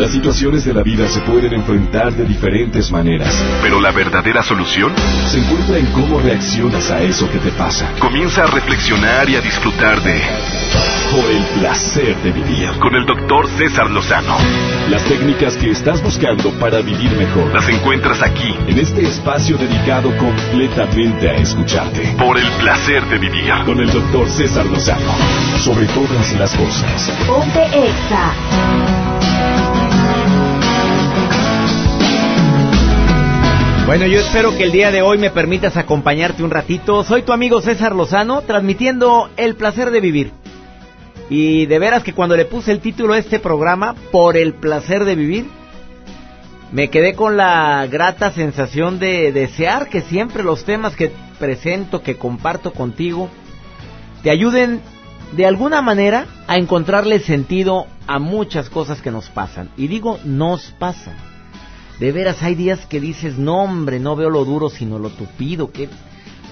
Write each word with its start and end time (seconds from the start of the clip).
Las 0.00 0.12
situaciones 0.12 0.64
de 0.64 0.72
la 0.72 0.82
vida 0.82 1.06
se 1.08 1.20
pueden 1.20 1.52
enfrentar 1.52 2.14
de 2.14 2.24
diferentes 2.24 2.90
maneras. 2.90 3.34
Pero 3.60 3.82
la 3.82 3.90
verdadera 3.92 4.42
solución 4.42 4.92
se 5.30 5.38
encuentra 5.40 5.76
en 5.76 5.84
cómo 5.92 6.18
reaccionas 6.20 6.90
a 6.90 7.02
eso 7.02 7.30
que 7.30 7.36
te 7.38 7.50
pasa. 7.50 7.86
Comienza 7.98 8.44
a 8.44 8.46
reflexionar 8.46 9.28
y 9.28 9.36
a 9.36 9.42
disfrutar 9.42 10.00
de 10.02 10.18
Por 11.10 11.30
el 11.30 11.42
placer 11.60 12.16
de 12.22 12.32
vivir. 12.32 12.70
con 12.80 12.94
el 12.94 13.04
doctor 13.04 13.46
César 13.58 13.90
Lozano. 13.90 14.38
Las 14.88 15.04
técnicas 15.04 15.56
que 15.58 15.70
estás 15.70 16.02
buscando 16.02 16.50
para 16.52 16.80
vivir 16.80 17.10
mejor. 17.18 17.52
Las 17.52 17.68
encuentras 17.68 18.22
aquí, 18.22 18.54
En 18.68 18.78
este 18.78 19.02
espacio 19.02 19.58
dedicado 19.58 20.16
completamente 20.16 21.28
a 21.28 21.34
escucharte. 21.34 22.14
por 22.18 22.38
el 22.38 22.48
placer 22.52 23.04
de 23.04 23.18
vivir. 23.18 23.52
Con 23.66 23.78
el 23.78 23.92
doctor 23.92 24.30
César 24.30 24.64
Lozano. 24.64 25.12
Sobre 25.58 25.84
todas 25.88 26.32
las 26.38 26.54
cosas. 26.56 27.12
Ponte 27.26 27.64
Exa. 27.66 29.19
Bueno, 33.90 34.06
yo 34.06 34.20
espero 34.20 34.56
que 34.56 34.62
el 34.62 34.70
día 34.70 34.92
de 34.92 35.02
hoy 35.02 35.18
me 35.18 35.30
permitas 35.30 35.76
acompañarte 35.76 36.44
un 36.44 36.52
ratito. 36.52 37.02
Soy 37.02 37.22
tu 37.22 37.32
amigo 37.32 37.60
César 37.60 37.92
Lozano, 37.92 38.42
transmitiendo 38.42 39.28
el 39.36 39.56
placer 39.56 39.90
de 39.90 40.00
vivir. 40.00 40.30
Y 41.28 41.66
de 41.66 41.80
veras 41.80 42.04
que 42.04 42.12
cuando 42.12 42.36
le 42.36 42.44
puse 42.44 42.70
el 42.70 42.78
título 42.78 43.14
a 43.14 43.18
este 43.18 43.40
programa, 43.40 43.96
por 44.12 44.36
el 44.36 44.54
placer 44.54 45.04
de 45.04 45.16
vivir, 45.16 45.46
me 46.70 46.88
quedé 46.88 47.14
con 47.14 47.36
la 47.36 47.84
grata 47.88 48.30
sensación 48.30 49.00
de 49.00 49.32
desear 49.32 49.88
que 49.88 50.02
siempre 50.02 50.44
los 50.44 50.64
temas 50.64 50.94
que 50.94 51.10
presento, 51.40 52.00
que 52.04 52.16
comparto 52.16 52.72
contigo, 52.72 53.28
te 54.22 54.30
ayuden 54.30 54.82
de 55.32 55.46
alguna 55.46 55.82
manera 55.82 56.26
a 56.46 56.58
encontrarle 56.58 57.18
sentido 57.18 57.88
a 58.06 58.20
muchas 58.20 58.70
cosas 58.70 59.02
que 59.02 59.10
nos 59.10 59.30
pasan. 59.30 59.68
Y 59.76 59.88
digo, 59.88 60.20
nos 60.22 60.70
pasan. 60.78 61.29
De 62.00 62.12
veras 62.12 62.42
hay 62.42 62.54
días 62.54 62.86
que 62.86 62.98
dices, 62.98 63.36
no 63.36 63.62
hombre, 63.62 64.00
no 64.00 64.16
veo 64.16 64.30
lo 64.30 64.46
duro 64.46 64.70
sino 64.70 64.98
lo 64.98 65.10
tupido, 65.10 65.70
qué 65.70 65.86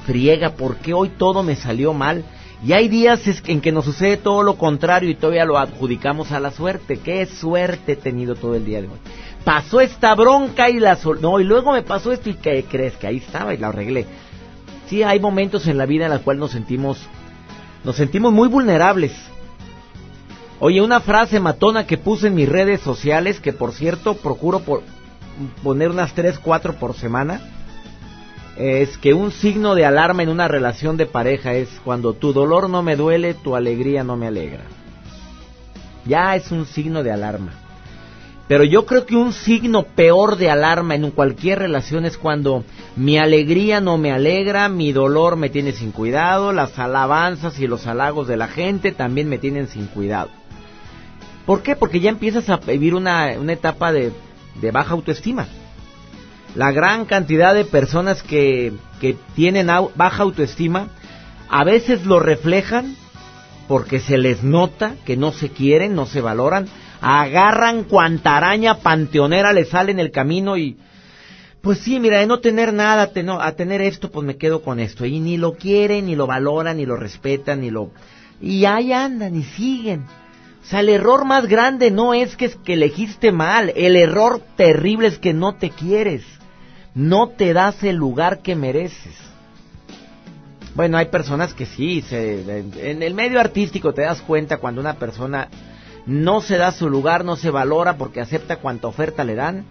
friega, 0.05 0.51
¿por 0.51 0.77
qué 0.77 0.93
hoy 0.93 1.09
todo 1.09 1.43
me 1.43 1.57
salió 1.57 1.95
mal? 1.95 2.23
Y 2.63 2.75
hay 2.75 2.89
días 2.89 3.23
en 3.47 3.63
que 3.63 3.73
nos 3.73 3.87
sucede 3.87 4.19
todo 4.19 4.43
lo 4.43 4.59
contrario 4.59 5.09
y 5.09 5.15
todavía 5.15 5.47
lo 5.47 5.57
adjudicamos 5.57 6.33
a 6.33 6.41
la 6.41 6.51
suerte. 6.51 6.99
Qué 6.99 7.25
suerte 7.25 7.93
he 7.93 7.97
tenido 7.97 8.35
todo 8.35 8.57
el 8.57 8.67
día 8.67 8.83
de 8.83 8.89
hoy. 8.89 8.99
Pasó 9.43 9.81
esta 9.81 10.15
bronca 10.15 10.69
y 10.69 10.81
la 10.81 10.97
sol... 10.97 11.21
No, 11.23 11.41
y 11.41 11.45
luego 11.45 11.73
me 11.73 11.83
pasó 11.83 12.13
esto 12.13 12.29
y 12.29 12.35
¿qué 12.35 12.67
crees? 12.69 12.97
Que 12.97 13.07
ahí 13.07 13.17
estaba 13.17 13.55
y 13.55 13.57
la 13.57 13.69
arreglé. 13.69 14.05
Sí, 14.91 15.03
hay 15.03 15.19
momentos 15.19 15.67
en 15.67 15.79
la 15.79 15.87
vida 15.87 16.07
en 16.07 16.13
los 16.13 16.21
cuales 16.21 16.41
nos 16.41 16.51
sentimos, 16.51 16.99
nos 17.85 17.97
sentimos 17.97 18.35
muy 18.35 18.49
vulnerables. 18.49 19.13
Oye, 20.61 20.83
una 20.83 21.01
frase 21.01 21.41
matona 21.41 21.87
que 21.87 21.97
puse 21.97 22.27
en 22.27 22.35
mis 22.35 22.49
redes 22.49 22.83
sociales, 22.83 23.41
que 23.41 23.55
por 23.55 23.73
cierto 23.73 24.15
procuro 24.15 24.61
por 24.61 24.83
poner 25.63 25.91
unas 25.91 26.15
3, 26.15 26.39
4 26.39 26.75
por 26.75 26.95
semana, 26.95 27.41
es 28.59 28.99
que 28.99 29.15
un 29.15 29.31
signo 29.31 29.75
de 29.75 29.85
alarma 29.85 30.23
en 30.23 30.29
una 30.29 30.49
relación 30.49 30.97
de 30.97 31.07
pareja 31.07 31.55
es 31.55 31.69
cuando 31.85 32.15
tu 32.15 32.33
dolor 32.33 32.69
no 32.69 32.83
me 32.83 32.97
duele, 32.97 33.35
tu 33.35 33.55
alegría 33.55 34.03
no 34.03 34.17
me 34.17 34.27
alegra. 34.27 34.65
Ya 36.05 36.35
es 36.35 36.51
un 36.51 36.67
signo 36.67 37.03
de 37.03 37.13
alarma. 37.13 37.53
Pero 38.49 38.65
yo 38.65 38.87
creo 38.87 39.05
que 39.05 39.15
un 39.15 39.35
signo 39.35 39.83
peor 39.83 40.37
de 40.37 40.51
alarma 40.51 40.95
en 40.95 41.11
cualquier 41.11 41.59
relación 41.59 42.07
es 42.07 42.17
cuando 42.17 42.65
mi 42.97 43.19
alegría 43.19 43.81
no 43.81 43.99
me 43.99 44.11
alegra, 44.11 44.71
mi 44.71 44.91
dolor 44.91 45.37
me 45.37 45.51
tiene 45.51 45.73
sin 45.73 45.93
cuidado, 45.93 46.53
las 46.53 46.79
alabanzas 46.79 47.61
y 47.61 47.67
los 47.67 47.87
halagos 47.87 48.27
de 48.27 48.39
la 48.39 48.49
gente 48.49 48.91
también 48.91 49.29
me 49.29 49.37
tienen 49.37 49.69
sin 49.69 49.87
cuidado. 49.87 50.31
¿Por 51.45 51.63
qué? 51.63 51.77
Porque 51.77 52.01
ya 52.01 52.09
empiezas 52.09 52.49
a 52.49 52.57
vivir 52.57 52.95
una, 52.95 53.35
una 53.39 53.53
etapa 53.53 53.93
de, 53.93 54.13
de 54.61 54.71
baja 54.71 54.95
autoestima. 54.95 55.47
La 56.55 56.73
gran 56.73 57.05
cantidad 57.05 57.55
de 57.55 57.65
personas 57.65 58.23
que, 58.23 58.73
que 59.01 59.17
tienen 59.35 59.69
baja 59.95 60.23
autoestima 60.23 60.89
a 61.49 61.65
veces 61.65 62.05
lo 62.05 62.21
reflejan 62.21 62.97
porque 63.69 64.01
se 64.01 64.17
les 64.17 64.43
nota 64.43 64.95
que 65.05 65.17
no 65.17 65.33
se 65.33 65.51
quieren, 65.51 65.95
no 65.95 66.07
se 66.07 66.21
valoran, 66.21 66.67
agarran 67.01 67.85
cuanta 67.85 68.37
araña 68.37 68.79
panteonera 68.79 69.53
les 69.53 69.69
sale 69.69 69.93
en 69.93 70.01
el 70.01 70.11
camino 70.11 70.57
y 70.57 70.79
pues 71.61 71.81
sí, 71.81 71.99
mira, 71.99 72.21
de 72.21 72.27
no 72.27 72.41
tener 72.41 72.73
nada 72.73 73.11
a 73.41 73.53
tener 73.53 73.83
esto, 73.83 74.11
pues 74.11 74.25
me 74.25 74.37
quedo 74.37 74.63
con 74.63 74.79
esto. 74.79 75.05
Y 75.05 75.19
ni 75.19 75.37
lo 75.37 75.55
quieren, 75.55 76.07
ni 76.07 76.15
lo 76.15 76.27
valoran, 76.27 76.77
ni 76.77 76.87
lo 76.87 76.97
respetan, 76.97 77.61
ni 77.61 77.71
lo... 77.71 77.91
Y 78.41 78.65
ahí 78.65 78.93
andan 78.93 79.35
y 79.35 79.43
siguen. 79.43 80.05
O 80.69 80.71
sea, 80.71 80.81
el 80.81 80.91
error 80.91 81.25
más 81.25 81.47
grande 81.47 81.91
no 81.91 82.13
es 82.13 82.37
que 82.37 82.45
es 82.45 82.57
que 82.57 82.75
elegiste 82.75 83.33
mal, 83.33 83.73
el 83.75 83.97
error 83.97 84.43
terrible 84.55 85.09
es 85.09 85.19
que 85.19 85.33
no 85.33 85.55
te 85.55 85.71
quieres, 85.71 86.27
no 86.95 87.29
te 87.29 87.55
das 87.55 87.83
el 87.85 87.97
lugar 87.97 88.41
que 88.41 88.55
mereces. 88.55 89.15
Bueno, 90.75 90.99
hay 90.99 91.07
personas 91.07 91.55
que 91.55 91.65
sí, 91.65 92.03
se, 92.03 92.59
en 92.83 93.03
el 93.03 93.15
medio 93.15 93.41
artístico 93.41 93.95
te 93.95 94.03
das 94.03 94.21
cuenta 94.21 94.59
cuando 94.59 94.83
una 94.83 94.97
persona 94.97 95.49
no 96.05 96.43
se 96.43 96.59
da 96.59 96.71
su 96.71 96.91
lugar, 96.91 97.25
no 97.25 97.37
se 97.37 97.49
valora 97.49 97.97
porque 97.97 98.21
acepta 98.21 98.57
cuanta 98.57 98.89
oferta 98.89 99.25
le 99.25 99.37
dan, 99.37 99.65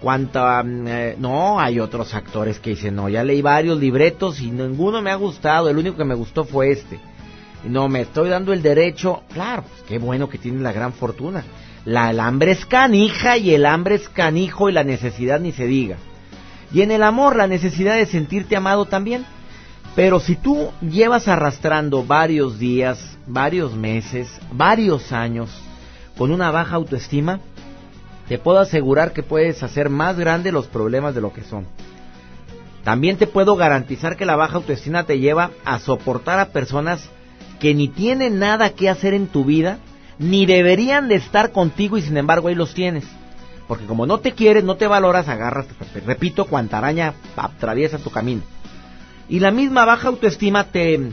cuanta... 0.00 0.62
mm, 0.62 0.86
eh, 0.88 1.16
no, 1.18 1.60
hay 1.60 1.80
otros 1.80 2.14
actores 2.14 2.58
que 2.60 2.70
dicen, 2.70 2.96
no, 2.96 3.10
ya 3.10 3.22
leí 3.24 3.42
varios 3.42 3.78
libretos 3.78 4.40
y 4.40 4.50
ninguno 4.50 5.02
me 5.02 5.10
ha 5.10 5.16
gustado, 5.16 5.68
el 5.68 5.76
único 5.76 5.98
que 5.98 6.04
me 6.04 6.14
gustó 6.14 6.44
fue 6.44 6.70
este. 6.70 6.98
No, 7.64 7.88
me 7.88 8.02
estoy 8.02 8.30
dando 8.30 8.52
el 8.52 8.62
derecho, 8.62 9.22
claro, 9.32 9.62
pues 9.62 9.82
qué 9.86 9.98
bueno 9.98 10.28
que 10.28 10.38
tiene 10.38 10.60
la 10.60 10.72
gran 10.72 10.92
fortuna. 10.92 11.44
La, 11.84 12.10
el 12.10 12.20
hambre 12.20 12.52
es 12.52 12.64
canija 12.66 13.36
y 13.36 13.54
el 13.54 13.66
hambre 13.66 13.96
es 13.96 14.08
canijo 14.08 14.68
y 14.68 14.72
la 14.72 14.84
necesidad 14.84 15.40
ni 15.40 15.52
se 15.52 15.66
diga. 15.66 15.96
Y 16.72 16.82
en 16.82 16.90
el 16.90 17.02
amor 17.02 17.36
la 17.36 17.46
necesidad 17.46 17.96
de 17.96 18.06
sentirte 18.06 18.56
amado 18.56 18.86
también. 18.86 19.24
Pero 19.96 20.20
si 20.20 20.36
tú 20.36 20.70
llevas 20.80 21.26
arrastrando 21.26 22.04
varios 22.04 22.58
días, 22.58 23.18
varios 23.26 23.74
meses, 23.74 24.28
varios 24.52 25.10
años 25.12 25.50
con 26.16 26.30
una 26.30 26.50
baja 26.50 26.76
autoestima, 26.76 27.40
te 28.28 28.38
puedo 28.38 28.60
asegurar 28.60 29.12
que 29.12 29.24
puedes 29.24 29.62
hacer 29.62 29.90
más 29.90 30.16
grandes 30.16 30.52
los 30.52 30.68
problemas 30.68 31.14
de 31.14 31.20
lo 31.20 31.32
que 31.32 31.42
son. 31.42 31.66
También 32.84 33.16
te 33.16 33.26
puedo 33.26 33.56
garantizar 33.56 34.16
que 34.16 34.24
la 34.24 34.36
baja 34.36 34.56
autoestima 34.56 35.04
te 35.04 35.18
lleva 35.18 35.50
a 35.64 35.80
soportar 35.80 36.38
a 36.38 36.50
personas 36.50 37.08
que 37.60 37.74
ni 37.74 37.88
tienen 37.88 38.40
nada 38.40 38.70
que 38.70 38.88
hacer 38.88 39.14
en 39.14 39.28
tu 39.28 39.44
vida, 39.44 39.78
ni 40.18 40.46
deberían 40.46 41.08
de 41.08 41.14
estar 41.14 41.52
contigo 41.52 41.96
y 41.96 42.02
sin 42.02 42.16
embargo 42.16 42.48
ahí 42.48 42.54
los 42.54 42.74
tienes. 42.74 43.04
Porque 43.68 43.86
como 43.86 44.06
no 44.06 44.18
te 44.18 44.32
quieres, 44.32 44.64
no 44.64 44.74
te 44.74 44.88
valoras, 44.88 45.28
agarras, 45.28 45.66
repito, 46.04 46.46
cuanta 46.46 46.78
araña 46.78 47.14
atraviesa 47.36 47.98
tu 47.98 48.10
camino. 48.10 48.42
Y 49.28 49.38
la 49.38 49.52
misma 49.52 49.84
baja 49.84 50.08
autoestima 50.08 50.64
te, 50.64 51.12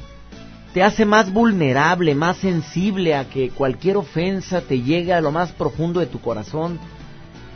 te 0.73 0.81
hace 0.81 1.05
más 1.05 1.31
vulnerable, 1.31 2.15
más 2.15 2.37
sensible 2.37 3.13
a 3.13 3.29
que 3.29 3.49
cualquier 3.49 3.97
ofensa 3.97 4.61
te 4.61 4.81
llegue 4.81 5.13
a 5.13 5.21
lo 5.21 5.31
más 5.31 5.51
profundo 5.51 5.99
de 5.99 6.07
tu 6.07 6.19
corazón, 6.19 6.79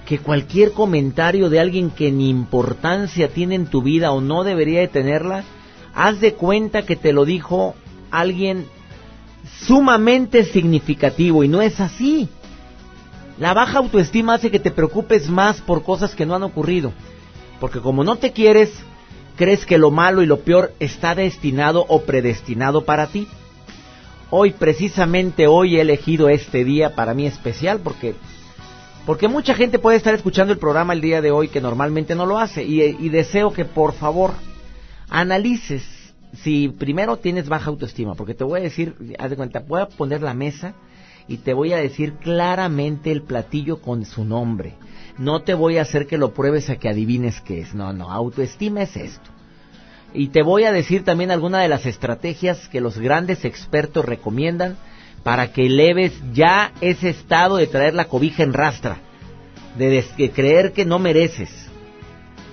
que 0.05 0.19
cualquier 0.19 0.73
comentario 0.73 1.49
de 1.49 1.59
alguien 1.59 1.89
que 1.89 2.11
ni 2.11 2.29
importancia 2.29 3.29
tiene 3.29 3.55
en 3.55 3.65
tu 3.65 3.81
vida 3.81 4.11
o 4.11 4.21
no 4.21 4.43
debería 4.43 4.81
de 4.81 4.87
tenerla, 4.87 5.43
haz 5.95 6.19
de 6.19 6.33
cuenta 6.33 6.83
que 6.83 6.95
te 6.95 7.13
lo 7.13 7.25
dijo 7.25 7.75
alguien 8.11 8.67
sumamente 9.65 10.43
significativo 10.45 11.43
y 11.43 11.47
no 11.47 11.61
es 11.61 11.79
así. 11.79 12.29
La 13.37 13.53
baja 13.53 13.79
autoestima 13.79 14.35
hace 14.35 14.51
que 14.51 14.59
te 14.59 14.71
preocupes 14.71 15.29
más 15.29 15.61
por 15.61 15.83
cosas 15.83 16.15
que 16.15 16.25
no 16.25 16.35
han 16.35 16.43
ocurrido, 16.43 16.93
porque 17.59 17.79
como 17.79 18.03
no 18.03 18.17
te 18.17 18.31
quieres, 18.31 18.71
crees 19.35 19.65
que 19.65 19.77
lo 19.77 19.91
malo 19.91 20.21
y 20.21 20.25
lo 20.25 20.41
peor 20.41 20.73
está 20.79 21.15
destinado 21.15 21.85
o 21.87 22.03
predestinado 22.03 22.85
para 22.85 23.07
ti. 23.07 23.27
Hoy, 24.29 24.51
precisamente 24.51 25.47
hoy, 25.47 25.77
he 25.77 25.81
elegido 25.81 26.29
este 26.29 26.63
día 26.63 26.95
para 26.95 27.13
mí 27.13 27.25
especial 27.25 27.79
porque, 27.83 28.15
porque 29.05 29.27
mucha 29.27 29.53
gente 29.55 29.79
puede 29.79 29.97
estar 29.97 30.13
escuchando 30.13 30.53
el 30.53 30.59
programa 30.59 30.93
el 30.93 31.01
día 31.01 31.21
de 31.21 31.31
hoy 31.31 31.49
que 31.49 31.61
normalmente 31.61 32.15
no 32.15 32.25
lo 32.25 32.39
hace 32.39 32.63
y, 32.63 32.81
y 32.81 33.09
deseo 33.09 33.51
que 33.51 33.65
por 33.65 33.93
favor 33.93 34.31
analices 35.09 35.83
si 36.33 36.69
primero 36.69 37.17
tienes 37.17 37.49
baja 37.49 37.69
autoestima, 37.69 38.15
porque 38.15 38.33
te 38.33 38.43
voy 38.43 38.61
a 38.61 38.63
decir, 38.63 38.95
haz 39.19 39.29
de 39.29 39.35
cuenta, 39.35 39.59
voy 39.59 39.81
a 39.81 39.87
poner 39.87 40.21
la 40.21 40.33
mesa 40.33 40.73
y 41.27 41.37
te 41.37 41.53
voy 41.53 41.73
a 41.73 41.77
decir 41.77 42.13
claramente 42.13 43.11
el 43.11 43.23
platillo 43.23 43.81
con 43.81 44.05
su 44.05 44.25
nombre. 44.25 44.73
No 45.17 45.41
te 45.43 45.53
voy 45.53 45.77
a 45.77 45.83
hacer 45.83 46.07
que 46.07 46.17
lo 46.17 46.33
pruebes 46.33 46.69
a 46.69 46.77
que 46.77 46.89
adivines 46.89 47.41
qué 47.41 47.61
es. 47.61 47.73
No, 47.73 47.93
no, 47.93 48.11
autoestima 48.11 48.83
es 48.83 48.95
esto. 48.95 49.29
Y 50.13 50.27
te 50.29 50.41
voy 50.41 50.63
a 50.63 50.71
decir 50.71 51.03
también 51.03 51.31
algunas 51.31 51.61
de 51.61 51.69
las 51.69 51.85
estrategias 51.85 52.67
que 52.67 52.81
los 52.81 52.97
grandes 52.97 53.45
expertos 53.45 54.03
recomiendan 54.03 54.77
para 55.23 55.53
que 55.53 55.67
eleves 55.67 56.13
ya 56.33 56.73
ese 56.81 57.09
estado 57.09 57.57
de 57.57 57.67
traer 57.67 57.93
la 57.93 58.05
cobija 58.05 58.43
en 58.43 58.53
rastra, 58.53 58.97
de, 59.77 60.03
de 60.17 60.31
creer 60.31 60.73
que 60.73 60.85
no 60.85 60.99
mereces. 60.99 61.70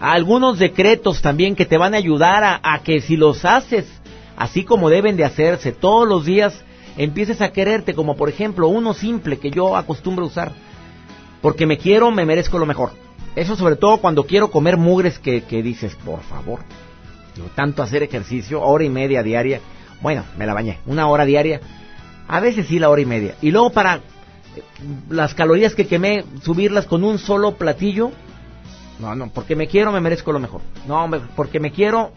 Algunos 0.01 0.59
decretos 0.59 1.21
también 1.21 1.57
que 1.57 1.67
te 1.67 1.77
van 1.77 1.95
a 1.95 1.99
ayudar 1.99 2.61
a, 2.63 2.79
que 2.85 3.01
si 3.01 3.17
los 3.17 3.45
haces 3.45 3.87
así 4.37 4.65
como 4.65 4.89
deben 4.89 5.17
de 5.17 5.25
hacerse 5.25 5.73
todos 5.73 6.09
los 6.09 6.25
días, 6.25 6.63
empieces 6.97 7.41
a 7.41 7.51
quererte, 7.51 7.95
como 7.95 8.17
por 8.17 8.29
ejemplo 8.29 8.69
uno 8.69 8.95
simple 8.95 9.39
que 9.39 9.51
yo 9.51 9.77
acostumbro 9.77 10.27
usar. 10.27 10.53
Porque 11.43 11.67
me 11.67 11.79
quiero, 11.79 12.11
me 12.11 12.25
merezco 12.25 12.59
lo 12.59 12.67
mejor. 12.67 12.93
Eso 13.35 13.57
sobre 13.57 13.77
todo 13.77 13.99
cuando 13.99 14.25
quiero 14.25 14.51
comer 14.51 14.77
mugres 14.77 15.19
que, 15.19 15.43
que 15.43 15.63
dices, 15.63 15.97
por 15.97 16.23
favor. 16.23 16.61
tanto 17.55 17.83
hacer 17.83 18.03
ejercicio, 18.03 18.63
hora 18.63 18.85
y 18.85 18.89
media 18.89 19.23
diaria. 19.23 19.61
Bueno, 20.01 20.25
me 20.37 20.47
la 20.47 20.55
bañé. 20.55 20.79
Una 20.87 21.09
hora 21.09 21.25
diaria. 21.25 21.61
A 22.29 22.41
veces 22.41 22.67
sí 22.67 22.79
la 22.79 22.91
hora 22.91 23.01
y 23.01 23.07
media. 23.07 23.35
Y 23.41 23.51
luego 23.51 23.71
para 23.71 23.97
eh, 23.97 24.01
las 25.09 25.35
calorías 25.35 25.75
que 25.75 25.87
quemé, 25.87 26.25
subirlas 26.43 26.87
con 26.87 27.05
un 27.05 27.19
solo 27.19 27.57
platillo. 27.57 28.13
No, 28.99 29.15
no, 29.15 29.31
porque 29.31 29.55
me 29.55 29.69
quiero, 29.69 29.93
me 29.93 30.01
merezco 30.01 30.33
lo 30.33 30.41
mejor. 30.41 30.61
No, 30.87 31.09
porque 31.37 31.61
me 31.61 31.71
quiero, 31.71 32.13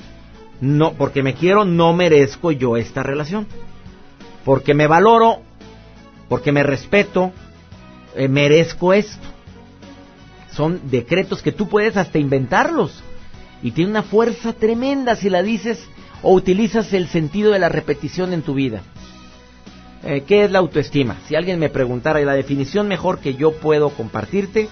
no, 0.59 0.93
porque 0.93 1.21
me 1.21 1.35
quiero, 1.35 1.63
no 1.63 1.93
merezco 1.93 2.51
yo 2.51 2.77
esta 2.77 3.03
relación. 3.03 3.47
Porque 4.43 4.73
me 4.73 4.87
valoro, 4.87 5.41
porque 6.27 6.51
me 6.51 6.63
respeto, 6.63 7.31
eh, 8.15 8.27
merezco 8.27 8.93
esto. 8.93 9.27
Son 10.51 10.81
decretos 10.89 11.41
que 11.41 11.51
tú 11.51 11.67
puedes 11.67 11.97
hasta 11.97 12.17
inventarlos. 12.17 13.03
Y 13.61 13.71
tiene 13.71 13.91
una 13.91 14.03
fuerza 14.03 14.53
tremenda 14.53 15.15
si 15.15 15.29
la 15.29 15.43
dices 15.43 15.87
o 16.23 16.33
utilizas 16.33 16.93
el 16.93 17.07
sentido 17.07 17.51
de 17.51 17.59
la 17.59 17.69
repetición 17.69 18.33
en 18.33 18.41
tu 18.41 18.55
vida. 18.55 18.81
Eh, 20.03 20.23
¿Qué 20.25 20.43
es 20.43 20.51
la 20.51 20.59
autoestima? 20.59 21.17
Si 21.27 21.35
alguien 21.35 21.59
me 21.59 21.69
preguntara 21.69 22.19
la 22.21 22.33
definición 22.33 22.87
mejor 22.87 23.19
que 23.19 23.35
yo 23.35 23.51
puedo 23.53 23.91
compartirte, 23.91 24.67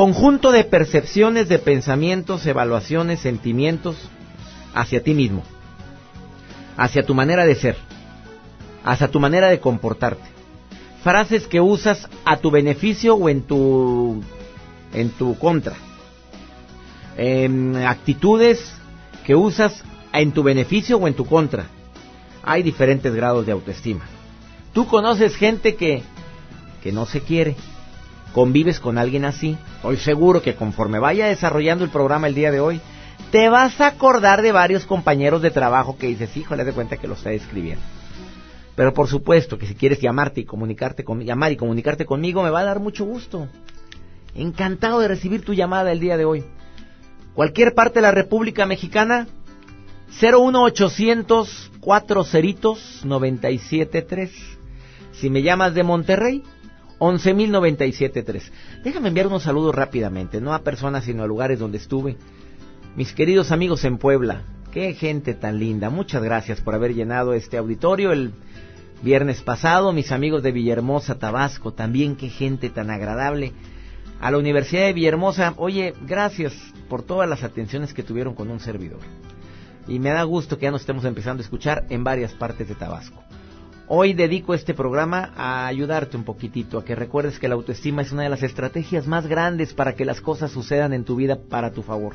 conjunto 0.00 0.50
de 0.50 0.64
percepciones, 0.64 1.50
de 1.50 1.58
pensamientos, 1.58 2.46
evaluaciones, 2.46 3.20
sentimientos 3.20 3.96
hacia 4.74 5.02
ti 5.02 5.12
mismo, 5.12 5.42
hacia 6.78 7.02
tu 7.02 7.14
manera 7.14 7.44
de 7.44 7.54
ser, 7.54 7.76
hacia 8.82 9.08
tu 9.08 9.20
manera 9.20 9.48
de 9.48 9.60
comportarte. 9.60 10.24
Frases 11.02 11.46
que 11.46 11.60
usas 11.60 12.08
a 12.24 12.38
tu 12.38 12.50
beneficio 12.50 13.14
o 13.14 13.28
en 13.28 13.42
tu 13.42 14.22
en 14.94 15.10
tu 15.10 15.36
contra. 15.36 15.76
actitudes 17.86 18.72
que 19.26 19.34
usas 19.34 19.84
en 20.14 20.32
tu 20.32 20.42
beneficio 20.42 20.96
o 20.96 21.08
en 21.08 21.12
tu 21.12 21.26
contra. 21.26 21.66
Hay 22.42 22.62
diferentes 22.62 23.14
grados 23.14 23.44
de 23.44 23.52
autoestima. 23.52 24.06
Tú 24.72 24.86
conoces 24.86 25.36
gente 25.36 25.76
que, 25.76 26.02
que 26.82 26.90
no 26.90 27.04
se 27.04 27.20
quiere. 27.20 27.54
Convives 28.32 28.80
con 28.80 28.98
alguien 28.98 29.24
así. 29.24 29.56
Estoy 29.76 29.96
seguro 29.96 30.42
que 30.42 30.54
conforme 30.54 30.98
vaya 30.98 31.26
desarrollando 31.26 31.84
el 31.84 31.90
programa 31.90 32.28
el 32.28 32.34
día 32.34 32.50
de 32.50 32.60
hoy, 32.60 32.80
te 33.32 33.48
vas 33.48 33.80
a 33.80 33.88
acordar 33.88 34.42
de 34.42 34.52
varios 34.52 34.86
compañeros 34.86 35.42
de 35.42 35.50
trabajo 35.50 35.96
que 35.98 36.06
dices, 36.06 36.36
híjole, 36.36 36.64
de 36.64 36.72
cuenta 36.72 36.96
que 36.96 37.08
lo 37.08 37.14
está 37.14 37.32
escribiendo. 37.32 37.82
Pero 38.76 38.94
por 38.94 39.08
supuesto 39.08 39.58
que 39.58 39.66
si 39.66 39.74
quieres 39.74 40.00
llamarte 40.00 40.40
y 40.40 40.44
comunicarte 40.44 41.04
con, 41.04 41.20
llamar 41.20 41.52
y 41.52 41.56
comunicarte 41.56 42.06
conmigo, 42.06 42.42
me 42.42 42.50
va 42.50 42.60
a 42.60 42.64
dar 42.64 42.80
mucho 42.80 43.04
gusto. 43.04 43.48
Encantado 44.34 45.00
de 45.00 45.08
recibir 45.08 45.44
tu 45.44 45.54
llamada 45.54 45.92
el 45.92 46.00
día 46.00 46.16
de 46.16 46.24
hoy. 46.24 46.44
Cualquier 47.34 47.74
parte 47.74 47.96
de 47.96 48.02
la 48.02 48.12
República 48.12 48.64
Mexicana, 48.66 49.26
01800 50.20 51.70
4 51.80 52.24
ceritos 52.24 53.00
973. 53.04 54.30
Si 55.12 55.30
me 55.30 55.42
llamas 55.42 55.74
de 55.74 55.82
Monterrey, 55.82 56.42
11973. 57.00 58.52
Déjame 58.84 59.08
enviar 59.08 59.26
unos 59.26 59.42
saludos 59.42 59.74
rápidamente, 59.74 60.40
no 60.40 60.54
a 60.54 60.62
personas 60.62 61.04
sino 61.04 61.22
a 61.22 61.26
lugares 61.26 61.58
donde 61.58 61.78
estuve. 61.78 62.16
Mis 62.94 63.12
queridos 63.12 63.50
amigos 63.50 63.84
en 63.84 63.98
Puebla, 63.98 64.42
qué 64.70 64.94
gente 64.94 65.34
tan 65.34 65.58
linda. 65.58 65.90
Muchas 65.90 66.22
gracias 66.22 66.60
por 66.60 66.74
haber 66.74 66.94
llenado 66.94 67.34
este 67.34 67.56
auditorio 67.56 68.12
el 68.12 68.32
viernes 69.02 69.42
pasado. 69.42 69.92
Mis 69.92 70.12
amigos 70.12 70.42
de 70.42 70.52
Villahermosa, 70.52 71.18
Tabasco, 71.18 71.72
también 71.72 72.16
qué 72.16 72.28
gente 72.28 72.70
tan 72.70 72.90
agradable 72.90 73.52
a 74.20 74.30
la 74.30 74.38
Universidad 74.38 74.82
de 74.82 74.92
Villahermosa, 74.92 75.54
oye, 75.56 75.94
gracias 76.06 76.54
por 76.88 77.02
todas 77.02 77.28
las 77.28 77.42
atenciones 77.42 77.94
que 77.94 78.02
tuvieron 78.02 78.34
con 78.34 78.50
un 78.50 78.60
servidor. 78.60 79.00
Y 79.88 79.98
me 79.98 80.10
da 80.10 80.22
gusto 80.24 80.58
que 80.58 80.64
ya 80.64 80.70
nos 80.70 80.82
estemos 80.82 81.04
empezando 81.06 81.40
a 81.40 81.44
escuchar 81.44 81.86
en 81.88 82.04
varias 82.04 82.34
partes 82.34 82.68
de 82.68 82.74
Tabasco. 82.74 83.24
Hoy 83.92 84.12
dedico 84.12 84.54
este 84.54 84.72
programa 84.72 85.32
a 85.36 85.66
ayudarte 85.66 86.16
un 86.16 86.22
poquitito, 86.22 86.78
a 86.78 86.84
que 86.84 86.94
recuerdes 86.94 87.40
que 87.40 87.48
la 87.48 87.56
autoestima 87.56 88.02
es 88.02 88.12
una 88.12 88.22
de 88.22 88.28
las 88.28 88.44
estrategias 88.44 89.08
más 89.08 89.26
grandes 89.26 89.74
para 89.74 89.96
que 89.96 90.04
las 90.04 90.20
cosas 90.20 90.52
sucedan 90.52 90.92
en 90.92 91.02
tu 91.02 91.16
vida 91.16 91.36
para 91.48 91.72
tu 91.72 91.82
favor. 91.82 92.12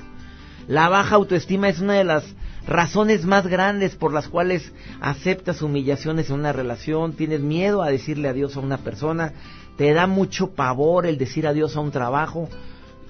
La 0.69 0.87
baja 0.87 1.15
autoestima 1.15 1.67
es 1.67 1.81
una 1.81 1.95
de 1.95 2.05
las 2.05 2.23
razones 2.65 3.25
más 3.25 3.45
grandes 3.47 3.93
por 3.93 4.13
las 4.13 4.29
cuales 4.29 4.71
aceptas 5.01 5.61
humillaciones 5.61 6.29
en 6.29 6.39
una 6.39 6.53
relación, 6.53 7.11
tienes 7.11 7.41
miedo 7.41 7.83
a 7.83 7.89
decirle 7.89 8.29
adiós 8.29 8.55
a 8.55 8.61
una 8.61 8.77
persona, 8.77 9.33
te 9.75 9.91
da 9.91 10.07
mucho 10.07 10.51
pavor 10.51 11.05
el 11.05 11.17
decir 11.17 11.45
adiós 11.45 11.75
a 11.75 11.81
un 11.81 11.91
trabajo 11.91 12.47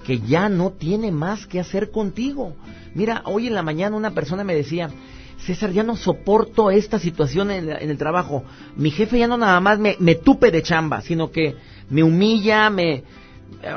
que 0.07 0.21
ya 0.21 0.49
no 0.49 0.71
tiene 0.71 1.11
más 1.11 1.45
que 1.45 1.59
hacer 1.59 1.91
contigo. 1.91 2.55
Mira, 2.95 3.21
hoy 3.25 3.45
en 3.45 3.53
la 3.53 3.61
mañana 3.61 3.95
una 3.95 4.15
persona 4.15 4.43
me 4.43 4.55
decía, 4.55 4.89
César, 5.37 5.71
ya 5.71 5.83
no 5.83 5.95
soporto 5.95 6.71
esta 6.71 6.97
situación 6.97 7.51
en, 7.51 7.69
el 7.69 7.97
trabajo. 7.97 8.43
Mi 8.75 8.89
jefe 8.89 9.19
ya 9.19 9.27
no 9.27 9.37
nada 9.37 9.59
más 9.59 9.79
me, 9.79 9.95
me 9.99 10.15
tupe 10.15 10.49
de 10.49 10.63
chamba, 10.63 11.01
sino 11.01 11.29
que 11.31 11.55
me 11.89 12.03
humilla, 12.03 12.69
me, 12.69 13.03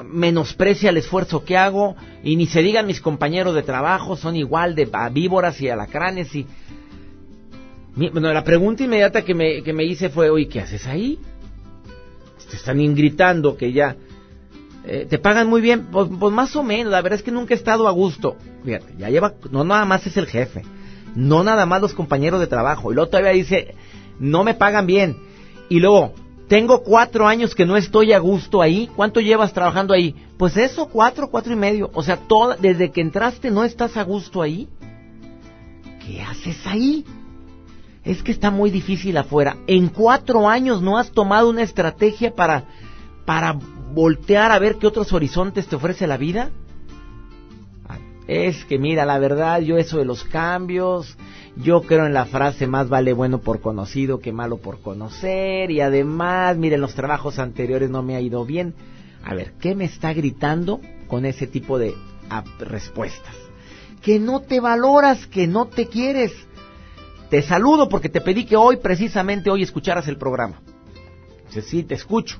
menosprecia 0.04 0.90
el 0.90 0.98
esfuerzo 0.98 1.44
que 1.44 1.56
hago 1.56 1.96
y 2.22 2.36
ni 2.36 2.46
se 2.46 2.62
digan 2.62 2.86
mis 2.86 3.00
compañeros 3.00 3.54
de 3.54 3.62
trabajo 3.62 4.16
son 4.16 4.36
igual 4.36 4.74
de 4.74 4.88
víboras 5.12 5.60
y 5.60 5.68
alacranes 5.68 6.34
y 6.34 6.46
bueno 7.94 8.32
la 8.32 8.44
pregunta 8.44 8.84
inmediata 8.84 9.24
que 9.24 9.34
me, 9.34 9.62
que 9.62 9.72
me 9.72 9.84
hice 9.84 10.08
fue 10.08 10.30
oye 10.30 10.48
qué 10.48 10.60
haces 10.60 10.86
ahí 10.86 11.18
te 12.50 12.56
están 12.56 12.94
gritando 12.94 13.56
que 13.56 13.72
ya 13.72 13.96
eh, 14.84 15.06
te 15.08 15.18
pagan 15.18 15.48
muy 15.48 15.60
bien 15.60 15.86
pues, 15.90 16.08
pues, 16.18 16.32
más 16.32 16.54
o 16.56 16.62
menos 16.62 16.92
la 16.92 17.02
verdad 17.02 17.18
es 17.18 17.22
que 17.22 17.30
nunca 17.30 17.52
he 17.52 17.56
estado 17.58 17.88
a 17.88 17.90
gusto. 17.90 18.36
Ya 18.64 19.10
lleva 19.10 19.34
no 19.50 19.64
nada 19.64 19.84
más 19.84 20.06
es 20.06 20.16
el 20.16 20.26
jefe 20.26 20.62
no 21.14 21.42
nada 21.42 21.66
más 21.66 21.80
los 21.80 21.94
compañeros 21.94 22.40
de 22.40 22.46
trabajo 22.46 22.90
y 22.90 22.94
luego 22.94 23.10
todavía 23.10 23.32
dice 23.32 23.74
no 24.18 24.44
me 24.44 24.54
pagan 24.54 24.86
bien 24.86 25.16
y 25.68 25.80
luego 25.80 26.12
tengo 26.48 26.82
cuatro 26.82 27.28
años 27.28 27.54
que 27.54 27.66
no 27.66 27.76
estoy 27.76 28.14
a 28.14 28.18
gusto 28.18 28.62
ahí. 28.62 28.88
¿Cuánto 28.96 29.20
llevas 29.20 29.52
trabajando 29.52 29.92
ahí? 29.92 30.14
Pues 30.38 30.56
eso, 30.56 30.86
cuatro, 30.86 31.28
cuatro 31.28 31.52
y 31.52 31.56
medio. 31.56 31.90
O 31.92 32.02
sea, 32.02 32.16
toda, 32.16 32.56
desde 32.56 32.90
que 32.90 33.02
entraste 33.02 33.50
no 33.50 33.64
estás 33.64 33.98
a 33.98 34.02
gusto 34.02 34.40
ahí. 34.40 34.66
¿Qué 36.04 36.22
haces 36.22 36.66
ahí? 36.66 37.04
Es 38.02 38.22
que 38.22 38.32
está 38.32 38.50
muy 38.50 38.70
difícil 38.70 39.18
afuera. 39.18 39.58
En 39.66 39.88
cuatro 39.88 40.48
años 40.48 40.80
no 40.80 40.96
has 40.96 41.10
tomado 41.10 41.50
una 41.50 41.62
estrategia 41.62 42.34
para, 42.34 42.64
para 43.26 43.52
voltear 43.92 44.50
a 44.50 44.58
ver 44.58 44.76
qué 44.76 44.86
otros 44.86 45.12
horizontes 45.12 45.66
te 45.66 45.76
ofrece 45.76 46.06
la 46.06 46.16
vida. 46.16 46.50
Es 48.28 48.66
que 48.66 48.78
mira, 48.78 49.06
la 49.06 49.18
verdad, 49.18 49.60
yo 49.62 49.78
eso 49.78 49.96
de 49.96 50.04
los 50.04 50.22
cambios, 50.22 51.16
yo 51.56 51.80
creo 51.80 52.04
en 52.04 52.12
la 52.12 52.26
frase 52.26 52.66
más 52.66 52.90
vale 52.90 53.14
bueno 53.14 53.40
por 53.40 53.62
conocido 53.62 54.20
que 54.20 54.32
malo 54.32 54.58
por 54.58 54.82
conocer 54.82 55.70
y 55.70 55.80
además, 55.80 56.58
miren, 56.58 56.82
los 56.82 56.94
trabajos 56.94 57.38
anteriores 57.38 57.88
no 57.88 58.02
me 58.02 58.16
ha 58.16 58.20
ido 58.20 58.44
bien. 58.44 58.74
A 59.24 59.34
ver, 59.34 59.54
¿qué 59.58 59.74
me 59.74 59.86
está 59.86 60.12
gritando 60.12 60.82
con 61.08 61.24
ese 61.24 61.46
tipo 61.46 61.78
de 61.78 61.94
respuestas? 62.60 63.34
Que 64.02 64.20
no 64.20 64.40
te 64.40 64.60
valoras, 64.60 65.26
que 65.26 65.46
no 65.46 65.64
te 65.64 65.86
quieres. 65.86 66.32
Te 67.30 67.40
saludo 67.40 67.88
porque 67.88 68.10
te 68.10 68.20
pedí 68.20 68.44
que 68.44 68.56
hoy, 68.56 68.76
precisamente 68.76 69.48
hoy, 69.48 69.62
escucharas 69.62 70.06
el 70.06 70.18
programa. 70.18 70.60
Dice, 71.46 71.62
sí, 71.62 71.82
te 71.82 71.94
escucho. 71.94 72.38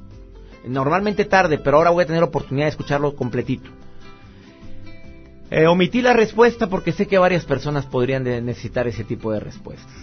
Normalmente 0.66 1.25
tarde, 1.25 1.57
pero 1.57 1.78
ahora 1.78 1.90
voy 1.90 2.04
a 2.04 2.07
tener 2.07 2.23
oportunidad 2.23 2.66
de 2.66 2.71
escucharlo 2.71 3.16
completito. 3.16 3.71
Eh, 5.50 5.66
omití 5.66 6.02
la 6.02 6.12
respuesta 6.12 6.68
porque 6.68 6.92
sé 6.92 7.06
que 7.06 7.16
varias 7.16 7.46
personas 7.46 7.86
podrían 7.86 8.24
necesitar 8.24 8.86
ese 8.86 9.04
tipo 9.04 9.32
de 9.32 9.40
respuestas. 9.40 9.96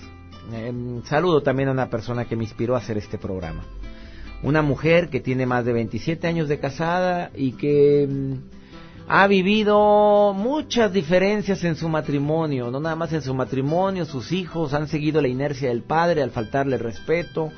Em, 0.51 1.03
saludo 1.03 1.41
también 1.41 1.69
a 1.69 1.71
una 1.71 1.89
persona 1.89 2.25
que 2.25 2.35
me 2.35 2.43
inspiró 2.43 2.75
a 2.75 2.79
hacer 2.79 2.97
este 2.97 3.17
programa. 3.17 3.63
Una 4.41 4.61
mujer 4.61 5.09
que 5.09 5.19
tiene 5.19 5.45
más 5.45 5.63
de 5.65 5.73
27 5.73 6.27
años 6.27 6.47
de 6.47 6.59
casada 6.59 7.29
y 7.35 7.51
que 7.53 8.03
em, 8.03 8.41
ha 9.07 9.27
vivido 9.27 10.33
muchas 10.33 10.91
diferencias 10.91 11.63
en 11.63 11.75
su 11.75 11.89
matrimonio. 11.89 12.71
No 12.71 12.79
nada 12.79 12.95
más 12.95 13.13
en 13.13 13.21
su 13.21 13.35
matrimonio, 13.35 14.05
sus 14.05 14.31
hijos 14.31 14.73
han 14.73 14.87
seguido 14.87 15.21
la 15.21 15.27
inercia 15.27 15.69
del 15.69 15.83
padre 15.83 16.23
al 16.23 16.31
faltarle 16.31 16.77
respeto, 16.77 17.51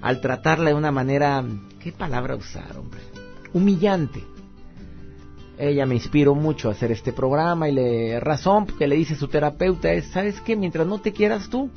al 0.00 0.20
tratarla 0.22 0.70
de 0.70 0.74
una 0.74 0.90
manera... 0.90 1.44
¿Qué 1.80 1.92
palabra 1.92 2.34
usar, 2.34 2.76
hombre? 2.78 3.00
Humillante 3.52 4.35
ella 5.58 5.86
me 5.86 5.94
inspiró 5.94 6.34
mucho 6.34 6.68
a 6.68 6.72
hacer 6.72 6.92
este 6.92 7.12
programa 7.12 7.68
y 7.68 7.72
le 7.72 8.20
razón 8.20 8.66
que 8.66 8.86
le 8.86 8.96
dice 8.96 9.14
su 9.14 9.28
terapeuta 9.28 9.92
es, 9.92 10.06
¿sabes 10.08 10.40
qué? 10.40 10.56
Mientras 10.56 10.86
no 10.86 11.00
te 11.00 11.12
quieras 11.12 11.48
tú, 11.48 11.70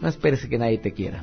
no 0.00 0.08
esperes 0.08 0.46
que 0.46 0.58
nadie 0.58 0.78
te 0.78 0.92
quiera. 0.92 1.22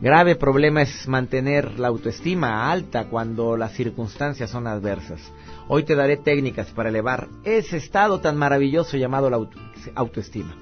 Grave 0.00 0.36
problema 0.36 0.82
es 0.82 1.08
mantener 1.08 1.78
la 1.78 1.88
autoestima 1.88 2.70
alta 2.70 3.04
cuando 3.04 3.56
las 3.56 3.72
circunstancias 3.72 4.50
son 4.50 4.66
adversas. 4.66 5.20
Hoy 5.68 5.84
te 5.84 5.94
daré 5.94 6.16
técnicas 6.18 6.68
para 6.72 6.90
elevar 6.90 7.28
ese 7.44 7.78
estado 7.78 8.20
tan 8.20 8.36
maravilloso 8.36 8.96
llamado 8.96 9.30
la 9.30 9.40
autoestima. 9.94 10.56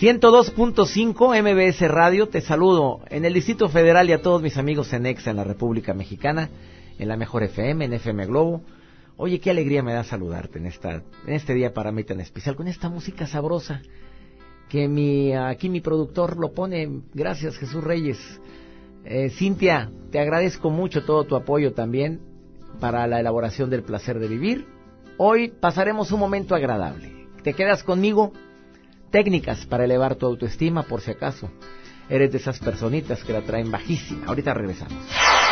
102.5 0.00 1.42
MBS 1.42 1.90
Radio, 1.90 2.28
te 2.28 2.40
saludo 2.40 3.00
en 3.10 3.24
el 3.24 3.34
Distrito 3.34 3.68
Federal 3.68 4.08
y 4.08 4.12
a 4.12 4.22
todos 4.22 4.40
mis 4.40 4.56
amigos 4.56 4.92
en 4.92 5.06
EXA 5.06 5.30
en 5.30 5.36
la 5.36 5.44
República 5.44 5.92
Mexicana 5.92 6.48
en 6.98 7.08
la 7.08 7.16
Mejor 7.16 7.42
FM, 7.44 7.84
en 7.84 7.92
FM 7.94 8.26
Globo. 8.26 8.62
Oye, 9.20 9.40
qué 9.40 9.50
alegría 9.50 9.82
me 9.82 9.92
da 9.92 10.04
saludarte 10.04 10.58
en, 10.58 10.66
esta, 10.66 11.02
en 11.26 11.34
este 11.34 11.52
día 11.52 11.74
para 11.74 11.90
mí 11.90 12.04
tan 12.04 12.20
especial, 12.20 12.54
con 12.54 12.68
esta 12.68 12.88
música 12.88 13.26
sabrosa 13.26 13.82
que 14.68 14.86
mi, 14.86 15.34
aquí 15.34 15.68
mi 15.68 15.80
productor 15.80 16.36
lo 16.36 16.52
pone. 16.52 16.88
Gracias, 17.14 17.56
Jesús 17.56 17.82
Reyes. 17.82 18.18
Eh, 19.04 19.30
Cintia, 19.30 19.90
te 20.12 20.20
agradezco 20.20 20.70
mucho 20.70 21.04
todo 21.04 21.24
tu 21.24 21.34
apoyo 21.34 21.72
también 21.72 22.20
para 22.78 23.08
la 23.08 23.18
elaboración 23.18 23.70
del 23.70 23.82
placer 23.82 24.20
de 24.20 24.28
vivir. 24.28 24.66
Hoy 25.16 25.48
pasaremos 25.48 26.12
un 26.12 26.20
momento 26.20 26.54
agradable. 26.54 27.26
¿Te 27.42 27.54
quedas 27.54 27.82
conmigo? 27.82 28.32
Técnicas 29.10 29.66
para 29.66 29.84
elevar 29.84 30.14
tu 30.14 30.26
autoestima 30.26 30.84
por 30.84 31.00
si 31.00 31.10
acaso. 31.10 31.50
Eres 32.08 32.30
de 32.30 32.38
esas 32.38 32.60
personitas 32.60 33.24
que 33.24 33.32
la 33.32 33.42
traen 33.42 33.72
bajísima. 33.72 34.26
Ahorita 34.26 34.54
regresamos. 34.54 34.94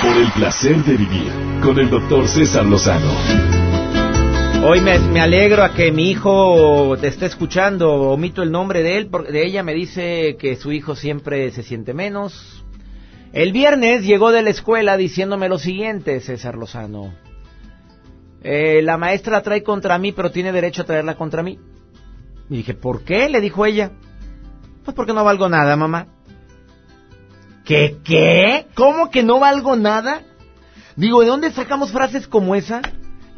Por 0.02 0.16
el 0.16 0.30
placer 0.32 0.76
de 0.85 0.96
vivir 0.96 1.32
con 1.62 1.78
el 1.78 1.90
doctor 1.90 2.28
César 2.28 2.64
Lozano. 2.64 3.55
Hoy 4.68 4.80
me, 4.80 5.20
alegro 5.20 5.62
a 5.62 5.75
que 5.75 5.92
mi 5.92 6.11
hijo 6.11 6.96
te 7.00 7.06
esté 7.06 7.26
escuchando. 7.26 8.11
Omito 8.11 8.42
el 8.42 8.50
nombre 8.50 8.82
de 8.82 8.99
él, 8.99 9.06
porque 9.06 9.30
de 9.30 9.46
ella 9.46 9.62
me 9.62 9.73
dice 9.73 10.37
que 10.40 10.56
su 10.56 10.73
hijo 10.73 10.96
siempre 10.96 11.52
se 11.52 11.62
siente 11.62 11.94
menos. 11.94 12.64
El 13.32 13.52
viernes 13.52 14.02
llegó 14.02 14.32
de 14.32 14.42
la 14.42 14.50
escuela 14.50 14.96
diciéndome 14.96 15.49
lo 15.49 15.61
siguiente, 15.61 16.18
César 16.18 16.56
Lozano. 16.56 17.14
Eh, 18.42 18.82
la 18.82 18.96
maestra 18.96 19.35
la 19.35 19.42
trae 19.44 19.62
contra 19.62 19.99
mí, 19.99 20.11
pero 20.11 20.32
tiene 20.32 20.50
derecho 20.50 20.82
a 20.82 20.87
traerla 20.87 21.14
contra 21.14 21.44
mí. 21.44 21.61
Y 22.50 22.56
dije, 22.56 22.75
¿por 22.75 23.04
qué? 23.04 23.28
Le 23.28 23.40
dijo 23.40 23.64
ella. 23.66 23.92
Pues 24.85 24.96
porque 24.96 25.12
no 25.12 25.23
valgo 25.23 25.49
nada, 25.49 25.76
mamá. 25.76 26.08
¿Qué? 27.64 27.99
¿Qué? 28.02 28.66
¿Cómo 28.75 29.12
que 29.12 29.23
no 29.23 29.38
valgo 29.38 29.76
nada? 29.76 30.23
Digo, 30.96 31.20
¿de 31.20 31.28
dónde 31.28 31.52
sacamos 31.52 31.92
frases 31.92 32.26
como 32.26 32.56
esa? 32.56 32.82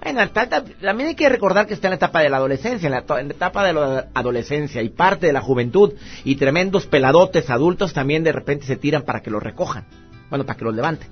Bueno, 0.03 0.21
también 0.31 1.09
hay 1.09 1.15
que 1.17 1.29
recordar 1.29 1.67
que 1.67 1.75
está 1.75 1.89
en 1.89 1.93
la 1.93 1.97
etapa 1.97 2.21
de 2.21 2.29
la 2.29 2.37
adolescencia, 2.37 2.87
en 2.87 2.93
la, 2.93 3.35
etapa 3.35 3.65
de 3.65 3.73
la 3.73 4.07
adolescencia 4.15 4.81
y 4.81 4.91
parte 4.91 5.27
de 5.27 5.33
la 5.33 5.41
juventud 5.41 5.95
y 6.25 6.37
tremendos 6.37 6.87
peladotes 6.87 7.51
adultos 7.51 7.93
también 7.93 8.23
de 8.23 8.31
repente 8.31 8.65
se 8.65 8.77
tiran 8.77 9.03
para 9.03 9.23
que 9.23 9.31
los 9.31 9.43
recojan, 9.43 9.87
bueno, 10.31 10.47
para 10.47 10.57
que 10.57 10.65
los 10.65 10.75
levanten. 10.75 11.09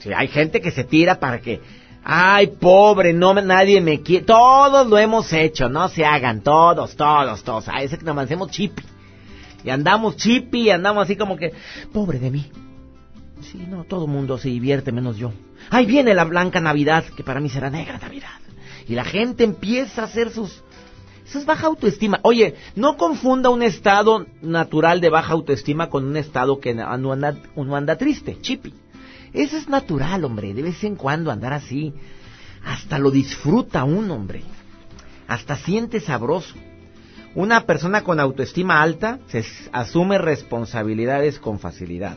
Sí, 0.00 0.10
hay 0.14 0.28
gente 0.28 0.60
que 0.60 0.70
se 0.70 0.84
tira 0.84 1.18
para 1.18 1.40
que, 1.40 1.62
ay, 2.04 2.48
pobre, 2.48 3.14
no 3.14 3.32
nadie 3.34 3.80
me 3.80 4.02
quiere, 4.02 4.26
todos 4.26 4.86
lo 4.86 4.98
hemos 4.98 5.32
hecho, 5.32 5.70
no 5.70 5.88
se 5.88 6.04
hagan, 6.04 6.42
todos, 6.42 6.94
todos, 6.94 7.42
todos, 7.42 7.68
a 7.68 7.82
ese 7.82 7.96
que 7.96 8.04
nos 8.04 8.18
hacemos 8.18 8.50
chipi. 8.50 8.82
Y 9.64 9.70
andamos 9.70 10.16
chipi 10.16 10.64
y 10.64 10.70
andamos 10.70 11.04
así 11.04 11.16
como 11.16 11.36
que, 11.36 11.52
pobre 11.92 12.18
de 12.18 12.30
mí. 12.30 12.50
Sí, 13.40 13.64
no, 13.66 13.84
todo 13.84 14.06
mundo 14.06 14.36
se 14.36 14.48
divierte 14.48 14.92
menos 14.92 15.16
yo. 15.16 15.32
Ahí 15.70 15.86
viene 15.86 16.14
la 16.14 16.24
blanca 16.24 16.60
Navidad, 16.60 17.04
que 17.16 17.22
para 17.22 17.40
mí 17.40 17.48
será 17.48 17.70
negra 17.70 17.98
Navidad. 17.98 18.30
Y 18.86 18.94
la 18.94 19.04
gente 19.04 19.44
empieza 19.44 20.02
a 20.02 20.04
hacer 20.06 20.30
sus... 20.30 20.62
Eso 21.26 21.38
es 21.38 21.44
baja 21.44 21.66
autoestima. 21.66 22.20
Oye, 22.22 22.54
no 22.74 22.96
confunda 22.96 23.50
un 23.50 23.62
estado 23.62 24.26
natural 24.40 25.02
de 25.02 25.10
baja 25.10 25.34
autoestima 25.34 25.90
con 25.90 26.06
un 26.06 26.16
estado 26.16 26.58
que 26.58 26.70
anda, 26.70 27.36
uno 27.54 27.76
anda 27.76 27.96
triste, 27.96 28.38
chipi. 28.40 28.72
Eso 29.34 29.58
es 29.58 29.68
natural, 29.68 30.24
hombre, 30.24 30.54
de 30.54 30.62
vez 30.62 30.82
en 30.84 30.96
cuando 30.96 31.30
andar 31.30 31.52
así. 31.52 31.92
Hasta 32.64 32.98
lo 32.98 33.10
disfruta 33.10 33.84
un 33.84 34.10
hombre. 34.10 34.42
Hasta 35.26 35.56
siente 35.56 36.00
sabroso. 36.00 36.54
Una 37.34 37.66
persona 37.66 38.02
con 38.02 38.20
autoestima 38.20 38.80
alta 38.80 39.18
se 39.28 39.44
asume 39.72 40.16
responsabilidades 40.16 41.38
con 41.38 41.58
facilidad 41.58 42.16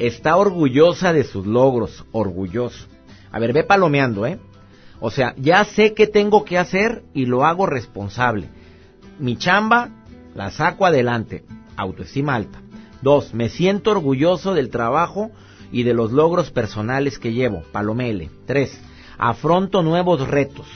está 0.00 0.36
orgullosa 0.36 1.12
de 1.12 1.24
sus 1.24 1.46
logros, 1.46 2.04
orgulloso. 2.10 2.86
A 3.30 3.38
ver, 3.38 3.52
ve 3.52 3.62
palomeando, 3.64 4.26
¿eh? 4.26 4.38
O 4.98 5.10
sea, 5.10 5.34
ya 5.36 5.64
sé 5.64 5.94
qué 5.94 6.06
tengo 6.06 6.44
que 6.44 6.58
hacer 6.58 7.04
y 7.14 7.26
lo 7.26 7.44
hago 7.44 7.66
responsable. 7.66 8.48
Mi 9.18 9.36
chamba 9.36 9.90
la 10.34 10.50
saco 10.50 10.86
adelante, 10.86 11.44
autoestima 11.76 12.34
alta. 12.34 12.60
Dos, 13.02 13.34
me 13.34 13.48
siento 13.48 13.90
orgulloso 13.92 14.54
del 14.54 14.70
trabajo 14.70 15.30
y 15.72 15.84
de 15.84 15.94
los 15.94 16.12
logros 16.12 16.50
personales 16.50 17.18
que 17.18 17.32
llevo, 17.32 17.62
palomele. 17.72 18.30
Tres, 18.46 18.78
afronto 19.18 19.82
nuevos 19.82 20.26
retos. 20.26 20.66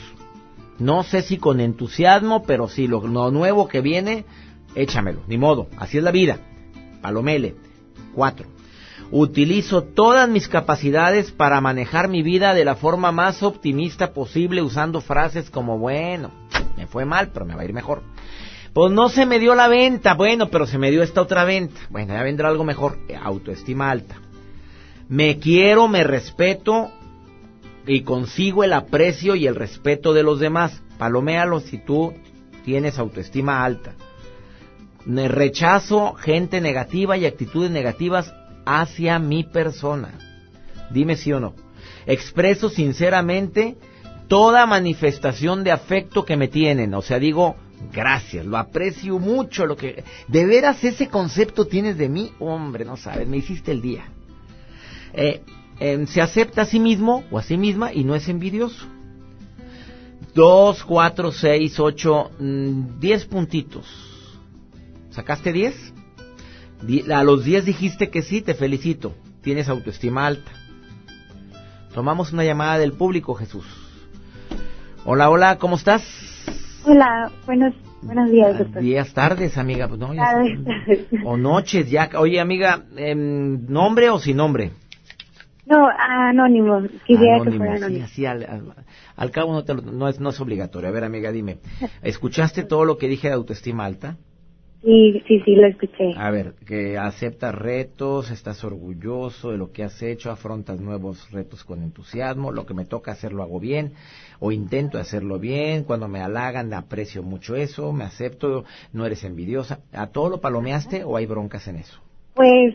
No 0.78 1.02
sé 1.02 1.22
si 1.22 1.38
con 1.38 1.60
entusiasmo, 1.60 2.42
pero 2.44 2.68
si 2.68 2.88
lo, 2.88 3.06
lo 3.06 3.30
nuevo 3.30 3.68
que 3.68 3.80
viene, 3.80 4.24
échamelo, 4.74 5.22
ni 5.28 5.38
modo, 5.38 5.68
así 5.78 5.98
es 5.98 6.04
la 6.04 6.10
vida. 6.10 6.38
Palomele. 7.00 7.56
Cuatro, 8.14 8.46
Utilizo 9.16 9.84
todas 9.84 10.28
mis 10.28 10.48
capacidades 10.48 11.30
para 11.30 11.60
manejar 11.60 12.08
mi 12.08 12.24
vida 12.24 12.52
de 12.52 12.64
la 12.64 12.74
forma 12.74 13.12
más 13.12 13.44
optimista 13.44 14.12
posible 14.12 14.60
usando 14.60 15.00
frases 15.00 15.50
como, 15.50 15.78
bueno, 15.78 16.32
me 16.76 16.88
fue 16.88 17.04
mal, 17.04 17.28
pero 17.32 17.46
me 17.46 17.54
va 17.54 17.62
a 17.62 17.64
ir 17.64 17.72
mejor. 17.72 18.02
Pues 18.72 18.90
no 18.90 19.08
se 19.08 19.24
me 19.24 19.38
dio 19.38 19.54
la 19.54 19.68
venta, 19.68 20.14
bueno, 20.14 20.48
pero 20.48 20.66
se 20.66 20.78
me 20.78 20.90
dio 20.90 21.04
esta 21.04 21.22
otra 21.22 21.44
venta. 21.44 21.80
Bueno, 21.90 22.12
ya 22.12 22.24
vendrá 22.24 22.48
algo 22.48 22.64
mejor, 22.64 22.98
autoestima 23.22 23.88
alta. 23.88 24.16
Me 25.08 25.38
quiero, 25.38 25.86
me 25.86 26.02
respeto 26.02 26.90
y 27.86 28.00
consigo 28.00 28.64
el 28.64 28.72
aprecio 28.72 29.36
y 29.36 29.46
el 29.46 29.54
respeto 29.54 30.12
de 30.12 30.24
los 30.24 30.40
demás. 30.40 30.82
Paloméalo 30.98 31.60
si 31.60 31.78
tú 31.78 32.14
tienes 32.64 32.98
autoestima 32.98 33.64
alta. 33.64 33.92
Rechazo 35.06 36.14
gente 36.14 36.60
negativa 36.60 37.16
y 37.16 37.26
actitudes 37.26 37.70
negativas 37.70 38.34
hacia 38.64 39.18
mi 39.18 39.44
persona. 39.44 40.12
Dime 40.90 41.16
sí 41.16 41.32
o 41.32 41.40
no. 41.40 41.54
Expreso 42.06 42.68
sinceramente 42.68 43.76
toda 44.28 44.66
manifestación 44.66 45.64
de 45.64 45.72
afecto 45.72 46.24
que 46.24 46.36
me 46.36 46.48
tienen. 46.48 46.94
O 46.94 47.02
sea, 47.02 47.18
digo, 47.18 47.56
gracias, 47.92 48.44
lo 48.46 48.56
aprecio 48.56 49.18
mucho. 49.18 49.66
Lo 49.66 49.76
que 49.76 50.04
de 50.28 50.46
veras 50.46 50.82
ese 50.84 51.08
concepto 51.08 51.66
tienes 51.66 51.96
de 51.96 52.08
mí, 52.08 52.32
hombre, 52.38 52.84
no 52.84 52.96
sabes, 52.96 53.28
me 53.28 53.38
hiciste 53.38 53.72
el 53.72 53.80
día. 53.80 54.04
Eh, 55.12 55.42
se 56.06 56.20
acepta 56.20 56.62
a 56.62 56.66
sí 56.66 56.80
mismo 56.80 57.24
o 57.30 57.38
a 57.38 57.42
sí 57.42 57.56
misma 57.56 57.92
y 57.92 58.04
no 58.04 58.14
es 58.14 58.28
envidioso. 58.28 58.86
Dos, 60.34 60.82
cuatro, 60.82 61.30
seis, 61.30 61.78
ocho, 61.78 62.30
mm, 62.38 62.98
diez 62.98 63.24
puntitos. 63.24 63.86
¿Sacaste 65.10 65.52
diez? 65.52 65.93
A 67.12 67.24
los 67.24 67.44
10 67.44 67.64
dijiste 67.64 68.10
que 68.10 68.22
sí, 68.22 68.42
te 68.42 68.54
felicito. 68.54 69.14
Tienes 69.40 69.68
autoestima 69.68 70.26
alta. 70.26 70.52
Tomamos 71.94 72.32
una 72.32 72.44
llamada 72.44 72.78
del 72.78 72.92
público, 72.92 73.34
Jesús. 73.34 73.64
Hola, 75.04 75.30
hola, 75.30 75.58
¿cómo 75.58 75.76
estás? 75.76 76.02
Hola, 76.84 77.30
buenos, 77.46 77.74
buenos 78.02 78.30
días, 78.30 78.58
doctor. 78.58 78.82
Días, 78.82 79.14
tardes, 79.14 79.56
amiga. 79.56 79.88
Pues 79.88 79.98
no, 79.98 80.10
O 81.24 81.36
noches, 81.38 81.90
ya. 81.90 82.10
Oye, 82.18 82.40
amiga, 82.40 82.84
em, 82.96 83.64
¿nombre 83.66 84.10
o 84.10 84.18
sin 84.18 84.36
nombre? 84.36 84.72
No, 85.66 85.88
anónimo. 85.88 86.82
Quisiera 87.06 87.42
que 87.42 87.52
fuera 87.52 87.76
anónimo. 87.76 88.06
Sí, 88.08 88.26
al, 88.26 88.74
al, 89.16 89.30
cabo 89.30 89.52
no, 89.54 89.64
te, 89.64 89.74
no, 89.74 90.08
es, 90.08 90.20
no 90.20 90.30
es 90.30 90.40
obligatorio. 90.40 90.90
A 90.90 90.92
ver, 90.92 91.04
amiga, 91.04 91.32
dime. 91.32 91.58
¿Escuchaste 92.02 92.64
todo 92.64 92.84
lo 92.84 92.98
que 92.98 93.08
dije 93.08 93.28
de 93.28 93.34
autoestima 93.34 93.86
alta? 93.86 94.18
Sí, 94.84 95.22
sí, 95.26 95.40
sí, 95.40 95.54
lo 95.54 95.66
escuché. 95.66 96.12
A 96.14 96.30
ver, 96.30 96.52
que 96.66 96.98
aceptas 96.98 97.54
retos, 97.54 98.30
estás 98.30 98.62
orgulloso 98.64 99.50
de 99.50 99.56
lo 99.56 99.72
que 99.72 99.82
has 99.82 100.02
hecho, 100.02 100.30
afrontas 100.30 100.78
nuevos 100.78 101.30
retos 101.32 101.64
con 101.64 101.82
entusiasmo, 101.82 102.52
lo 102.52 102.66
que 102.66 102.74
me 102.74 102.84
toca 102.84 103.12
hacer 103.12 103.32
lo 103.32 103.42
hago 103.42 103.60
bien, 103.60 103.92
o 104.40 104.52
intento 104.52 104.98
hacerlo 104.98 105.38
bien, 105.38 105.84
cuando 105.84 106.06
me 106.06 106.20
halagan 106.20 106.74
aprecio 106.74 107.22
mucho 107.22 107.56
eso, 107.56 107.94
me 107.94 108.04
acepto, 108.04 108.64
no 108.92 109.06
eres 109.06 109.24
envidiosa. 109.24 109.80
¿A 109.94 110.08
todo 110.08 110.28
lo 110.28 110.40
palomeaste 110.42 111.02
o 111.02 111.16
hay 111.16 111.24
broncas 111.24 111.66
en 111.66 111.76
eso? 111.76 111.98
Pues 112.34 112.74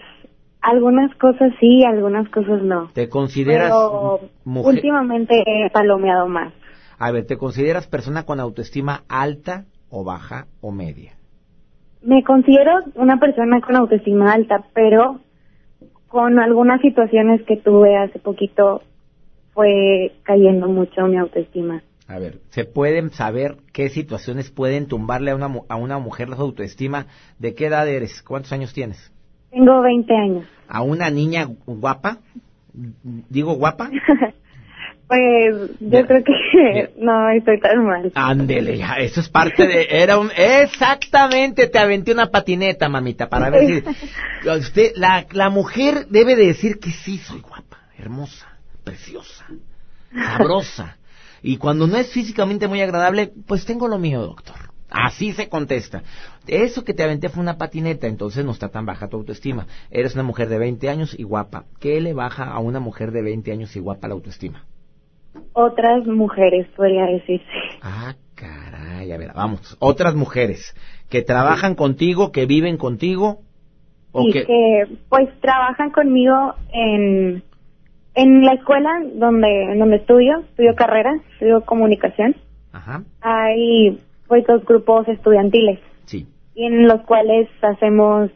algunas 0.62 1.16
cosas 1.18 1.54
sí, 1.60 1.84
algunas 1.84 2.28
cosas 2.30 2.64
no. 2.64 2.90
¿Te 2.92 3.08
consideras 3.08 3.72
mujer? 4.44 4.76
Últimamente 4.76 5.44
he 5.46 5.70
palomeado 5.70 6.28
más. 6.28 6.54
A 6.98 7.12
ver, 7.12 7.28
¿te 7.28 7.38
consideras 7.38 7.86
persona 7.88 8.24
con 8.24 8.40
autoestima 8.40 9.04
alta 9.08 9.66
o 9.92 10.04
baja 10.04 10.48
o 10.60 10.72
media? 10.72 11.19
Me 12.02 12.24
considero 12.24 12.80
una 12.96 13.20
persona 13.20 13.60
con 13.62 13.76
autoestima 13.76 14.34
alta, 14.34 14.66
pero 14.74 15.20
con 16.08 16.40
algunas 16.40 16.82
situaciones 16.82 17.42
que 17.44 17.58
tuve 17.58 17.98
hace 17.98 18.20
poquito 18.20 18.82
fue 19.54 20.14
cayendo 20.24 20.68
mucho 20.68 21.06
mi 21.08 21.18
autoestima. 21.18 21.84
A 22.08 22.18
ver, 22.18 22.40
¿se 22.50 22.66
pueden 22.66 23.12
saber 23.12 23.58
qué 23.72 23.90
situaciones 23.90 24.50
pueden 24.50 24.88
tumbarle 24.88 25.32
a 25.32 25.36
una, 25.36 25.52
a 25.68 25.76
una 25.76 26.00
mujer 26.00 26.30
la 26.30 26.38
autoestima? 26.38 27.06
¿De 27.38 27.54
qué 27.54 27.68
edad 27.68 27.88
eres? 27.88 28.24
¿Cuántos 28.24 28.52
años 28.52 28.74
tienes? 28.74 29.14
Tengo 29.52 29.82
20 29.82 30.14
años. 30.16 30.46
¿A 30.68 30.82
una 30.82 31.10
niña 31.10 31.48
guapa? 31.68 32.18
¿Digo 32.74 33.54
guapa? 33.54 33.92
Pues 35.10 35.72
yo 35.80 36.06
creo 36.06 36.24
que 36.24 36.94
no 36.98 37.32
estoy 37.32 37.60
tan 37.60 37.84
mal. 37.84 38.12
Ándele, 38.14 38.78
ya, 38.78 39.00
eso 39.00 39.22
es 39.22 39.28
parte 39.28 39.66
de... 39.66 39.88
Era 39.90 40.20
un... 40.20 40.30
Exactamente, 40.38 41.66
te 41.66 41.80
aventé 41.80 42.12
una 42.12 42.28
patineta, 42.28 42.88
mamita, 42.90 43.28
para 43.28 43.50
ver 43.50 43.66
si... 43.66 43.84
Usted, 44.50 44.92
la, 44.98 45.26
la 45.32 45.50
mujer 45.50 46.06
debe 46.10 46.36
de 46.36 46.46
decir 46.46 46.80
que 46.80 46.92
sí, 46.92 47.18
soy 47.18 47.42
guapa, 47.42 47.80
hermosa, 47.98 48.60
preciosa, 48.84 49.48
sabrosa. 50.14 50.98
Y 51.42 51.58
cuando 51.58 51.88
no 51.88 51.98
es 51.98 52.12
físicamente 52.12 52.68
muy 52.68 52.82
agradable, 52.82 53.34
pues 53.48 53.66
tengo 53.66 53.88
lo 53.88 53.98
mío, 53.98 54.22
doctor. 54.22 54.58
Así 54.92 55.34
se 55.34 55.50
contesta. 55.50 56.04
Eso 56.46 56.84
que 56.84 56.94
te 56.94 57.02
aventé 57.02 57.30
fue 57.30 57.42
una 57.42 57.58
patineta, 57.58 58.06
entonces 58.06 58.46
no 58.46 58.52
está 58.52 58.70
tan 58.70 58.86
baja 58.86 59.08
tu 59.08 59.18
autoestima. 59.18 59.66
Eres 59.90 60.14
una 60.14 60.24
mujer 60.24 60.50
de 60.50 60.60
20 60.60 60.88
años 60.88 61.16
y 61.18 61.24
guapa. 61.24 61.66
¿Qué 61.80 62.00
le 62.00 62.14
baja 62.14 62.44
a 62.44 62.60
una 62.60 62.80
mujer 62.80 63.12
de 63.12 63.24
20 63.24 63.52
años 63.52 63.76
y 63.76 63.80
guapa 63.80 64.08
la 64.08 64.14
autoestima? 64.14 64.66
Otras 65.54 66.06
mujeres, 66.06 66.68
podría 66.76 67.06
decirse. 67.06 67.46
Ah, 67.82 68.16
caray, 68.36 69.12
a 69.12 69.18
ver, 69.18 69.32
vamos. 69.36 69.78
Otras 69.80 70.16
mujeres 70.16 70.76
que 71.10 71.22
trabajan 71.22 71.76
contigo, 71.76 72.32
que 72.32 72.46
viven 72.46 72.78
contigo, 72.78 73.40
o 74.12 74.28
y 74.28 74.32
que... 74.32 74.46
que 74.46 74.98
pues 75.10 75.30
trabajan 75.42 75.92
conmigo 75.92 76.56
en 76.72 77.44
en 78.16 78.44
la 78.44 78.54
escuela 78.54 78.90
donde 79.14 79.76
donde 79.78 79.98
estudio, 79.98 80.40
estudio 80.50 80.76
carrera, 80.76 81.12
estudio 81.34 81.62
comunicación. 81.62 82.36
Ajá, 82.72 83.04
Hay 83.22 84.00
pues 84.28 84.46
dos 84.46 84.64
grupos 84.66 85.08
estudiantiles 85.08 85.80
sí. 86.06 86.28
y 86.54 86.66
en 86.66 86.88
los 86.88 87.02
cuales 87.02 87.50
hacemos 87.62 88.30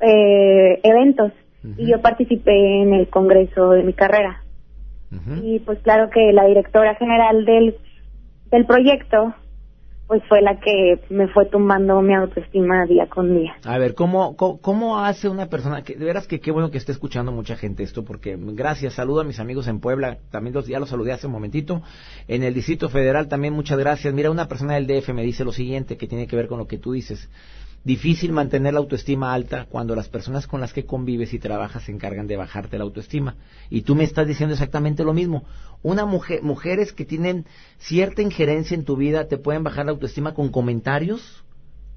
eh, 0.00 0.80
eventos 0.82 1.32
y 1.76 1.90
yo 1.90 2.00
participé 2.00 2.82
en 2.82 2.94
el 2.94 3.08
congreso 3.08 3.70
de 3.70 3.82
mi 3.82 3.92
carrera 3.92 4.42
y 5.42 5.58
pues 5.60 5.80
claro 5.80 6.08
que 6.10 6.32
la 6.32 6.44
directora 6.44 6.94
general 6.94 7.44
del 7.44 7.76
del 8.50 8.66
proyecto 8.66 9.34
pues 10.10 10.24
fue 10.28 10.42
la 10.42 10.58
que 10.58 10.98
me 11.08 11.28
fue 11.28 11.46
tumbando 11.46 12.02
mi 12.02 12.12
autoestima 12.14 12.84
día 12.84 13.06
con 13.08 13.32
día. 13.38 13.54
A 13.64 13.78
ver, 13.78 13.94
¿cómo, 13.94 14.34
cómo, 14.34 14.60
cómo 14.60 14.98
hace 14.98 15.28
una 15.28 15.46
persona 15.46 15.82
que, 15.82 15.94
de 15.94 16.04
veras 16.04 16.26
que 16.26 16.40
qué 16.40 16.50
bueno 16.50 16.72
que 16.72 16.78
esté 16.78 16.90
escuchando 16.90 17.30
mucha 17.30 17.54
gente 17.54 17.84
esto, 17.84 18.04
porque 18.04 18.36
gracias, 18.36 18.94
saludo 18.94 19.20
a 19.20 19.24
mis 19.24 19.38
amigos 19.38 19.68
en 19.68 19.78
Puebla, 19.78 20.18
también 20.32 20.52
los, 20.52 20.66
ya 20.66 20.80
los 20.80 20.88
saludé 20.88 21.12
hace 21.12 21.28
un 21.28 21.32
momentito, 21.32 21.82
en 22.26 22.42
el 22.42 22.54
Distrito 22.54 22.88
Federal 22.88 23.28
también 23.28 23.54
muchas 23.54 23.78
gracias. 23.78 24.12
Mira, 24.12 24.32
una 24.32 24.48
persona 24.48 24.74
del 24.74 24.88
DF 24.88 25.10
me 25.10 25.22
dice 25.22 25.44
lo 25.44 25.52
siguiente, 25.52 25.96
que 25.96 26.08
tiene 26.08 26.26
que 26.26 26.34
ver 26.34 26.48
con 26.48 26.58
lo 26.58 26.66
que 26.66 26.78
tú 26.78 26.90
dices. 26.90 27.30
Difícil 27.82 28.32
mantener 28.32 28.74
la 28.74 28.80
autoestima 28.80 29.32
alta 29.32 29.64
cuando 29.70 29.94
las 29.96 30.08
personas 30.08 30.46
con 30.46 30.60
las 30.60 30.74
que 30.74 30.84
convives 30.84 31.32
y 31.32 31.38
trabajas 31.38 31.84
se 31.84 31.92
encargan 31.92 32.26
de 32.26 32.36
bajarte 32.36 32.76
la 32.76 32.84
autoestima. 32.84 33.36
Y 33.70 33.82
tú 33.82 33.94
me 33.94 34.04
estás 34.04 34.26
diciendo 34.26 34.52
exactamente 34.52 35.02
lo 35.02 35.14
mismo. 35.14 35.44
Una 35.82 36.04
mujer, 36.04 36.42
mujeres 36.42 36.92
que 36.92 37.06
tienen 37.06 37.46
cierta 37.78 38.20
injerencia 38.20 38.74
en 38.74 38.84
tu 38.84 38.96
vida 38.96 39.28
te 39.28 39.38
pueden 39.38 39.64
bajar 39.64 39.86
la 39.86 39.92
autoestima 39.92 40.34
con 40.34 40.50
comentarios 40.50 41.42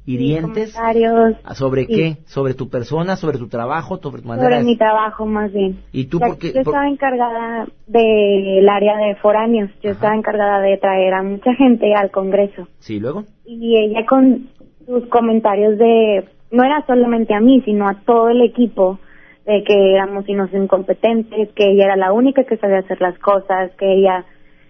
hirientes. 0.05 0.73
Comentarios 0.73 1.35
¿Sobre 1.57 1.85
Sí. 1.85 1.93
qué? 1.93 2.17
¿Sobre 2.27 2.53
tu 2.53 2.69
persona, 2.69 3.15
sobre 3.17 3.37
tu 3.37 3.47
trabajo, 3.49 3.99
sobre 4.01 4.21
tu 4.21 4.27
manera 4.29 4.45
sobre 4.47 4.57
de... 4.59 4.63
mi 4.63 4.77
trabajo 4.77 5.25
más 5.25 5.51
bien. 5.51 5.81
¿Y 5.91 6.05
tú 6.05 6.19
Ya 6.19 6.27
por 6.27 6.37
qué- 6.37 6.47
Yo 6.53 6.63
por- 6.63 6.73
estaba 6.73 6.87
encargada 6.89 7.67
del 7.87 8.69
área 8.69 8.97
de 8.97 9.15
foráneos, 9.15 9.69
yo 9.81 9.89
Ajá. 9.91 9.97
estaba 9.97 10.15
encargada 10.15 10.59
de 10.61 10.77
traer 10.77 11.13
a 11.13 11.23
mucha 11.23 11.53
gente 11.55 11.93
al 11.93 12.09
Congreso 12.11 12.67
Sí, 12.79 12.99
luego. 12.99 13.25
y 13.45 13.77
ella 13.77 14.05
con 14.05 14.47
sus 14.85 15.07
comentarios 15.07 15.77
de, 15.77 16.25
no 16.51 16.63
era 16.63 16.85
solamente 16.85 17.33
a 17.33 17.39
mí, 17.39 17.61
sino 17.61 17.87
a 17.87 17.95
todo 18.05 18.29
el 18.29 18.41
equipo, 18.41 18.99
de 19.45 19.63
que 19.63 19.93
éramos 19.93 20.27
unos 20.29 20.53
incompetentes, 20.53 21.49
que 21.53 21.71
ella 21.71 21.85
era 21.85 21.95
la 21.97 22.13
única 22.13 22.43
que 22.45 22.57
sabía 22.57 22.79
hacer 22.79 23.01
las 23.01 23.17
cosas, 23.19 23.71
que 23.77 23.91
ella 23.93 24.25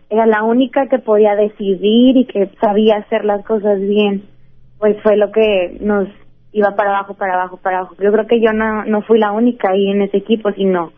era 0.10 0.26
la 0.26 0.44
única 0.44 0.88
que 0.88 1.00
podía 1.00 1.36
decidir 1.36 2.18
y 2.18 2.26
que 2.26 2.50
sabía 2.60 2.98
hacer 2.98 3.26
las 3.26 3.46
cosas 3.46 3.80
bien, 3.80 4.24
pues 4.80 4.98
fue 5.02 5.16
lo 5.18 5.32
que 5.32 5.78
nos 5.82 6.08
iba 6.52 6.76
para 6.76 6.92
abajo, 6.92 7.16
para 7.16 7.34
abajo, 7.34 7.58
para 7.58 7.80
abajo. 7.80 7.96
Yo 8.00 8.12
creo 8.12 8.28
que 8.28 8.40
yo 8.40 8.52
no, 8.54 8.86
no 8.86 9.02
fui 9.02 9.20
la 9.20 9.32
única 9.32 9.72
ahí 9.72 9.90
en 9.90 10.02
ese 10.02 10.18
equipo, 10.18 10.52
sino 10.54 10.92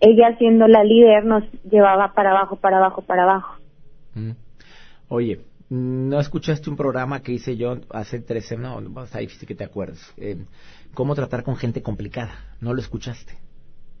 ella 0.00 0.36
siendo 0.38 0.66
la 0.66 0.82
líder 0.82 1.24
nos 1.24 1.44
llevaba 1.70 2.12
para 2.14 2.30
abajo, 2.30 2.56
para 2.56 2.78
abajo, 2.78 3.02
para 3.02 3.24
abajo. 3.24 3.56
Mm. 4.14 4.30
Oye, 5.08 5.40
¿no 5.70 6.20
escuchaste 6.20 6.68
un 6.68 6.76
programa 6.76 7.22
que 7.22 7.32
hice 7.32 7.56
yo 7.56 7.78
hace 7.90 8.20
tres 8.20 8.46
semanas? 8.46 8.82
No, 8.82 9.04
está 9.04 9.20
difícil 9.20 9.48
que 9.48 9.54
te 9.54 9.64
acuerdes. 9.64 10.00
Eh, 10.18 10.36
¿Cómo 10.94 11.14
tratar 11.14 11.44
con 11.44 11.56
gente 11.56 11.80
complicada? 11.80 12.32
¿No 12.60 12.74
lo 12.74 12.80
escuchaste? 12.80 13.38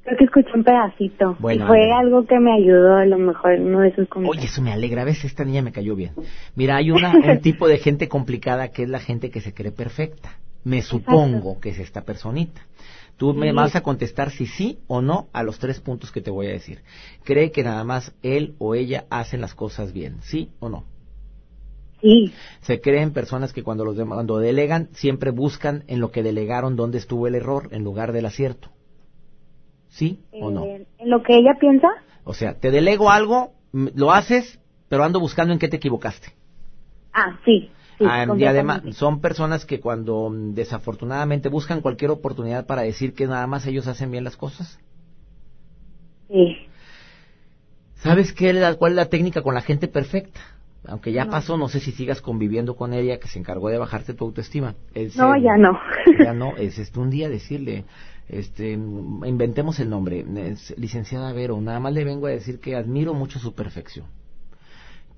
Creo 0.02 0.16
que 0.18 0.24
escuché 0.24 0.48
un 0.54 0.64
pedacito. 0.64 1.36
Bueno, 1.38 1.64
y 1.64 1.68
fue 1.68 1.92
algo 1.92 2.26
que 2.26 2.38
me 2.40 2.52
ayudó, 2.52 2.96
a 2.96 3.04
lo 3.06 3.18
mejor, 3.18 3.52
uno 3.60 3.80
de 3.80 3.92
comentarios. 3.92 4.36
Oye, 4.36 4.44
eso 4.46 4.62
me 4.62 4.72
alegra. 4.72 5.02
A 5.02 5.04
veces 5.04 5.26
esta 5.26 5.44
niña 5.44 5.62
me 5.62 5.72
cayó 5.72 5.94
bien. 5.94 6.12
Mira, 6.56 6.76
hay 6.76 6.90
una, 6.90 7.12
un 7.32 7.40
tipo 7.40 7.68
de 7.68 7.78
gente 7.78 8.08
complicada 8.08 8.68
que 8.68 8.82
es 8.84 8.88
la 8.88 8.98
gente 8.98 9.30
que 9.30 9.40
se 9.40 9.54
cree 9.54 9.72
perfecta. 9.72 10.38
Me 10.64 10.82
supongo 10.82 11.60
que 11.60 11.70
es 11.70 11.78
esta 11.78 12.02
personita. 12.02 12.60
Tú 13.16 13.34
me 13.34 13.50
Sí. 13.50 13.56
vas 13.56 13.76
a 13.76 13.82
contestar 13.82 14.30
si 14.30 14.46
sí 14.46 14.78
o 14.86 15.02
no 15.02 15.28
a 15.32 15.42
los 15.42 15.58
tres 15.58 15.78
puntos 15.80 16.10
que 16.10 16.22
te 16.22 16.30
voy 16.30 16.46
a 16.46 16.50
decir. 16.52 16.80
Cree 17.24 17.50
que 17.52 17.62
nada 17.62 17.84
más 17.84 18.14
él 18.22 18.54
o 18.58 18.74
ella 18.74 19.04
hacen 19.10 19.42
las 19.42 19.54
cosas 19.54 19.92
bien, 19.92 20.16
¿sí 20.22 20.50
o 20.58 20.70
no? 20.70 20.84
Sí, 22.00 22.32
Se 22.62 22.80
creen 22.80 23.12
personas 23.12 23.52
que 23.52 23.62
cuando 23.62 23.84
los 23.84 23.96
dem- 23.96 24.08
cuando 24.08 24.38
delegan 24.38 24.88
siempre 24.92 25.30
buscan 25.30 25.84
en 25.86 26.00
lo 26.00 26.10
que 26.10 26.22
delegaron 26.22 26.76
dónde 26.76 26.98
estuvo 26.98 27.26
el 27.26 27.34
error 27.34 27.68
en 27.72 27.84
lugar 27.84 28.12
del 28.12 28.26
acierto. 28.26 28.68
¿Sí 29.88 30.20
o 30.40 30.50
no? 30.50 30.64
eh, 30.64 30.86
en 30.98 31.10
lo 31.10 31.22
que 31.22 31.36
ella 31.36 31.56
piensa, 31.58 31.88
O 32.24 32.32
sea, 32.34 32.54
te 32.54 32.70
delego 32.70 33.10
algo, 33.10 33.52
lo 33.72 34.12
haces, 34.12 34.58
pero 34.88 35.04
ando 35.04 35.20
buscando 35.20 35.52
en 35.52 35.58
qué 35.58 35.68
te 35.68 35.76
equivocaste. 35.76 36.28
ah, 37.12 37.38
sí. 37.44 37.70
sí 37.98 38.04
Ah, 38.06 38.26
y 38.38 38.44
además 38.44 38.82
son 38.92 39.20
personas 39.20 39.64
que 39.64 39.80
cuando 39.80 40.30
desafortunadamente 40.32 41.48
buscan 41.48 41.80
cualquier 41.80 42.10
oportunidad 42.12 42.66
para 42.66 42.82
decir 42.82 43.14
que 43.14 43.26
nada 43.26 43.46
más 43.46 43.66
ellos 43.66 43.86
hacen 43.88 44.10
bien 44.10 44.24
las 44.24 44.36
cosas. 44.36 44.78
Sí, 46.28 46.56
¿Sabes 47.96 48.32
qué, 48.32 48.74
cuál 48.78 48.92
es 48.92 48.96
la 48.96 49.06
técnica 49.06 49.42
con 49.42 49.54
la 49.54 49.60
gente 49.60 49.88
perfecta? 49.88 50.40
Aunque 50.86 51.12
ya 51.12 51.24
No. 51.26 51.30
pasó, 51.30 51.56
no 51.56 51.68
sé 51.68 51.80
si 51.80 51.92
sigas 51.92 52.20
conviviendo 52.22 52.74
con 52.74 52.94
ella 52.94 53.18
que 53.18 53.28
se 53.28 53.38
encargó 53.38 53.68
de 53.68 53.78
bajarte 53.78 54.14
tu 54.14 54.24
autoestima. 54.24 54.74
Es, 54.94 55.16
no, 55.16 55.34
eh, 55.34 55.42
ya 55.42 55.56
no. 55.56 55.78
Ya 56.24 56.32
no, 56.32 56.56
es 56.58 56.78
este, 56.78 56.98
un 56.98 57.10
día 57.10 57.28
decirle, 57.28 57.84
este, 58.28 58.72
inventemos 58.72 59.78
el 59.80 59.90
nombre, 59.90 60.24
es 60.36 60.74
licenciada 60.78 61.32
Vero, 61.32 61.60
nada 61.60 61.80
más 61.80 61.92
le 61.92 62.04
vengo 62.04 62.26
a 62.26 62.30
decir 62.30 62.60
que 62.60 62.76
admiro 62.76 63.12
mucho 63.14 63.38
su 63.38 63.54
perfección. 63.54 64.06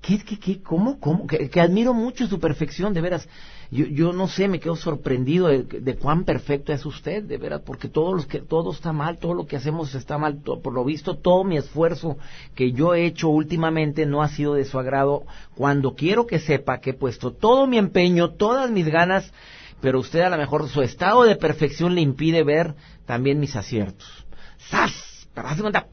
¿Qué, 0.05 0.19
qué, 0.19 0.37
qué, 0.37 0.61
cómo, 0.61 0.99
cómo? 0.99 1.25
Que, 1.25 1.49
que 1.49 1.61
admiro 1.61 1.93
mucho 1.93 2.27
su 2.27 2.37
perfección, 2.37 2.93
de 2.93 2.99
veras. 2.99 3.25
Yo, 3.71 3.85
yo 3.85 4.11
no 4.11 4.27
sé, 4.27 4.49
me 4.49 4.59
quedo 4.59 4.75
sorprendido 4.75 5.47
de, 5.47 5.95
cuán 5.95 6.25
perfecto 6.25 6.73
es 6.73 6.85
usted, 6.85 7.23
de 7.23 7.37
veras, 7.37 7.61
porque 7.65 7.87
todo, 7.87 8.13
los 8.13 8.25
que, 8.25 8.39
todo 8.41 8.73
está 8.73 8.91
mal, 8.91 9.17
todo 9.17 9.33
lo 9.33 9.47
que 9.47 9.55
hacemos 9.55 9.95
está 9.95 10.17
mal. 10.17 10.43
to- 10.43 10.59
por 10.61 10.73
lo 10.73 10.83
visto, 10.83 11.15
todo 11.15 11.45
mi 11.45 11.55
esfuerzo 11.55 12.17
que 12.53 12.73
yo 12.73 12.93
he 12.93 13.05
hecho 13.05 13.29
últimamente 13.29 14.05
no 14.05 14.21
ha 14.21 14.27
sido 14.27 14.55
de 14.55 14.65
su 14.65 14.77
agrado. 14.77 15.23
Cuando 15.55 15.95
quiero 15.95 16.27
que 16.27 16.39
sepa 16.39 16.81
que 16.81 16.89
he 16.89 16.93
puesto 16.93 17.31
todo 17.31 17.65
mi 17.65 17.77
empeño, 17.77 18.31
todas 18.31 18.69
mis 18.69 18.87
ganas, 18.89 19.31
pero 19.79 19.99
usted 19.99 20.19
a 20.19 20.29
lo 20.29 20.37
mejor 20.37 20.67
su 20.67 20.81
estado 20.81 21.23
de 21.23 21.37
perfección 21.37 21.95
le 21.95 22.01
impide 22.01 22.43
ver 22.43 22.75
también 23.05 23.39
mis 23.39 23.55
aciertos. 23.55 24.25
¡Sas! 24.69 24.91
Pero 25.33 25.47
hace 25.47 25.61
cuenta, 25.61 25.87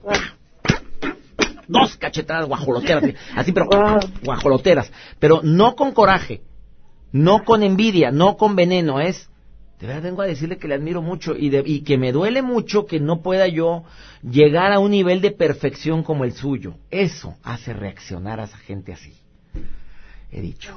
dos 1.70 1.96
cachetadas 1.96 2.46
guajoloteras, 2.46 3.04
así, 3.36 3.52
pero 3.52 3.66
Wow. 3.66 4.00
guajoloteras, 4.22 4.92
pero 5.18 5.40
no 5.42 5.74
con 5.76 5.92
coraje, 5.92 6.40
no 7.12 7.44
con 7.44 7.62
envidia, 7.62 8.10
no 8.10 8.36
con 8.36 8.56
veneno, 8.56 9.00
es 9.00 9.28
de 9.80 9.86
verdad 9.86 10.02
vengo 10.02 10.20
a 10.20 10.26
decirle 10.26 10.58
que 10.58 10.68
le 10.68 10.74
admiro 10.74 11.00
mucho 11.00 11.34
y, 11.34 11.48
de- 11.48 11.62
y 11.64 11.80
que 11.80 11.96
me 11.96 12.12
duele 12.12 12.42
mucho 12.42 12.84
que 12.84 13.00
no 13.00 13.22
pueda 13.22 13.48
yo 13.48 13.84
llegar 14.22 14.72
a 14.72 14.78
un 14.78 14.90
nivel 14.90 15.22
de 15.22 15.30
perfección 15.30 16.02
como 16.02 16.24
el 16.24 16.32
suyo. 16.32 16.74
Eso 16.90 17.36
hace 17.42 17.72
reaccionar 17.72 18.40
a 18.40 18.44
esa 18.44 18.58
gente 18.58 18.92
así. 18.92 19.14
He 20.30 20.42
dicho. 20.42 20.76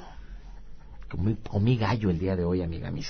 Comí, 1.09 1.35
comí 1.49 1.75
gallo 1.77 2.09
el 2.09 2.17
día 2.17 2.37
de 2.37 2.45
hoy, 2.45 2.61
amiga 2.61 2.89
mía. 2.91 3.03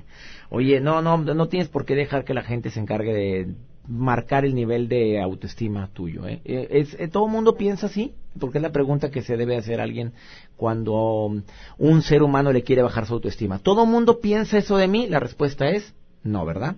Oye, 0.50 0.80
no, 0.80 1.00
no, 1.00 1.16
no 1.16 1.48
tienes 1.48 1.68
por 1.70 1.86
qué 1.86 1.94
dejar 1.94 2.24
que 2.24 2.34
la 2.34 2.42
gente 2.42 2.70
se 2.70 2.78
encargue 2.80 3.14
de 3.14 3.54
marcar 3.88 4.44
el 4.44 4.54
nivel 4.54 4.88
de 4.88 5.20
autoestima 5.20 5.88
tuyo. 5.92 6.26
¿eh? 6.28 6.40
Eh, 6.44 6.68
Es, 6.70 6.94
eh, 7.00 7.08
¿Todo 7.08 7.26
el 7.26 7.32
mundo 7.32 7.56
piensa 7.56 7.86
así? 7.86 8.12
Porque 8.38 8.58
es 8.58 8.62
la 8.62 8.70
pregunta 8.72 9.10
que 9.10 9.22
se 9.22 9.36
debe 9.36 9.56
hacer 9.56 9.80
a 9.80 9.84
alguien 9.84 10.12
cuando 10.56 11.24
um, 11.26 11.42
un 11.78 12.02
ser 12.02 12.22
humano 12.22 12.52
le 12.52 12.62
quiere 12.62 12.82
bajar 12.82 13.06
su 13.06 13.14
autoestima. 13.14 13.58
¿Todo 13.58 13.84
el 13.84 13.90
mundo 13.90 14.20
piensa 14.20 14.58
eso 14.58 14.76
de 14.76 14.88
mí? 14.88 15.06
La 15.08 15.20
respuesta 15.20 15.68
es 15.70 15.94
no, 16.22 16.44
¿verdad? 16.44 16.76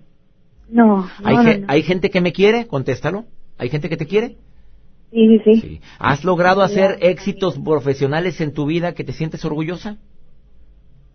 No, 0.69 1.09
¿Hay, 1.23 1.35
no, 1.35 1.43
ge- 1.43 1.57
no. 1.59 1.65
¿Hay 1.67 1.83
gente 1.83 2.09
que 2.09 2.21
me 2.21 2.31
quiere? 2.31 2.65
Contéstalo. 2.67 3.25
¿Hay 3.57 3.69
gente 3.69 3.89
que 3.89 3.97
te 3.97 4.07
quiere? 4.07 4.37
Sí, 5.11 5.27
sí, 5.27 5.39
sí. 5.43 5.61
Sí. 5.61 5.81
¿Has 5.99 6.23
logrado 6.23 6.61
hacer 6.61 6.97
éxitos 7.01 7.57
profesionales 7.59 8.39
en 8.39 8.53
tu 8.53 8.65
vida 8.65 8.93
que 8.93 9.03
te 9.03 9.11
sientes 9.11 9.43
orgullosa? 9.43 9.97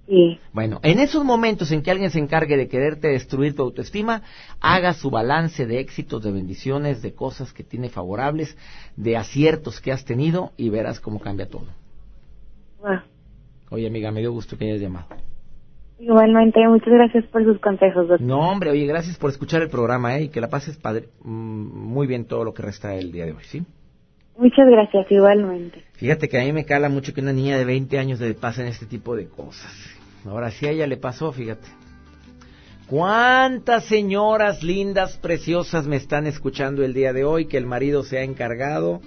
Sí, 0.06 0.38
Bueno, 0.52 0.78
en 0.84 1.00
esos 1.00 1.24
momentos 1.24 1.72
en 1.72 1.82
que 1.82 1.90
alguien 1.90 2.10
se 2.10 2.20
encargue 2.20 2.56
de 2.56 2.68
quererte 2.68 3.08
destruir 3.08 3.56
tu 3.56 3.62
autoestima, 3.62 4.22
haga 4.60 4.92
su 4.92 5.10
balance 5.10 5.66
de 5.66 5.80
éxitos, 5.80 6.22
de 6.22 6.30
bendiciones, 6.30 7.02
de 7.02 7.12
cosas 7.12 7.52
que 7.52 7.64
tiene 7.64 7.88
favorables, 7.88 8.56
de 8.96 9.16
aciertos 9.16 9.80
que 9.80 9.90
has 9.90 10.04
tenido 10.04 10.52
y 10.56 10.68
verás 10.68 11.00
cómo 11.00 11.18
cambia 11.18 11.48
todo. 11.48 11.66
Wow. 12.80 13.00
Oye, 13.70 13.88
amiga, 13.88 14.12
me 14.12 14.20
dio 14.20 14.30
gusto 14.30 14.56
que 14.56 14.66
hayas 14.66 14.80
llamado. 14.80 15.08
Igualmente, 15.98 16.60
muchas 16.68 16.92
gracias 16.92 17.24
por 17.26 17.42
sus 17.44 17.58
consejos, 17.58 18.06
doctor. 18.06 18.20
No, 18.20 18.50
hombre, 18.50 18.70
oye, 18.70 18.86
gracias 18.86 19.16
por 19.16 19.30
escuchar 19.30 19.62
el 19.62 19.70
programa, 19.70 20.18
¿eh? 20.18 20.24
Y 20.24 20.28
que 20.28 20.40
la 20.40 20.48
pases 20.48 20.76
padre, 20.76 21.08
mm, 21.24 21.30
muy 21.30 22.06
bien 22.06 22.26
todo 22.26 22.44
lo 22.44 22.52
que 22.52 22.62
resta 22.62 22.90
del 22.90 23.10
día 23.10 23.24
de 23.24 23.32
hoy, 23.32 23.44
¿sí? 23.44 23.64
Muchas 24.38 24.68
gracias, 24.68 25.06
igualmente. 25.10 25.82
Fíjate 25.94 26.28
que 26.28 26.38
a 26.38 26.44
mí 26.44 26.52
me 26.52 26.66
cala 26.66 26.88
mucho 26.88 27.14
que 27.14 27.20
una 27.22 27.32
niña 27.32 27.56
de 27.56 27.64
20 27.64 27.98
años 27.98 28.20
le 28.20 28.34
pasen 28.34 28.66
este 28.66 28.84
tipo 28.84 29.16
de 29.16 29.28
cosas. 29.28 29.72
Ahora 30.26 30.50
sí 30.50 30.66
a 30.66 30.70
ella 30.70 30.86
le 30.86 30.98
pasó, 30.98 31.32
fíjate. 31.32 31.66
¿Cuántas 32.86 33.86
señoras 33.86 34.62
lindas, 34.62 35.16
preciosas 35.16 35.86
me 35.86 35.96
están 35.96 36.26
escuchando 36.26 36.84
el 36.84 36.92
día 36.92 37.12
de 37.12 37.24
hoy 37.24 37.46
que 37.46 37.56
el 37.56 37.66
marido 37.66 38.04
se 38.04 38.18
ha 38.18 38.22
encargado, 38.22 39.00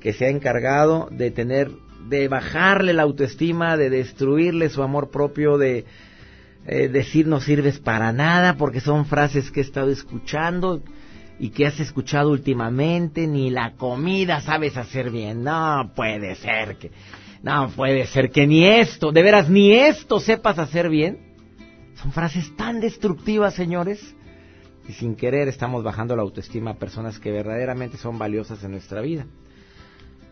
que 0.00 0.12
se 0.12 0.26
ha 0.26 0.30
encargado 0.30 1.08
de 1.10 1.30
tener, 1.30 1.70
de 2.08 2.28
bajarle 2.28 2.92
la 2.92 3.02
autoestima, 3.02 3.76
de 3.76 3.90
destruirle 3.90 4.70
su 4.70 4.82
amor 4.82 5.10
propio, 5.10 5.58
de 5.58 5.84
eh, 6.66 6.88
decir 6.88 7.26
no 7.26 7.40
sirves 7.40 7.80
para 7.80 8.12
nada, 8.12 8.56
porque 8.56 8.80
son 8.80 9.04
frases 9.06 9.50
que 9.50 9.60
he 9.60 9.62
estado 9.62 9.90
escuchando 9.90 10.82
y 11.38 11.50
que 11.50 11.66
has 11.66 11.78
escuchado 11.80 12.30
últimamente, 12.30 13.26
ni 13.26 13.50
la 13.50 13.74
comida 13.74 14.40
sabes 14.40 14.76
hacer 14.76 15.10
bien. 15.10 15.44
No 15.44 15.92
puede 15.94 16.34
ser 16.34 16.76
que, 16.76 16.90
no 17.42 17.68
puede 17.70 18.06
ser 18.06 18.30
que 18.30 18.46
ni 18.46 18.64
esto, 18.64 19.12
de 19.12 19.22
veras, 19.22 19.48
ni 19.48 19.72
esto 19.72 20.18
sepas 20.20 20.58
hacer 20.58 20.88
bien. 20.88 21.36
Son 22.02 22.12
frases 22.12 22.54
tan 22.56 22.80
destructivas, 22.80 23.54
señores. 23.54 24.14
Y 24.88 24.92
sin 24.92 25.16
querer 25.16 25.48
estamos 25.48 25.84
bajando 25.84 26.16
la 26.16 26.22
autoestima 26.22 26.72
a 26.72 26.78
personas 26.78 27.18
que 27.18 27.30
verdaderamente 27.30 27.98
son 27.98 28.18
valiosas 28.18 28.62
en 28.64 28.72
nuestra 28.72 29.00
vida. 29.00 29.26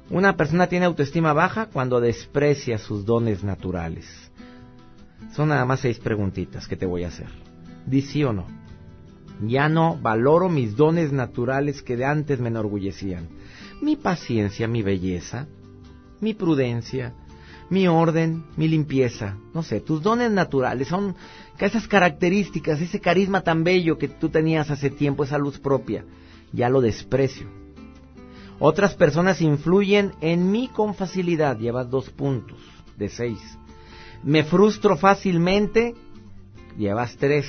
Una 0.08 0.36
persona 0.36 0.68
tiene 0.68 0.86
autoestima 0.86 1.32
baja 1.32 1.66
cuando 1.66 2.00
desprecia 2.00 2.78
sus 2.78 3.04
dones 3.04 3.44
naturales. 3.44 4.06
Son 5.34 5.48
nada 5.48 5.64
más 5.64 5.80
seis 5.80 5.98
preguntitas 5.98 6.66
que 6.68 6.76
te 6.76 6.86
voy 6.86 7.04
a 7.04 7.08
hacer. 7.08 7.28
Di 7.86 8.02
sí 8.02 8.24
o 8.24 8.32
no. 8.32 8.65
Ya 9.42 9.68
no 9.68 9.99
valoro 10.01 10.49
mis 10.49 10.77
dones 10.77 11.12
naturales 11.12 11.83
que 11.83 11.96
de 11.96 12.05
antes 12.05 12.40
me 12.40 12.49
enorgullecían. 12.49 13.29
Mi 13.83 13.96
paciencia, 13.96 14.66
mi 14.66 14.83
belleza, 14.83 15.46
mi 16.20 16.33
prudencia, 16.33 17.12
mi 17.68 17.87
orden, 17.88 18.44
mi 18.57 18.68
limpieza. 18.68 19.37
No 19.53 19.62
sé, 19.62 19.81
tus 19.81 20.03
dones 20.03 20.31
naturales 20.31 20.88
son 20.88 21.14
esas 21.59 21.88
características, 21.88 22.81
ese 22.81 23.01
carisma 23.01 23.42
tan 23.42 23.64
bello 23.64 23.99
que 23.99 24.09
tú 24.09 24.29
tenías 24.29 24.70
hace 24.70 24.90
tiempo, 24.90 25.25
esa 25.25 25.38
luz 25.38 25.59
propia. 25.59 26.05
Ya 26.53 26.68
lo 26.68 26.81
desprecio. 26.81 27.49
Otras 28.59 28.94
personas 28.94 29.40
influyen 29.42 30.12
en 30.20 30.51
mí 30.51 30.70
con 30.72 30.94
facilidad. 30.94 31.59
Llevas 31.59 31.90
dos 31.90 32.09
puntos 32.11 32.59
de 32.96 33.09
seis. 33.09 33.38
Me 34.22 34.44
frustro 34.44 34.96
fácilmente. 34.96 35.94
Llevas 36.79 37.16
tres. 37.16 37.46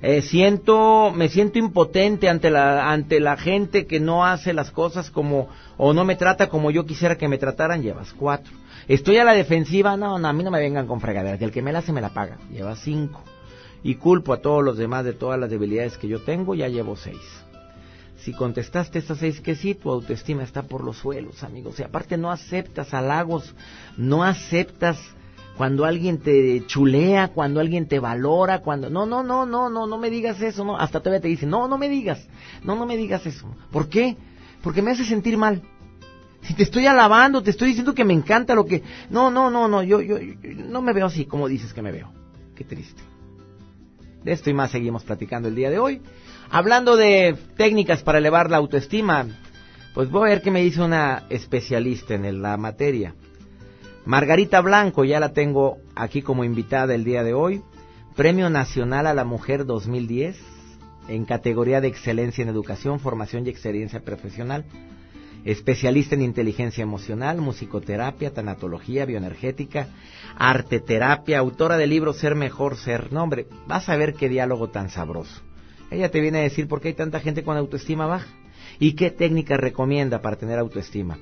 Eh, 0.00 0.22
siento, 0.22 1.12
me 1.14 1.28
siento 1.28 1.58
impotente 1.58 2.28
ante 2.28 2.50
la, 2.50 2.90
ante 2.90 3.18
la 3.18 3.36
gente 3.36 3.86
que 3.86 3.98
no 3.98 4.24
hace 4.24 4.52
las 4.52 4.70
cosas 4.70 5.10
como, 5.10 5.48
o 5.76 5.92
no 5.92 6.04
me 6.04 6.14
trata 6.14 6.48
como 6.48 6.70
yo 6.70 6.86
quisiera 6.86 7.18
que 7.18 7.26
me 7.26 7.38
trataran, 7.38 7.82
llevas 7.82 8.12
cuatro. 8.12 8.52
Estoy 8.86 9.18
a 9.18 9.24
la 9.24 9.32
defensiva, 9.32 9.96
no, 9.96 10.18
no, 10.18 10.28
a 10.28 10.32
mí 10.32 10.44
no 10.44 10.50
me 10.50 10.60
vengan 10.60 10.86
con 10.86 11.00
fregaderas, 11.00 11.38
que 11.38 11.44
el 11.44 11.52
que 11.52 11.62
me 11.62 11.72
la 11.72 11.80
hace 11.80 11.92
me 11.92 12.00
la 12.00 12.10
paga, 12.10 12.38
llevas 12.52 12.78
cinco. 12.80 13.22
Y 13.82 13.96
culpo 13.96 14.32
a 14.32 14.40
todos 14.40 14.64
los 14.64 14.78
demás 14.78 15.04
de 15.04 15.12
todas 15.12 15.38
las 15.38 15.50
debilidades 15.50 15.98
que 15.98 16.08
yo 16.08 16.20
tengo, 16.20 16.54
ya 16.54 16.68
llevo 16.68 16.96
seis. 16.96 17.20
Si 18.18 18.32
contestaste 18.32 18.98
estas 18.98 19.18
seis 19.18 19.40
que 19.40 19.54
sí, 19.54 19.74
tu 19.74 19.90
autoestima 19.90 20.42
está 20.42 20.62
por 20.62 20.84
los 20.84 20.96
suelos, 20.96 21.42
amigos. 21.42 21.78
Y 21.78 21.82
aparte 21.82 22.16
no 22.16 22.30
aceptas 22.30 22.94
halagos, 22.94 23.54
no 23.96 24.24
aceptas 24.24 24.98
cuando 25.58 25.84
alguien 25.84 26.18
te 26.18 26.64
chulea, 26.66 27.28
cuando 27.28 27.58
alguien 27.58 27.88
te 27.88 27.98
valora, 27.98 28.60
cuando 28.60 28.88
no, 28.88 29.06
no, 29.06 29.24
no, 29.24 29.44
no, 29.44 29.68
no, 29.68 29.88
no 29.88 29.98
me 29.98 30.08
digas 30.08 30.40
eso, 30.40 30.64
no, 30.64 30.78
hasta 30.78 31.00
todavía 31.00 31.20
te 31.20 31.26
dicen, 31.26 31.50
"No, 31.50 31.66
no 31.66 31.76
me 31.76 31.88
digas. 31.88 32.24
No, 32.62 32.76
no 32.76 32.86
me 32.86 32.96
digas 32.96 33.26
eso." 33.26 33.52
¿Por 33.72 33.88
qué? 33.88 34.16
Porque 34.62 34.82
me 34.82 34.92
hace 34.92 35.04
sentir 35.04 35.36
mal. 35.36 35.60
Si 36.42 36.54
te 36.54 36.62
estoy 36.62 36.86
alabando, 36.86 37.42
te 37.42 37.50
estoy 37.50 37.68
diciendo 37.68 37.92
que 37.92 38.04
me 38.04 38.14
encanta 38.14 38.54
lo 38.54 38.64
que 38.64 38.84
No, 39.10 39.32
no, 39.32 39.50
no, 39.50 39.66
no, 39.66 39.82
yo 39.82 40.00
yo, 40.00 40.18
yo 40.20 40.36
no 40.68 40.80
me 40.80 40.92
veo 40.92 41.06
así 41.06 41.24
como 41.24 41.48
dices 41.48 41.74
que 41.74 41.82
me 41.82 41.90
veo. 41.90 42.12
Qué 42.54 42.62
triste. 42.62 43.02
De 44.22 44.30
esto 44.30 44.50
y 44.50 44.54
más 44.54 44.70
seguimos 44.70 45.02
platicando 45.02 45.48
el 45.48 45.56
día 45.56 45.70
de 45.70 45.80
hoy. 45.80 46.00
Hablando 46.50 46.96
de 46.96 47.36
técnicas 47.56 48.04
para 48.04 48.18
elevar 48.18 48.48
la 48.48 48.58
autoestima, 48.58 49.26
pues 49.92 50.08
voy 50.08 50.28
a 50.28 50.34
ver 50.34 50.42
qué 50.42 50.52
me 50.52 50.62
dice 50.62 50.82
una 50.82 51.24
especialista 51.30 52.14
en 52.14 52.42
la 52.42 52.56
materia. 52.56 53.16
Margarita 54.08 54.62
Blanco, 54.62 55.04
ya 55.04 55.20
la 55.20 55.34
tengo 55.34 55.82
aquí 55.94 56.22
como 56.22 56.42
invitada 56.42 56.94
el 56.94 57.04
día 57.04 57.22
de 57.22 57.34
hoy. 57.34 57.60
Premio 58.16 58.48
Nacional 58.48 59.06
a 59.06 59.12
la 59.12 59.24
Mujer 59.26 59.66
2010 59.66 60.34
en 61.08 61.26
categoría 61.26 61.82
de 61.82 61.88
Excelencia 61.88 62.40
en 62.40 62.48
Educación, 62.48 63.00
Formación 63.00 63.44
y 63.44 63.50
Experiencia 63.50 64.00
Profesional. 64.00 64.64
Especialista 65.44 66.14
en 66.14 66.22
inteligencia 66.22 66.80
emocional, 66.80 67.42
musicoterapia, 67.42 68.32
tanatología, 68.32 69.04
bioenergética, 69.04 69.88
arteterapia, 70.38 71.40
autora 71.40 71.76
del 71.76 71.90
libro 71.90 72.14
Ser 72.14 72.34
Mejor 72.34 72.78
Ser. 72.78 73.12
No, 73.12 73.24
hombre, 73.24 73.46
vas 73.66 73.90
a 73.90 73.96
ver 73.98 74.14
qué 74.14 74.30
diálogo 74.30 74.70
tan 74.70 74.88
sabroso. 74.88 75.42
Ella 75.90 76.10
te 76.10 76.22
viene 76.22 76.38
a 76.38 76.44
decir 76.44 76.66
por 76.66 76.80
qué 76.80 76.88
hay 76.88 76.94
tanta 76.94 77.20
gente 77.20 77.42
con 77.42 77.58
autoestima 77.58 78.06
baja 78.06 78.28
y 78.78 78.94
qué 78.94 79.10
técnica 79.10 79.58
recomienda 79.58 80.22
para 80.22 80.36
tener 80.36 80.58
autoestima. 80.58 81.18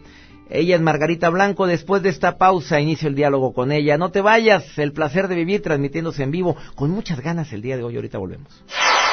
Ella 0.49 0.77
es 0.77 0.81
Margarita 0.81 1.29
Blanco. 1.29 1.67
Después 1.67 2.03
de 2.03 2.11
esta 2.11 2.39
pausa, 2.39 2.81
inicio 2.81 3.09
el 3.09 3.15
diálogo 3.15 3.53
con 3.53 3.73
ella. 3.73 3.99
No 3.99 4.11
te 4.11 4.21
vayas. 4.21 4.79
El 4.79 4.93
placer 4.93 5.29
de 5.29 5.35
vivir 5.35 5.63
transmitiéndose 5.63 6.23
en 6.23 6.31
vivo. 6.31 6.57
Con 6.75 6.91
muchas 6.91 7.21
ganas 7.21 7.53
el 7.53 7.63
día 7.63 7.77
de 7.77 7.83
hoy. 7.83 7.97
Ahorita 7.97 8.19
volvemos. 8.19 8.49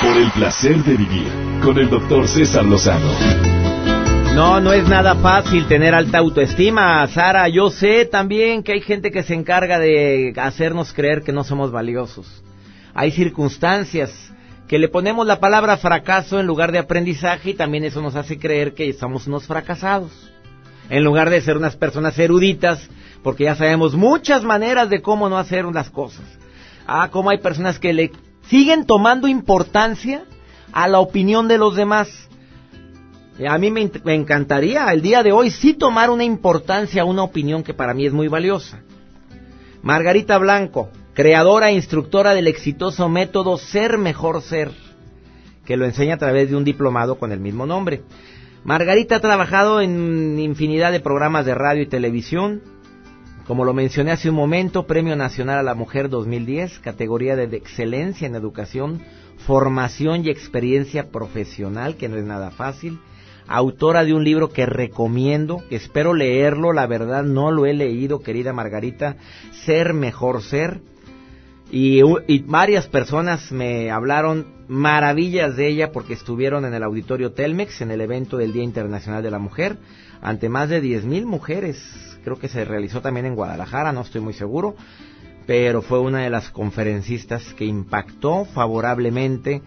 Por 0.02 0.16
el 0.16 0.32
placer 0.32 0.78
de 0.84 0.96
vivir. 0.96 1.28
Con 1.64 1.78
el 1.80 1.90
doctor 1.90 2.28
César 2.28 2.66
Lozano. 2.66 3.08
No, 4.36 4.60
no 4.60 4.74
es 4.74 4.88
nada 4.88 5.16
fácil 5.16 5.68
tener 5.68 5.94
alta 5.94 6.20
autoestima, 6.20 7.06
Sara. 7.08 7.48
Yo 7.50 7.70
sé 7.70 8.06
también 8.06 8.64
que 8.64 8.74
hay 8.74 8.82
gente 8.82 9.12
que 9.12 9.24
se 9.24 9.36
encarga 9.36 9.80
de 9.80 10.34
hacernos 10.38 10.92
creer 10.92 11.22
que 11.22 11.32
no 11.32 11.44
somos 11.44 11.72
valiosos. 11.72 12.44
Hay 12.96 13.12
circunstancias 13.12 14.32
que 14.68 14.80
le 14.80 14.90
ponemos 14.90 15.28
la 15.28 15.40
palabra 15.40 15.78
fracaso 15.78 16.40
en 16.40 16.48
lugar 16.48 16.72
de 16.72 16.80
aprendizaje 16.80 17.52
y 17.52 17.54
también 17.54 17.84
eso 17.84 18.02
nos 18.02 18.16
hace 18.16 18.40
creer 18.40 18.74
que 18.74 18.92
somos 18.94 19.28
unos 19.28 19.46
fracasados 19.46 20.33
en 20.94 21.04
lugar 21.04 21.32
de 21.32 21.42
ser 21.42 21.58
unas 21.58 21.76
personas 21.76 22.20
eruditas, 22.20 22.88
porque 23.24 23.46
ya 23.46 23.56
sabemos 23.56 23.96
muchas 23.96 24.44
maneras 24.44 24.92
de 24.92 25.02
cómo 25.02 25.28
no 25.28 25.40
hacer 25.40 25.66
las 25.66 25.90
cosas. 25.90 26.24
Ah, 26.86 27.10
cómo 27.12 27.32
hay 27.32 27.40
personas 27.40 27.80
que 27.80 27.94
le 27.94 28.12
siguen 28.48 28.86
tomando 28.86 29.28
importancia 29.28 30.26
a 30.72 30.88
la 30.88 31.00
opinión 31.00 31.48
de 31.48 31.58
los 31.58 31.76
demás. 31.76 32.10
A 33.50 33.58
mí 33.58 33.72
me, 33.72 33.90
me, 34.04 34.14
encantaría 34.14 34.86
el 34.94 35.02
día 35.02 35.24
de 35.24 35.32
hoy 35.32 35.50
sí 35.50 35.74
tomar 35.74 36.12
una 36.12 36.26
importancia 36.26 37.02
a 37.02 37.06
una 37.06 37.24
opinión 37.24 37.64
que 37.64 37.74
para 37.74 37.96
mí 37.96 38.06
es 38.06 38.14
muy 38.14 38.28
valiosa. 38.28 38.84
Margarita 39.82 40.38
Blanco, 40.38 40.92
creadora 41.16 41.72
e 41.72 41.74
instructora 41.74 42.36
del 42.36 42.46
exitoso 42.46 43.10
método 43.10 43.58
Ser 43.58 43.98
Mejor 43.98 44.44
Ser, 44.44 44.70
que 45.66 45.76
lo 45.76 45.86
enseña 45.86 46.14
a 46.14 46.20
través 46.20 46.52
de 46.52 46.56
un 46.56 46.64
diplomado 46.64 47.18
con 47.18 47.32
el 47.32 47.40
mismo 47.40 47.66
nombre. 47.66 48.04
Margarita 48.64 49.18
ha 49.18 49.20
trabajado 49.20 49.82
en 49.82 50.40
infinidad 50.40 50.94
de 50.94 51.02
programas 51.02 51.46
de 51.46 51.54
radio 51.54 51.84
y 51.84 51.88
televisión. 51.88 52.62
Como 53.46 53.66
lo 53.66 53.74
mencioné 53.74 54.12
hace 54.12 54.30
un 54.30 54.38
momento, 54.38 54.88
Premio 54.88 55.18
Nacional 55.18 55.60
a 55.60 55.64
la 55.64 55.76
Mujer 55.76 56.08
2010, 56.08 56.80
categoría 56.80 57.36
de 57.36 57.44
excelencia 57.58 58.26
en 58.26 58.36
educación, 58.36 59.02
formación 59.46 60.24
y 60.24 60.30
experiencia 60.30 61.12
profesional, 61.12 61.98
que 61.98 62.08
no 62.08 62.16
es 62.16 62.24
nada 62.24 62.52
fácil. 62.52 63.00
Autora 63.48 64.06
de 64.06 64.14
un 64.14 64.24
libro 64.24 64.48
que 64.48 64.66
recomiendo, 64.66 65.62
espero 65.70 66.14
leerlo, 66.14 66.72
la 66.72 66.88
verdad 66.88 67.24
no 67.24 67.52
lo 67.52 67.66
he 67.66 67.74
leído, 67.74 68.22
querida 68.22 68.54
Margarita, 68.54 69.18
Ser 69.66 69.94
Mejor 69.94 70.42
Ser. 70.42 70.80
Y, 71.76 72.04
y, 72.28 72.44
varias 72.44 72.86
personas 72.86 73.52
me 73.52 73.90
hablaron 73.90 74.46
maravillas 74.68 75.56
de 75.56 75.70
ella 75.70 75.92
porque 75.92 76.14
estuvieron 76.14 76.66
en 76.66 76.76
el 76.76 76.84
auditorio 76.84 77.32
Telmex 77.32 77.82
en 77.82 77.90
el 77.90 78.00
evento 78.02 78.38
del 78.38 78.54
Día 78.54 78.62
Internacional 78.62 79.24
de 79.24 79.32
la 79.32 79.40
Mujer 79.40 79.78
ante 80.22 80.50
más 80.50 80.70
de 80.70 80.84
10.000 80.84 81.26
mujeres. 81.26 81.82
Creo 82.24 82.38
que 82.38 82.48
se 82.48 82.64
realizó 82.64 83.02
también 83.02 83.26
en 83.26 83.34
Guadalajara, 83.34 83.92
no 83.92 84.02
estoy 84.02 84.22
muy 84.22 84.34
seguro, 84.34 84.76
pero 85.48 85.82
fue 85.82 86.00
una 86.00 86.20
de 86.20 86.30
las 86.30 86.52
conferencistas 86.52 87.44
que 87.56 87.66
impactó 87.66 88.46
favorablemente 88.46 89.64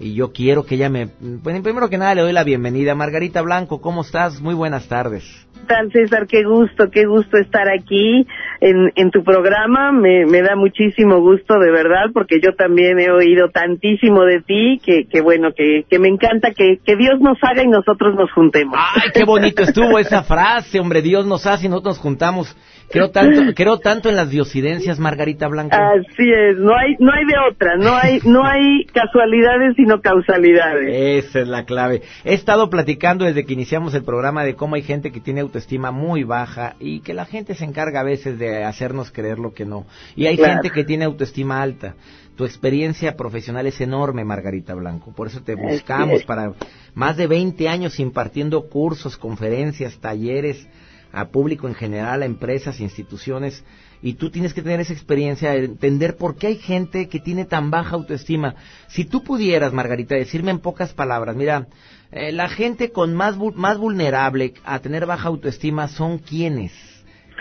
y 0.00 0.14
yo 0.14 0.32
quiero 0.32 0.64
que 0.64 0.76
ella 0.76 0.88
me... 0.88 1.08
Bueno, 1.20 1.62
primero 1.62 1.88
que 1.90 1.98
nada 1.98 2.14
le 2.14 2.22
doy 2.22 2.32
la 2.32 2.42
bienvenida. 2.42 2.94
Margarita 2.94 3.42
Blanco, 3.42 3.80
¿cómo 3.80 4.00
estás? 4.00 4.40
Muy 4.40 4.54
buenas 4.54 4.88
tardes. 4.88 5.24
¿Qué 5.54 5.66
tal, 5.66 5.92
César? 5.92 6.26
Qué 6.26 6.42
gusto, 6.42 6.90
qué 6.90 7.04
gusto 7.04 7.36
estar 7.36 7.68
aquí. 7.68 8.26
en, 8.60 8.92
en 8.94 9.10
tu 9.10 9.22
programa. 9.24 9.92
Me, 9.92 10.26
me 10.26 10.42
da 10.42 10.56
muchísimo 10.56 11.20
gusto, 11.20 11.58
de 11.58 11.70
verdad, 11.70 12.06
porque 12.12 12.40
yo 12.42 12.54
también 12.54 12.98
he 12.98 13.10
oído 13.10 13.50
tantísimo 13.50 14.24
de 14.24 14.40
ti 14.40 14.80
que, 14.84 15.06
que 15.06 15.20
bueno, 15.20 15.50
que, 15.56 15.84
que 15.88 15.98
me 15.98 16.08
encanta 16.08 16.52
que, 16.52 16.78
que 16.84 16.96
Dios 16.96 17.20
nos 17.20 17.38
haga 17.42 17.62
y 17.62 17.68
nosotros 17.68 18.14
nos 18.14 18.30
juntemos. 18.32 18.78
Ay, 18.78 19.10
qué 19.14 19.24
bonito 19.24 19.62
estuvo 19.62 19.98
esa 19.98 20.22
frase, 20.22 20.80
hombre, 20.80 21.02
Dios 21.02 21.26
nos 21.26 21.46
hace 21.46 21.66
y 21.66 21.68
nosotros 21.68 21.96
nos 21.96 22.02
juntamos. 22.02 22.56
Creo 22.90 23.10
tanto, 23.10 23.40
creo 23.54 23.78
tanto 23.78 24.08
en 24.08 24.16
las 24.16 24.30
diosidencias, 24.30 24.98
Margarita 24.98 25.46
Blanco. 25.46 25.76
Así 25.76 26.28
es, 26.30 26.58
no 26.58 26.76
hay, 26.76 26.96
no 26.98 27.12
hay 27.12 27.24
de 27.24 27.34
otra, 27.50 27.76
no 27.76 27.94
hay, 27.96 28.18
no 28.24 28.44
hay 28.44 28.84
casualidades 28.92 29.76
sino 29.76 30.00
causalidades. 30.00 31.24
Esa 31.24 31.40
es 31.40 31.48
la 31.48 31.64
clave. 31.64 32.02
He 32.24 32.34
estado 32.34 32.68
platicando 32.68 33.24
desde 33.24 33.44
que 33.44 33.52
iniciamos 33.52 33.94
el 33.94 34.02
programa 34.02 34.44
de 34.44 34.54
cómo 34.56 34.74
hay 34.74 34.82
gente 34.82 35.12
que 35.12 35.20
tiene 35.20 35.40
autoestima 35.40 35.92
muy 35.92 36.24
baja 36.24 36.74
y 36.80 37.00
que 37.00 37.14
la 37.14 37.26
gente 37.26 37.54
se 37.54 37.64
encarga 37.64 38.00
a 38.00 38.04
veces 38.04 38.38
de 38.38 38.64
hacernos 38.64 39.10
creer 39.12 39.38
lo 39.38 39.52
que 39.54 39.64
no. 39.64 39.86
Y 40.16 40.26
hay 40.26 40.36
Claro. 40.36 40.54
gente 40.54 40.70
que 40.70 40.84
tiene 40.84 41.04
autoestima 41.04 41.62
alta. 41.62 41.94
Tu 42.36 42.44
experiencia 42.44 43.16
profesional 43.16 43.66
es 43.66 43.80
enorme, 43.80 44.24
Margarita 44.24 44.74
Blanco. 44.74 45.12
Por 45.14 45.26
eso 45.28 45.42
te 45.42 45.54
buscamos 45.54 46.20
es. 46.20 46.24
para 46.24 46.54
más 46.94 47.16
de 47.16 47.26
20 47.26 47.68
años 47.68 48.00
impartiendo 48.00 48.68
cursos, 48.68 49.16
conferencias, 49.16 49.98
talleres 50.00 50.66
a 51.12 51.28
público 51.28 51.68
en 51.68 51.74
general, 51.74 52.22
a 52.22 52.26
empresas, 52.26 52.80
instituciones, 52.80 53.64
y 54.02 54.14
tú 54.14 54.30
tienes 54.30 54.54
que 54.54 54.62
tener 54.62 54.80
esa 54.80 54.92
experiencia 54.92 55.50
de 55.50 55.64
entender 55.64 56.16
por 56.16 56.36
qué 56.36 56.48
hay 56.48 56.56
gente 56.56 57.08
que 57.08 57.20
tiene 57.20 57.44
tan 57.44 57.70
baja 57.70 57.96
autoestima. 57.96 58.54
Si 58.88 59.04
tú 59.04 59.22
pudieras, 59.22 59.72
Margarita, 59.72 60.14
decirme 60.14 60.50
en 60.50 60.60
pocas 60.60 60.94
palabras, 60.94 61.36
mira, 61.36 61.66
eh, 62.10 62.32
la 62.32 62.48
gente 62.48 62.92
con 62.92 63.14
más, 63.14 63.36
más 63.54 63.78
vulnerable 63.78 64.54
a 64.64 64.78
tener 64.78 65.06
baja 65.06 65.28
autoestima 65.28 65.88
son 65.88 66.18
quienes. 66.18 66.72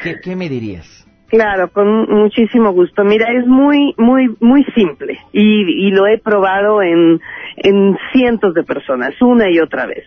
¿Qué, 0.03 0.17
qué 0.21 0.35
me 0.35 0.49
dirías? 0.49 1.05
Claro, 1.29 1.69
con 1.71 2.09
muchísimo 2.09 2.71
gusto. 2.71 3.03
Mira, 3.03 3.27
es 3.31 3.45
muy, 3.45 3.93
muy, 3.97 4.35
muy 4.39 4.63
simple 4.75 5.19
y, 5.31 5.87
y 5.87 5.91
lo 5.91 6.07
he 6.07 6.17
probado 6.17 6.81
en, 6.81 7.21
en 7.57 7.97
cientos 8.11 8.55
de 8.55 8.63
personas, 8.63 9.13
una 9.21 9.49
y 9.49 9.59
otra 9.59 9.85
vez. 9.85 10.05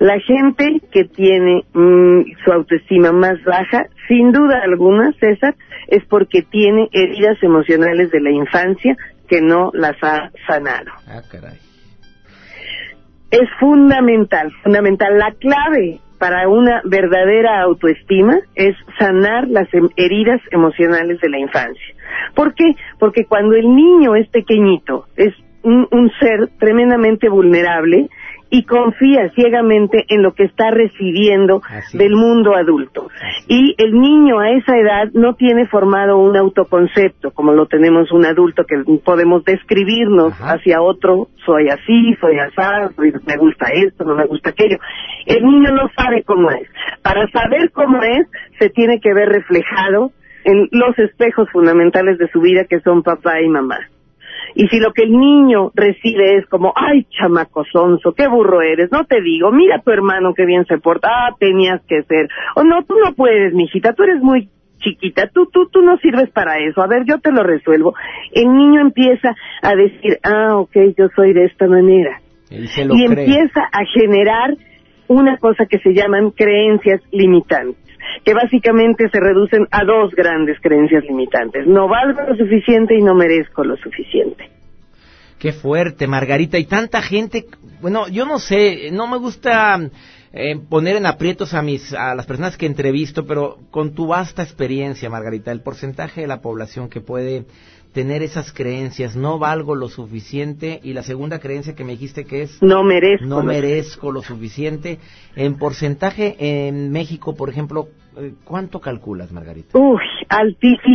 La 0.00 0.18
gente 0.18 0.80
que 0.90 1.04
tiene 1.04 1.62
mm, 1.72 2.22
su 2.44 2.52
autoestima 2.52 3.12
más 3.12 3.42
baja, 3.44 3.86
sin 4.08 4.32
duda 4.32 4.62
alguna, 4.64 5.12
César, 5.20 5.54
es 5.86 6.04
porque 6.06 6.42
tiene 6.42 6.88
heridas 6.92 7.40
emocionales 7.42 8.10
de 8.10 8.20
la 8.20 8.30
infancia 8.30 8.96
que 9.28 9.40
no 9.40 9.70
las 9.74 9.96
ha 10.02 10.30
sanado. 10.46 10.90
Ah, 11.06 11.22
caray. 11.30 11.58
Es 13.30 13.48
fundamental, 13.58 14.52
fundamental. 14.62 15.18
La 15.18 15.32
clave 15.38 16.00
para 16.18 16.48
una 16.48 16.80
verdadera 16.84 17.60
autoestima 17.60 18.38
es 18.54 18.76
sanar 18.98 19.48
las 19.48 19.72
em- 19.74 19.90
heridas 19.96 20.40
emocionales 20.50 21.20
de 21.20 21.28
la 21.28 21.38
infancia. 21.38 21.94
¿Por 22.34 22.54
qué? 22.54 22.74
Porque 22.98 23.26
cuando 23.26 23.56
el 23.56 23.74
niño 23.74 24.14
es 24.14 24.28
pequeñito, 24.28 25.06
es 25.16 25.34
un, 25.62 25.86
un 25.90 26.10
ser 26.20 26.48
tremendamente 26.58 27.28
vulnerable 27.28 28.08
y 28.56 28.64
confía 28.64 29.30
ciegamente 29.34 30.04
en 30.08 30.22
lo 30.22 30.32
que 30.34 30.44
está 30.44 30.70
recibiendo 30.70 31.60
Así 31.68 31.98
del 31.98 32.12
es. 32.12 32.18
mundo 32.18 32.54
adulto. 32.54 33.08
Así 33.20 33.44
Y 33.48 33.74
el 33.78 33.92
niño 33.98 34.38
a 34.40 34.50
esa 34.50 34.76
edad 34.78 35.08
no 35.12 35.34
tiene 35.34 35.66
formado 35.66 36.18
un 36.18 36.36
autoconcepto, 36.36 37.32
como 37.32 37.52
lo 37.52 37.66
tenemos 37.66 38.12
un 38.12 38.24
adulto 38.26 38.64
que 38.64 38.76
podemos 39.04 39.44
describirnos 39.44 40.32
Ajá. 40.34 40.54
hacia 40.54 40.80
otro, 40.82 41.28
soy 41.44 41.68
así, 41.68 42.14
soy 42.20 42.38
así, 42.38 42.94
soy- 42.96 43.12
me 43.26 43.36
gusta 43.36 43.66
esto, 43.74 44.04
no 44.04 44.14
me 44.14 44.26
gusta 44.26 44.50
aquello. 44.50 44.76
El 45.26 45.42
niño 45.44 45.70
no 45.72 45.88
sabe 45.96 46.22
cómo 46.22 46.50
es. 46.50 46.68
Para 47.02 47.26
saber 47.28 47.70
cómo 47.72 48.02
es, 48.02 48.26
se 48.58 48.70
tiene 48.70 49.00
que 49.00 49.12
ver 49.14 49.28
reflejado 49.30 50.12
en 50.44 50.68
los 50.72 50.98
espejos 50.98 51.48
fundamentales 51.50 52.18
de 52.18 52.28
su 52.28 52.40
vida 52.40 52.64
que 52.68 52.80
son 52.80 53.02
papá 53.02 53.40
y 53.40 53.48
mamá. 53.48 53.78
Y 54.54 54.68
si 54.68 54.78
lo 54.78 54.92
que 54.92 55.02
el 55.02 55.12
niño 55.12 55.72
recibe 55.74 56.36
es 56.36 56.46
como, 56.46 56.72
ay, 56.76 57.06
chamaco 57.10 57.64
sonso, 57.64 58.12
qué 58.12 58.28
burro 58.28 58.62
eres, 58.62 58.90
no 58.92 59.04
te 59.04 59.20
digo, 59.20 59.50
mira 59.50 59.76
a 59.76 59.82
tu 59.82 59.90
hermano 59.90 60.32
qué 60.34 60.44
bien 60.46 60.64
se 60.66 60.78
porta, 60.78 61.08
ah, 61.10 61.36
tenías 61.38 61.80
que 61.88 62.02
ser, 62.04 62.28
o 62.54 62.62
no, 62.62 62.84
tú 62.84 62.94
no 63.04 63.14
puedes, 63.14 63.52
mijita, 63.52 63.94
tú 63.94 64.04
eres 64.04 64.20
muy 64.22 64.48
chiquita, 64.78 65.28
tú, 65.32 65.46
tú, 65.52 65.68
tú 65.70 65.82
no 65.82 65.96
sirves 65.98 66.30
para 66.30 66.58
eso, 66.58 66.82
a 66.82 66.86
ver, 66.86 67.04
yo 67.06 67.18
te 67.18 67.32
lo 67.32 67.42
resuelvo. 67.42 67.94
El 68.32 68.52
niño 68.54 68.80
empieza 68.82 69.34
a 69.62 69.74
decir, 69.74 70.18
ah, 70.22 70.56
ok, 70.56 70.76
yo 70.96 71.08
soy 71.16 71.32
de 71.32 71.44
esta 71.46 71.66
manera. 71.66 72.20
Y 72.50 72.66
se 72.68 72.84
lo 72.84 72.94
Y 72.94 73.06
cree. 73.06 73.24
empieza 73.24 73.60
a 73.72 73.84
generar 73.92 74.54
una 75.08 75.36
cosa 75.38 75.66
que 75.66 75.78
se 75.78 75.94
llaman 75.94 76.30
creencias 76.30 77.00
limitantes 77.10 77.83
que 78.24 78.34
básicamente 78.34 79.08
se 79.10 79.20
reducen 79.20 79.66
a 79.70 79.84
dos 79.84 80.12
grandes 80.14 80.58
creencias 80.60 81.04
limitantes. 81.04 81.66
No 81.66 81.88
valgo 81.88 82.22
lo 82.22 82.36
suficiente 82.36 82.96
y 82.96 83.02
no 83.02 83.14
merezco 83.14 83.64
lo 83.64 83.76
suficiente. 83.76 84.50
Qué 85.38 85.52
fuerte, 85.52 86.06
Margarita. 86.06 86.58
Y 86.58 86.64
tanta 86.64 87.02
gente, 87.02 87.44
bueno, 87.82 88.08
yo 88.08 88.24
no 88.24 88.38
sé, 88.38 88.90
no 88.92 89.06
me 89.06 89.18
gusta 89.18 89.78
eh, 90.32 90.56
poner 90.70 90.96
en 90.96 91.04
aprietos 91.04 91.52
a 91.52 91.60
mis 91.60 91.92
a 91.92 92.14
las 92.14 92.24
personas 92.24 92.56
que 92.56 92.64
entrevisto, 92.66 93.26
pero 93.26 93.58
con 93.70 93.94
tu 93.94 94.06
vasta 94.06 94.42
experiencia, 94.42 95.10
Margarita, 95.10 95.52
el 95.52 95.60
porcentaje 95.60 96.22
de 96.22 96.26
la 96.26 96.40
población 96.40 96.88
que 96.88 97.02
puede 97.02 97.44
tener 97.92 98.22
esas 98.22 98.52
creencias, 98.52 99.14
no 99.14 99.38
valgo 99.38 99.76
lo 99.76 99.88
suficiente 99.88 100.80
y 100.82 100.94
la 100.94 101.04
segunda 101.04 101.38
creencia 101.38 101.76
que 101.76 101.84
me 101.84 101.92
dijiste 101.92 102.24
que 102.24 102.42
es 102.42 102.60
No 102.60 102.82
merezco. 102.82 103.26
no 103.26 103.42
merezco 103.42 104.10
lo 104.10 104.22
suficiente. 104.22 104.98
En 105.36 105.56
porcentaje 105.58 106.36
en 106.38 106.90
México, 106.90 107.36
por 107.36 107.50
ejemplo, 107.50 107.88
¿cuánto 108.44 108.80
calculas, 108.80 109.32
Margarita? 109.32 109.78
Uy, 109.78 110.02
altísimo. 110.28 110.92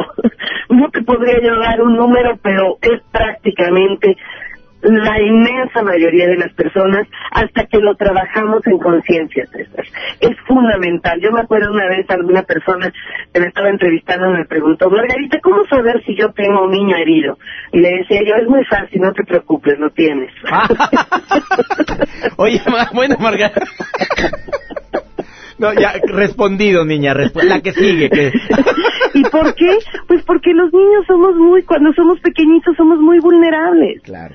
No 0.70 0.90
te 0.90 1.02
podría 1.02 1.40
yo 1.40 1.58
dar 1.58 1.80
un 1.80 1.96
número, 1.96 2.38
pero 2.42 2.76
es 2.82 3.00
prácticamente 3.10 4.16
la 4.82 5.20
inmensa 5.20 5.82
mayoría 5.82 6.28
de 6.28 6.36
las 6.36 6.52
personas 6.52 7.06
hasta 7.32 7.64
que 7.66 7.78
lo 7.78 7.94
trabajamos 7.96 8.64
en 8.66 8.78
conciencia, 8.78 9.46
César. 9.46 9.84
Es 10.20 10.36
fundamental. 10.46 11.20
Yo 11.20 11.32
me 11.32 11.40
acuerdo 11.40 11.72
una 11.72 11.88
vez 11.88 12.08
alguna 12.10 12.42
persona 12.42 12.92
que 13.32 13.40
me 13.40 13.46
estaba 13.46 13.70
entrevistando 13.70 14.30
me 14.30 14.44
preguntó, 14.44 14.88
Margarita, 14.90 15.40
¿cómo 15.40 15.66
saber 15.66 16.02
si 16.04 16.14
yo 16.14 16.32
tengo 16.32 16.64
un 16.64 16.70
niño 16.70 16.96
herido? 16.96 17.38
Y 17.72 17.80
le 17.80 17.98
decía 17.98 18.22
yo, 18.24 18.34
es 18.36 18.48
muy 18.48 18.64
fácil, 18.66 19.00
no 19.00 19.12
te 19.12 19.24
preocupes, 19.24 19.78
lo 19.78 19.90
tienes. 19.90 20.32
Oye, 22.36 22.60
bueno, 22.92 23.16
Margarita. 23.18 23.60
No, 25.60 25.72
ya, 25.74 25.94
respondido, 26.06 26.84
niña. 26.84 27.14
resp- 27.14 27.42
la 27.42 27.60
que 27.60 27.72
sigue. 27.72 28.08
Que... 28.10 28.32
¿Y 29.14 29.22
por 29.24 29.54
qué? 29.54 29.76
Pues 30.06 30.22
porque 30.24 30.52
los 30.54 30.72
niños 30.72 31.04
somos 31.06 31.34
muy, 31.36 31.62
cuando 31.64 31.92
somos 31.94 32.20
pequeñitos 32.20 32.76
somos 32.76 32.98
muy 33.00 33.18
vulnerables. 33.18 34.02
Claro. 34.02 34.34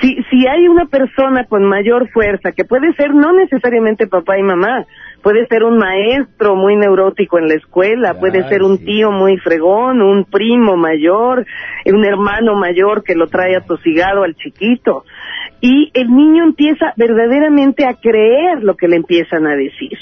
Si, 0.00 0.16
si 0.30 0.46
hay 0.48 0.66
una 0.68 0.86
persona 0.86 1.44
con 1.44 1.64
mayor 1.64 2.08
fuerza, 2.10 2.50
que 2.52 2.64
puede 2.64 2.92
ser 2.94 3.14
no 3.14 3.32
necesariamente 3.32 4.08
papá 4.08 4.36
y 4.38 4.42
mamá, 4.42 4.84
puede 5.22 5.46
ser 5.46 5.62
un 5.62 5.78
maestro 5.78 6.56
muy 6.56 6.74
neurótico 6.76 7.38
en 7.38 7.46
la 7.48 7.54
escuela, 7.54 8.10
Claro, 8.10 8.18
puede 8.20 8.48
ser 8.48 8.62
un 8.62 8.78
sí. 8.78 8.84
tío 8.86 9.12
muy 9.12 9.38
fregón, 9.38 10.02
un 10.02 10.24
primo 10.24 10.76
mayor, 10.76 11.46
un 11.86 12.04
hermano 12.04 12.54
mayor 12.56 13.04
que 13.04 13.14
lo 13.14 13.28
trae 13.28 13.56
atosigado 13.56 14.24
al 14.24 14.34
chiquito. 14.34 15.04
Y 15.60 15.90
el 15.94 16.08
niño 16.14 16.42
empieza 16.44 16.92
verdaderamente 16.96 17.86
a 17.86 17.94
creer 17.94 18.62
lo 18.62 18.74
que 18.76 18.88
le 18.88 18.96
empiezan 18.96 19.46
a 19.46 19.54
decir. 19.56 19.96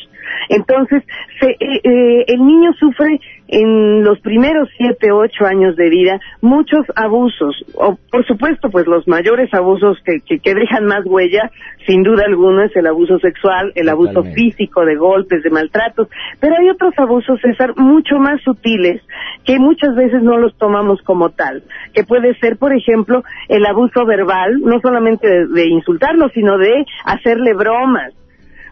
Entonces, 0.52 1.02
se, 1.40 1.46
eh, 1.50 1.80
eh, 1.82 2.24
el 2.28 2.46
niño 2.46 2.72
sufre 2.74 3.18
en 3.48 4.04
los 4.04 4.20
primeros 4.20 4.68
siete, 4.76 5.10
ocho 5.10 5.46
años 5.46 5.76
de 5.76 5.88
vida 5.88 6.20
muchos 6.42 6.84
abusos. 6.94 7.54
O, 7.74 7.96
por 8.10 8.26
supuesto, 8.26 8.68
pues 8.70 8.86
los 8.86 9.08
mayores 9.08 9.52
abusos 9.54 9.96
que, 10.04 10.20
que, 10.20 10.40
que 10.40 10.54
dejan 10.54 10.84
más 10.84 11.06
huella, 11.06 11.50
sin 11.86 12.02
duda 12.02 12.24
alguna, 12.26 12.66
es 12.66 12.76
el 12.76 12.86
abuso 12.86 13.18
sexual, 13.18 13.72
el 13.74 13.88
abuso 13.88 14.12
Totalmente. 14.12 14.42
físico, 14.42 14.84
de 14.84 14.96
golpes, 14.96 15.42
de 15.42 15.50
maltratos. 15.50 16.08
Pero 16.38 16.54
hay 16.58 16.68
otros 16.68 16.92
abusos, 16.98 17.40
César, 17.40 17.72
mucho 17.76 18.16
más 18.18 18.40
sutiles 18.42 19.00
que 19.46 19.58
muchas 19.58 19.94
veces 19.94 20.22
no 20.22 20.36
los 20.36 20.56
tomamos 20.58 21.00
como 21.02 21.30
tal. 21.30 21.62
Que 21.94 22.04
puede 22.04 22.34
ser, 22.40 22.58
por 22.58 22.74
ejemplo, 22.74 23.22
el 23.48 23.64
abuso 23.64 24.04
verbal, 24.04 24.60
no 24.60 24.80
solamente 24.80 25.26
de, 25.26 25.46
de 25.46 25.68
insultarlo, 25.68 26.28
sino 26.34 26.58
de 26.58 26.84
hacerle 27.06 27.54
bromas 27.54 28.12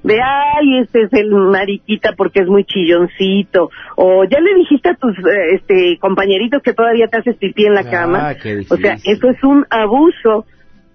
de 0.03 0.15
ay 0.23 0.79
este 0.79 1.03
es 1.03 1.13
el 1.13 1.31
mariquita 1.31 2.15
porque 2.17 2.41
es 2.41 2.47
muy 2.47 2.65
chilloncito 2.65 3.71
o 3.97 4.25
ya 4.25 4.41
le 4.41 4.55
dijiste 4.55 4.91
a 4.91 4.95
tus 4.95 5.17
eh, 5.19 5.55
este 5.55 5.99
compañeritos 6.01 6.63
que 6.63 6.73
todavía 6.73 7.07
te 7.09 7.19
haces 7.19 7.37
pipí 7.37 7.67
en 7.67 7.75
la 7.75 7.81
Ah, 7.81 7.91
cama 7.91 8.35
o 8.71 8.77
sea 8.77 8.97
eso 9.05 9.31
es 9.31 9.43
un 9.45 9.67
abuso 9.71 10.47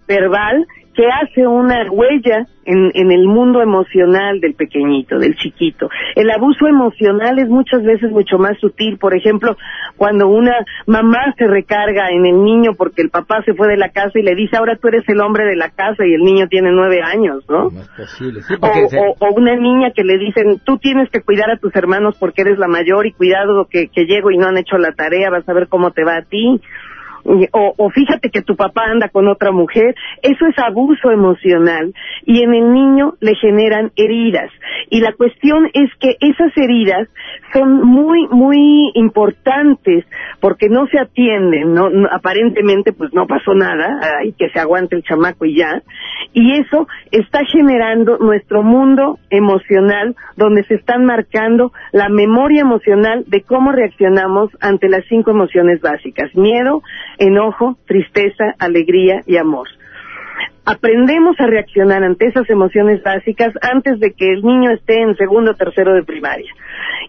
verbal 0.08 0.66
que 0.96 1.08
hace 1.08 1.46
una 1.46 1.90
huella 1.92 2.48
en, 2.66 2.90
en 2.96 3.12
el 3.12 3.28
mundo 3.28 3.62
emocional 3.62 4.40
del 4.40 4.56
pequeñito, 4.56 5.20
del 5.20 5.36
chiquito. 5.36 5.90
El 6.16 6.32
abuso 6.32 6.68
emocional 6.68 7.38
es 7.38 7.48
muchas 7.50 7.84
veces 7.84 8.10
mucho 8.12 8.38
más 8.40 8.58
sutil. 8.60 8.98
Por 8.98 9.16
ejemplo, 9.16 9.56
cuando 9.98 10.28
una 10.30 10.54
mamá 10.88 11.34
se 11.38 11.46
recarga 11.48 12.10
en 12.10 12.26
el 12.26 12.44
niño 12.44 12.72
porque 12.78 13.02
el 13.04 13.10
papá 13.10 13.44
se 13.44 13.54
fue 13.54 13.68
de 13.68 13.78
la 13.78 13.90
casa 13.90 14.18
y 14.18 14.24
le 14.24 14.34
dice, 14.36 14.58
ahora 14.58 14.78
tú 14.78 14.88
eres 14.88 15.04
el 15.08 15.22
hombre 15.22 15.46
de 15.46 15.56
la 15.56 15.70
casa 15.70 16.06
y 16.06 16.14
el 16.14 16.22
niño 16.22 16.48
tiene 16.48 16.72
nueve 16.72 17.02
años, 17.04 17.44
¿no? 17.50 17.70
No 17.70 17.82
es 17.82 17.88
posible. 17.90 18.42
Sí, 18.42 18.56
O, 18.60 18.90
se- 18.90 18.98
o- 19.00 19.16
o 19.20 19.34
una 19.36 19.56
niña 19.56 19.92
que 19.92 20.04
le 20.04 20.18
dicen, 20.18 20.60
tú 20.66 20.78
tienes 20.78 21.10
que 21.12 21.22
cuidar 21.22 21.52
a 21.52 21.58
tus 21.58 21.76
hermanos 21.76 22.16
porque 22.20 22.42
eres 22.42 22.58
la 22.58 22.68
mayor 22.68 23.06
y 23.06 23.12
cuidado 23.12 23.68
que, 23.70 23.90
que 23.90 24.06
llego 24.06 24.32
y 24.32 24.38
no 24.38 24.48
han 24.48 24.58
hecho 24.58 24.78
la 24.78 24.94
tarea, 24.94 25.30
vas 25.30 25.48
a 25.48 25.54
ver 25.54 25.68
cómo 25.68 25.92
te 25.92 26.04
va 26.04 26.18
a 26.18 26.22
ti. 26.24 26.62
Y- 27.26 27.48
O, 27.52 27.90
fíjate 27.90 28.30
que 28.30 28.42
tu 28.44 28.56
papá 28.56 28.84
anda 28.86 29.10
con 29.10 29.28
otra 29.28 29.52
mujer, 29.52 29.96
eso 30.22 30.46
es 30.46 30.58
abuso 30.60 31.12
emocional 31.12 31.94
y 32.26 32.44
en 32.44 32.54
el 32.54 32.72
niño 32.72 33.14
le 33.20 33.34
generan 33.36 33.92
heridas. 33.96 34.52
Y 34.90 35.02
la 35.02 35.12
cuestión 35.14 35.68
es 35.74 35.90
que 36.00 36.16
esas 36.20 36.56
heridas 36.56 37.08
son 37.54 37.82
muy, 37.84 38.28
muy 38.28 38.92
importantes 38.94 40.06
porque 40.40 40.70
no 40.70 40.86
se 40.88 41.00
atienden, 41.00 41.74
no- 41.74 41.90
aparentemente 42.12 42.94
pues 42.94 43.14
no 43.14 43.26
pasó 43.28 43.54
nada, 43.54 44.00
hay 44.20 44.34
que 44.34 44.50
se 44.50 44.60
aguante 44.60 44.96
el 44.96 45.04
chamaco 45.04 45.46
y 45.46 45.58
ya. 45.58 45.82
Y 46.34 46.54
eso 46.60 46.88
está 47.12 47.40
generando 47.46 48.18
nuestro 48.20 48.62
mundo 48.62 49.18
emocional 49.30 50.16
donde 50.38 50.64
se 50.64 50.76
están 50.76 51.06
marcando 51.06 51.72
la 51.92 52.10
memoria 52.10 52.62
emocional 52.62 53.24
de 53.28 53.42
cómo 53.42 53.72
reaccionamos 53.72 54.50
ante 54.62 54.90
las 54.90 55.04
cinco 55.10 55.32
emociones 55.32 55.82
básicas, 55.82 56.34
miedo, 56.36 56.82
enojo, 57.18 57.78
tristeza, 57.88 58.56
alegría 58.60 59.22
y 59.26 59.38
amor. 59.38 59.68
Aprendemos 60.66 61.40
a 61.40 61.46
reaccionar 61.46 62.04
ante 62.04 62.26
esas 62.26 62.50
emociones 62.50 63.04
básicas 63.04 63.54
antes 63.62 64.00
de 64.00 64.14
que 64.14 64.32
el 64.32 64.42
niño 64.42 64.72
esté 64.72 65.02
en 65.02 65.16
segundo 65.16 65.52
o 65.52 65.54
tercero 65.56 65.94
de 65.94 66.04
primaria. 66.04 66.52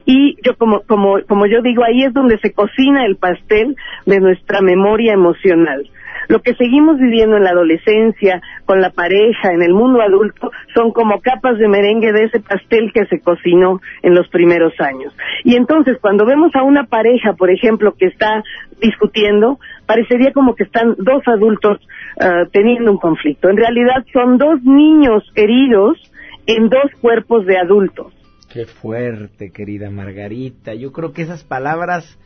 Y 0.05 0.37
yo 0.43 0.57
como, 0.59 0.83
como, 0.83 1.17
como 1.27 1.47
yo 1.47 1.63
digo, 1.63 1.83
ahí 1.83 2.03
es 2.03 2.13
donde 2.13 2.39
se 2.39 2.53
cocina 2.53 3.07
el 3.07 3.17
pastel 3.17 3.75
de 4.05 4.21
nuestra 4.21 4.61
memoria 4.61 5.15
emocional. 5.15 5.89
Lo 6.29 6.41
que 6.41 6.55
seguimos 6.55 6.99
viviendo 6.99 7.37
en 7.37 7.45
la 7.45 7.51
adolescencia, 7.51 8.41
con 8.65 8.81
la 8.81 8.91
pareja, 8.91 9.53
en 9.53 9.63
el 9.63 9.73
mundo 9.73 10.01
adulto, 10.01 10.51
son 10.75 10.93
como 10.93 11.21
capas 11.21 11.59
de 11.59 11.69
merengue 11.69 12.13
de 12.13 12.25
ese 12.25 12.41
pastel 12.41 12.93
que 12.93 13.07
se 13.07 13.21
cocinó 13.21 13.81
en 14.03 14.15
los 14.15 14.29
primeros 14.29 14.73
años. 14.81 15.15
Y 15.45 15.57
entonces, 15.57 15.99
cuando 16.01 16.27
vemos 16.27 16.55
a 16.55 16.63
una 16.63 16.85
pareja, 16.85 17.35
por 17.35 17.51
ejemplo, 17.51 17.95
que 17.99 18.07
está 18.07 18.43
discutiendo, 18.81 19.59
parecería 19.87 20.33
como 20.33 20.55
que 20.55 20.65
están 20.65 20.95
dos 20.99 21.23
adultos 21.27 21.79
ah, 22.21 22.45
teniendo 22.53 22.91
un 22.91 22.99
conflicto. 22.99 23.49
En 23.49 23.57
realidad 23.57 24.05
son 24.13 24.39
dos 24.39 24.63
niños 24.63 25.23
heridos 25.35 25.99
en 26.47 26.69
dos 26.69 26.91
cuerpos 27.01 27.47
de 27.47 27.59
adultos. 27.59 28.13
Qué 28.53 28.65
fuerte, 28.65 29.51
querida 29.51 29.91
Margarita. 29.91 30.75
Yo 30.75 30.93
creo 30.93 31.13
que 31.13 31.23
esas 31.23 31.45
palabras 31.45 32.19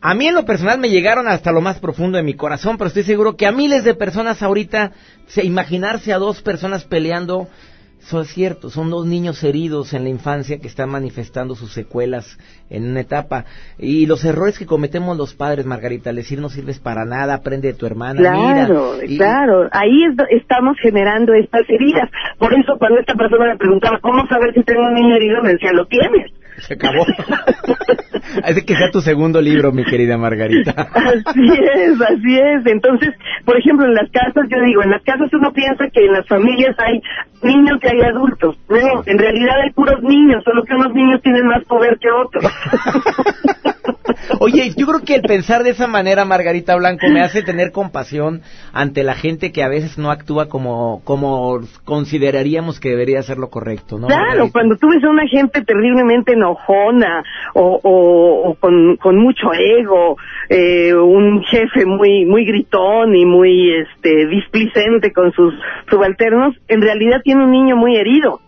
a 0.00 0.14
mí 0.14 0.28
en 0.28 0.34
lo 0.34 0.44
personal 0.44 0.78
me 0.78 0.90
llegaron 0.90 1.26
hasta 1.26 1.52
lo 1.52 1.60
más 1.60 1.78
profundo 1.80 2.16
de 2.18 2.24
mi 2.24 2.34
corazón, 2.34 2.78
pero 2.78 2.88
estoy 2.88 3.02
seguro 3.02 3.36
que 3.36 3.46
a 3.46 3.52
miles 3.52 3.84
de 3.84 3.94
personas 3.94 4.42
ahorita 4.42 4.92
se 5.26 5.44
imaginarse 5.44 6.12
a 6.12 6.18
dos 6.18 6.42
personas 6.42 6.84
peleando 6.84 7.48
eso 8.06 8.20
es 8.20 8.28
cierto, 8.28 8.70
son 8.70 8.88
dos 8.88 9.04
niños 9.04 9.42
heridos 9.42 9.92
en 9.92 10.04
la 10.04 10.10
infancia 10.10 10.60
que 10.60 10.68
están 10.68 10.90
manifestando 10.90 11.56
sus 11.56 11.72
secuelas 11.72 12.38
en 12.70 12.88
una 12.88 13.00
etapa. 13.00 13.46
Y 13.78 14.06
los 14.06 14.24
errores 14.24 14.60
que 14.60 14.64
cometemos 14.64 15.16
los 15.16 15.34
padres, 15.34 15.66
Margarita, 15.66 16.10
al 16.10 16.16
decir 16.16 16.40
no 16.40 16.48
sirves 16.48 16.78
para 16.78 17.04
nada, 17.04 17.34
aprende 17.34 17.66
de 17.66 17.74
tu 17.74 17.84
hermana, 17.84 18.20
Claro, 18.20 18.92
mira. 19.00 19.12
Y- 19.12 19.16
claro. 19.18 19.68
Ahí 19.72 20.04
es 20.04 20.40
estamos 20.40 20.76
generando 20.80 21.34
estas 21.34 21.62
heridas. 21.68 22.08
Por 22.38 22.54
eso 22.54 22.76
cuando 22.78 23.00
esta 23.00 23.14
persona 23.14 23.46
me 23.46 23.56
preguntaba, 23.56 23.98
¿cómo 24.00 24.24
saber 24.28 24.54
si 24.54 24.62
tengo 24.62 24.86
un 24.86 24.94
niño 24.94 25.16
herido? 25.16 25.42
Me 25.42 25.54
decía, 25.54 25.72
lo 25.72 25.86
tienes. 25.86 26.30
Se 26.58 26.74
acabó. 26.74 27.04
Hace 28.42 28.64
que 28.64 28.74
sea 28.74 28.90
tu 28.90 29.00
segundo 29.00 29.40
libro, 29.40 29.72
mi 29.72 29.84
querida 29.84 30.18
Margarita. 30.18 30.72
Así 30.72 31.48
es, 31.74 32.00
así 32.00 32.38
es. 32.38 32.66
Entonces, 32.66 33.10
por 33.44 33.56
ejemplo, 33.56 33.86
en 33.86 33.94
las 33.94 34.10
casas, 34.10 34.46
yo 34.50 34.60
digo, 34.62 34.82
en 34.82 34.90
las 34.90 35.02
casas 35.02 35.28
uno 35.32 35.52
piensa 35.52 35.88
que 35.92 36.04
en 36.04 36.12
las 36.12 36.26
familias 36.26 36.76
hay 36.78 37.00
niños 37.42 37.78
y 37.82 37.86
hay 37.86 38.00
adultos. 38.02 38.56
No, 38.68 39.02
en 39.06 39.18
realidad 39.18 39.60
hay 39.62 39.70
puros 39.70 40.02
niños, 40.02 40.42
solo 40.44 40.64
que 40.64 40.74
unos 40.74 40.92
niños 40.94 41.20
tienen 41.22 41.46
más 41.46 41.64
poder 41.64 41.98
que 41.98 42.10
otros. 42.10 42.44
Oye, 44.40 44.70
yo 44.76 44.86
creo 44.86 45.00
que 45.04 45.14
el 45.14 45.22
pensar 45.22 45.62
de 45.62 45.70
esa 45.70 45.86
manera, 45.86 46.24
Margarita 46.24 46.76
Blanco, 46.76 47.06
me 47.08 47.20
hace 47.20 47.42
tener 47.42 47.72
compasión 47.72 48.42
ante 48.72 49.02
la 49.02 49.14
gente 49.14 49.52
que 49.52 49.62
a 49.62 49.68
veces 49.68 49.98
no 49.98 50.10
actúa 50.10 50.48
como, 50.48 51.02
como 51.04 51.60
consideraríamos 51.84 52.80
que 52.80 52.90
debería 52.90 53.22
ser 53.22 53.38
lo 53.38 53.48
correcto, 53.48 53.98
¿no? 53.98 54.08
Claro, 54.08 54.24
Margarita? 54.26 54.52
cuando 54.52 54.76
tú 54.76 54.88
ves 54.88 55.02
a 55.04 55.10
una 55.10 55.26
gente 55.26 55.62
terriblemente 55.62 56.32
enojona 56.32 57.22
o, 57.54 57.80
o, 57.82 58.50
o 58.50 58.54
con, 58.54 58.96
con 58.96 59.16
mucho 59.18 59.52
ego, 59.52 60.16
eh, 60.48 60.94
un 60.94 61.42
jefe 61.44 61.86
muy 61.86 62.24
muy 62.24 62.44
gritón 62.44 63.14
y 63.14 63.24
muy 63.24 63.74
este 63.74 64.26
displicente 64.26 65.12
con 65.12 65.32
sus 65.32 65.54
subalternos, 65.88 66.54
en 66.68 66.82
realidad 66.82 67.20
tiene 67.22 67.44
un 67.44 67.50
niño 67.50 67.76
muy 67.76 67.96
herido. 67.96 68.40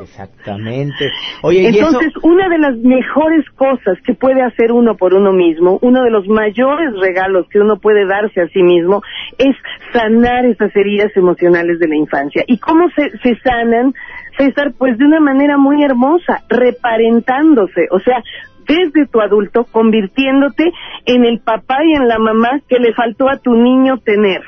Exactamente. 0.00 1.10
Oye, 1.42 1.68
Entonces, 1.68 2.08
eso... 2.08 2.20
una 2.22 2.48
de 2.48 2.58
las 2.58 2.76
mejores 2.78 3.48
cosas 3.50 3.98
que 4.04 4.14
puede 4.14 4.42
hacer 4.42 4.72
uno 4.72 4.96
por 4.96 5.14
uno 5.14 5.32
mismo, 5.32 5.78
uno 5.82 6.02
de 6.02 6.10
los 6.10 6.26
mayores 6.28 6.92
regalos 7.00 7.46
que 7.48 7.60
uno 7.60 7.76
puede 7.78 8.06
darse 8.06 8.40
a 8.40 8.48
sí 8.48 8.62
mismo, 8.62 9.02
es 9.38 9.54
sanar 9.92 10.46
esas 10.46 10.74
heridas 10.76 11.10
emocionales 11.16 11.78
de 11.78 11.88
la 11.88 11.96
infancia. 11.96 12.44
¿Y 12.46 12.58
cómo 12.58 12.88
se, 12.90 13.10
se 13.18 13.36
sanan, 13.40 13.94
César? 14.36 14.72
Pues 14.78 14.96
de 14.98 15.04
una 15.04 15.20
manera 15.20 15.56
muy 15.58 15.82
hermosa, 15.82 16.42
reparentándose. 16.48 17.86
O 17.90 17.98
sea, 18.00 18.22
desde 18.66 19.06
tu 19.06 19.20
adulto, 19.20 19.64
convirtiéndote 19.64 20.72
en 21.06 21.24
el 21.24 21.40
papá 21.40 21.78
y 21.84 21.94
en 21.94 22.08
la 22.08 22.18
mamá 22.18 22.60
que 22.68 22.78
le 22.78 22.92
faltó 22.94 23.28
a 23.28 23.38
tu 23.38 23.54
niño 23.54 23.98
tener. 23.98 24.42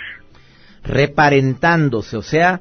reparentándose, 0.84 2.16
o 2.16 2.22
sea, 2.22 2.60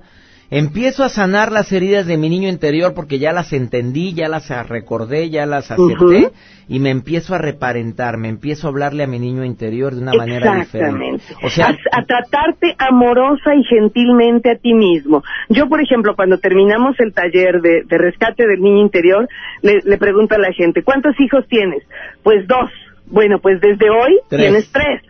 empiezo 0.57 1.03
a 1.03 1.09
sanar 1.09 1.51
las 1.51 1.71
heridas 1.71 2.05
de 2.05 2.17
mi 2.17 2.29
niño 2.29 2.47
interior 2.47 2.93
porque 2.93 3.17
ya 3.17 3.33
las 3.33 3.53
entendí, 3.53 4.13
ya 4.13 4.27
las 4.29 4.49
recordé, 4.69 5.29
ya 5.29 5.45
las 5.45 5.71
acepté 5.71 6.29
y 6.67 6.79
me 6.79 6.91
empiezo 6.91 7.33
a 7.33 7.39
reparentar, 7.39 8.17
me 8.17 8.29
empiezo 8.29 8.67
a 8.67 8.69
hablarle 8.69 9.03
a 9.03 9.07
mi 9.07 9.17
niño 9.19 9.43
interior 9.43 9.95
de 9.95 10.01
una 10.01 10.13
manera 10.13 10.55
diferente. 10.55 11.15
Exactamente. 11.17 11.23
O 11.43 11.49
sea, 11.49 11.67
a, 11.67 11.99
a 11.99 12.05
tratarte 12.05 12.75
amorosa 12.77 13.55
y 13.55 13.63
gentilmente 13.63 14.51
a 14.51 14.55
ti 14.55 14.73
mismo. 14.73 15.23
Yo, 15.49 15.67
por 15.67 15.81
ejemplo, 15.81 16.15
cuando 16.15 16.37
terminamos 16.37 16.95
el 16.99 17.13
taller 17.13 17.59
de, 17.61 17.83
de 17.85 17.97
rescate 17.97 18.45
del 18.47 18.61
niño 18.61 18.81
interior, 18.81 19.27
le, 19.61 19.79
le 19.83 19.97
pregunto 19.97 20.35
a 20.35 20.39
la 20.39 20.53
gente, 20.53 20.83
¿cuántos 20.83 21.19
hijos 21.19 21.45
tienes? 21.47 21.83
Pues 22.21 22.47
dos. 22.47 22.69
Bueno, 23.07 23.39
pues 23.39 23.59
desde 23.59 23.89
hoy 23.89 24.19
Tres. 24.29 24.41
tienes 24.41 24.71
tres. 24.71 25.01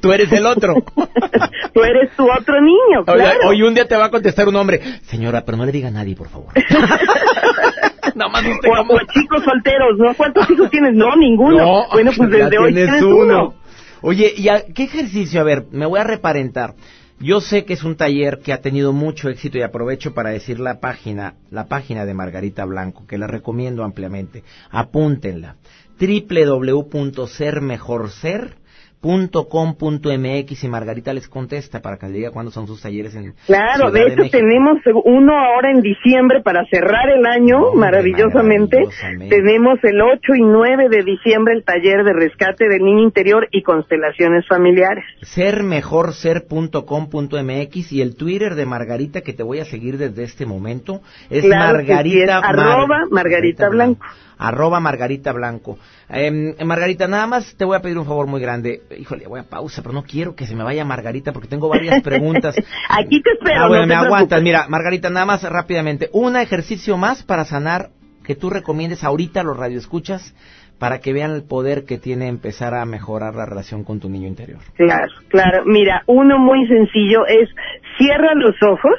Tú 0.00 0.12
eres 0.12 0.30
el 0.32 0.46
otro. 0.46 0.74
Tú 1.72 1.84
eres 1.84 2.10
tu 2.16 2.24
otro 2.28 2.60
niño, 2.60 3.04
Oye. 3.06 3.22
Hoy 3.46 3.62
un 3.62 3.74
día 3.74 3.86
te 3.86 3.94
va 3.96 4.06
a 4.06 4.10
contestar 4.10 4.48
un 4.48 4.56
hombre, 4.56 4.80
señora, 5.04 5.44
pero 5.44 5.56
no 5.56 5.64
le 5.64 5.70
diga 5.70 5.86
a 5.86 5.92
nadie, 5.92 6.16
por 6.16 6.28
favor. 6.28 6.48
Nada 8.16 8.30
más 8.30 8.44
usted 8.44 8.68
o, 8.68 8.76
como- 8.76 8.94
o 8.94 8.98
chicos 9.12 9.44
solteros, 9.44 9.96
¿no? 9.98 10.14
¿Cuántos 10.14 10.50
hijos 10.50 10.68
tienes? 10.70 10.94
No, 10.94 11.14
ninguno. 11.16 11.56
No, 11.58 11.84
bueno, 11.92 12.10
pues 12.16 12.28
desde 12.30 12.58
hoy 12.58 12.74
tienes 12.74 13.02
uno. 13.02 13.54
Oye, 14.02 14.32
¿y 14.36 14.48
a- 14.48 14.64
qué 14.74 14.84
ejercicio? 14.84 15.40
A 15.40 15.44
ver, 15.44 15.66
me 15.70 15.86
voy 15.86 16.00
a 16.00 16.04
reparentar. 16.04 16.74
Yo 17.20 17.40
sé 17.40 17.64
que 17.64 17.74
es 17.74 17.84
un 17.84 17.96
taller 17.96 18.40
que 18.42 18.52
ha 18.52 18.60
tenido 18.62 18.92
mucho 18.92 19.28
éxito 19.28 19.58
y 19.58 19.62
aprovecho 19.62 20.14
para 20.14 20.30
decir 20.30 20.58
la 20.58 20.80
página, 20.80 21.34
la 21.50 21.66
página 21.66 22.04
de 22.06 22.14
Margarita 22.14 22.64
Blanco, 22.64 23.06
que 23.06 23.18
la 23.18 23.26
recomiendo 23.26 23.84
ampliamente. 23.84 24.42
Apúntenla. 24.70 25.56
www.sermejorser.com.mx 29.02 30.64
y 30.64 30.68
Margarita 30.68 31.12
les 31.12 31.28
contesta 31.28 31.80
para 31.80 31.96
que 31.96 32.06
le 32.06 32.12
diga 32.18 32.30
cuándo 32.30 32.50
son 32.50 32.66
sus 32.66 32.80
talleres 32.82 33.14
en 33.14 33.34
Claro, 33.46 33.90
Ciudad 33.90 34.06
de 34.06 34.12
hecho 34.12 34.22
tenemos 34.30 34.78
uno 35.04 35.32
ahora 35.38 35.70
en 35.70 35.80
diciembre 35.80 36.42
para 36.42 36.64
cerrar 36.66 37.08
el 37.10 37.24
año 37.26 37.58
Hombre, 37.68 37.80
maravillosamente. 37.80 38.76
maravillosamente. 38.76 39.36
Tenemos 39.36 39.78
el 39.82 40.00
8 40.00 40.34
y 40.36 40.42
9 40.42 40.88
de 40.90 41.02
diciembre 41.02 41.54
el 41.54 41.64
taller 41.64 42.04
de 42.04 42.12
rescate 42.12 42.68
del 42.68 42.84
niño 42.84 43.02
interior 43.02 43.48
y 43.50 43.62
constelaciones 43.62 44.46
familiares. 44.46 45.04
sermejorser.com.mx 45.22 47.92
y 47.92 48.02
el 48.02 48.16
Twitter 48.16 48.54
de 48.54 48.66
Margarita 48.66 49.22
que 49.22 49.32
te 49.32 49.42
voy 49.42 49.60
a 49.60 49.64
seguir 49.64 49.96
desde 49.98 50.22
este 50.24 50.44
momento 50.46 51.00
es 51.30 51.42
Claro 51.44 51.80
sí, 51.80 51.86
Margarita 51.86 52.38
es 52.38 52.44
arroba 52.44 53.06
Margarita 53.10 53.68
Blanco. 53.70 54.04
Arroba 54.38 54.80
Margarita 54.80 55.32
Blanco. 55.32 55.78
Em, 56.12 56.54
Margarita, 56.64 57.06
nada 57.06 57.26
más 57.26 57.54
te 57.56 57.64
voy 57.64 57.76
a 57.76 57.80
pedir 57.82 57.98
un 57.98 58.04
favor 58.06 58.26
muy 58.26 58.40
grande. 58.40 58.82
Híjole, 58.98 59.26
voy 59.26 59.40
a 59.40 59.44
pausa, 59.44 59.80
pero 59.82 59.92
no 59.94 60.02
quiero 60.02 60.34
que 60.34 60.46
se 60.46 60.56
me 60.56 60.64
vaya 60.64 60.84
Margarita 60.84 61.32
porque 61.32 61.48
tengo 61.48 61.68
varias 61.68 62.02
preguntas. 62.02 62.56
Aquí 62.88 63.22
te 63.22 63.30
espero. 63.32 63.64
Ah, 63.64 63.68
bueno, 63.68 63.82
no 63.82 63.88
me 63.88 63.94
aguantas. 63.94 64.42
Mira, 64.42 64.66
Margarita, 64.68 65.08
nada 65.10 65.26
más 65.26 65.42
rápidamente. 65.42 66.08
Un 66.12 66.36
ejercicio 66.36 66.96
más 66.96 67.22
para 67.22 67.44
sanar 67.44 67.90
que 68.24 68.34
tú 68.34 68.50
recomiendes 68.50 69.04
ahorita 69.04 69.40
a 69.40 69.44
los 69.44 69.56
radioescuchas 69.56 70.34
para 70.78 70.98
que 71.00 71.12
vean 71.12 71.32
el 71.32 71.42
poder 71.44 71.84
que 71.84 71.98
tiene 71.98 72.26
empezar 72.28 72.74
a 72.74 72.84
mejorar 72.86 73.34
la 73.34 73.44
relación 73.44 73.84
con 73.84 74.00
tu 74.00 74.08
niño 74.08 74.26
interior. 74.28 74.60
Claro, 74.76 75.12
claro. 75.28 75.62
Mira, 75.66 76.02
uno 76.06 76.38
muy 76.38 76.66
sencillo 76.66 77.26
es 77.26 77.48
cierra 77.98 78.34
los 78.34 78.54
ojos, 78.62 78.94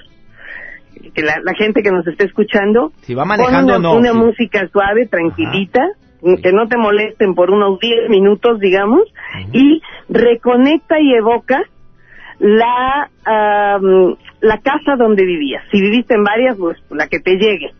que 1.15 1.23
la, 1.23 1.37
la 1.43 1.53
gente 1.55 1.81
que 1.81 1.91
nos 1.91 2.05
está 2.05 2.23
escuchando, 2.23 2.91
Si 3.01 3.15
va 3.15 3.25
manejando, 3.25 3.73
pon 3.73 3.79
una, 3.81 3.89
no. 3.89 3.97
una 3.97 4.11
sí. 4.11 4.17
música 4.17 4.67
suave, 4.71 5.07
tranquilita, 5.07 5.81
que 6.43 6.51
no 6.51 6.67
te 6.67 6.77
molesten 6.77 7.33
por 7.35 7.51
unos 7.51 7.79
10 7.79 8.09
minutos, 8.09 8.59
digamos, 8.59 9.01
y 9.53 9.81
reconecta 10.09 10.99
y 10.99 11.13
evoca 11.13 11.61
la 12.39 13.09
la 14.41 14.57
casa 14.59 14.95
donde 14.97 15.25
vivías. 15.25 15.63
Si 15.71 15.79
viviste 15.81 16.15
en 16.15 16.23
varias, 16.23 16.57
pues 16.57 16.77
la 16.89 17.07
que 17.07 17.19
te 17.19 17.37
llegue. 17.37 17.71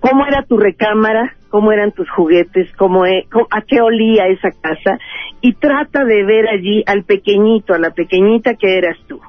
¿Cómo 0.00 0.24
era 0.26 0.42
tu 0.44 0.56
recámara? 0.56 1.34
¿Cómo 1.50 1.72
eran 1.72 1.92
tus 1.92 2.08
juguetes? 2.10 2.70
¿Cómo 2.76 3.04
e- 3.04 3.26
cómo- 3.32 3.48
¿A 3.50 3.62
qué 3.62 3.80
olía 3.80 4.26
esa 4.28 4.50
casa? 4.50 4.98
Y 5.40 5.54
trata 5.54 6.04
de 6.04 6.24
ver 6.24 6.48
allí 6.48 6.82
al 6.86 7.04
pequeñito, 7.04 7.74
a 7.74 7.78
la 7.78 7.90
pequeñita 7.90 8.54
que 8.54 8.78
eras 8.78 8.96
tú. 9.08 9.20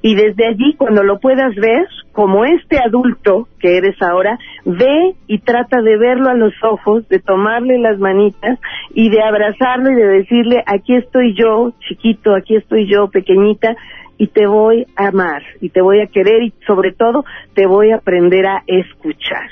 Y 0.00 0.14
desde 0.14 0.46
allí, 0.46 0.74
cuando 0.76 1.02
lo 1.02 1.18
puedas 1.18 1.54
ver, 1.54 1.86
como 2.12 2.44
este 2.44 2.78
adulto 2.78 3.48
que 3.58 3.76
eres 3.76 3.96
ahora, 4.02 4.38
ve 4.64 5.14
y 5.26 5.38
trata 5.38 5.80
de 5.80 5.96
verlo 5.96 6.28
a 6.28 6.34
los 6.34 6.52
ojos, 6.62 7.08
de 7.08 7.20
tomarle 7.20 7.78
las 7.78 7.98
manitas 7.98 8.58
y 8.94 9.10
de 9.10 9.22
abrazarlo 9.22 9.90
y 9.90 9.94
de 9.94 10.06
decirle, 10.06 10.62
aquí 10.66 10.94
estoy 10.96 11.34
yo, 11.36 11.72
chiquito, 11.88 12.34
aquí 12.34 12.56
estoy 12.56 12.90
yo, 12.90 13.08
pequeñita, 13.08 13.76
y 14.18 14.28
te 14.28 14.46
voy 14.46 14.86
a 14.96 15.08
amar, 15.08 15.42
y 15.60 15.70
te 15.70 15.80
voy 15.80 16.00
a 16.00 16.06
querer, 16.06 16.42
y 16.42 16.52
sobre 16.66 16.92
todo, 16.92 17.24
te 17.54 17.66
voy 17.66 17.90
a 17.90 17.96
aprender 17.96 18.46
a 18.46 18.62
escuchar. 18.66 19.48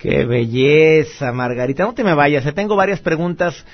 Qué 0.00 0.24
belleza, 0.26 1.32
Margarita. 1.32 1.84
No 1.84 1.94
te 1.94 2.04
me 2.04 2.14
vayas, 2.14 2.52
tengo 2.54 2.76
varias 2.76 3.00
preguntas. 3.00 3.64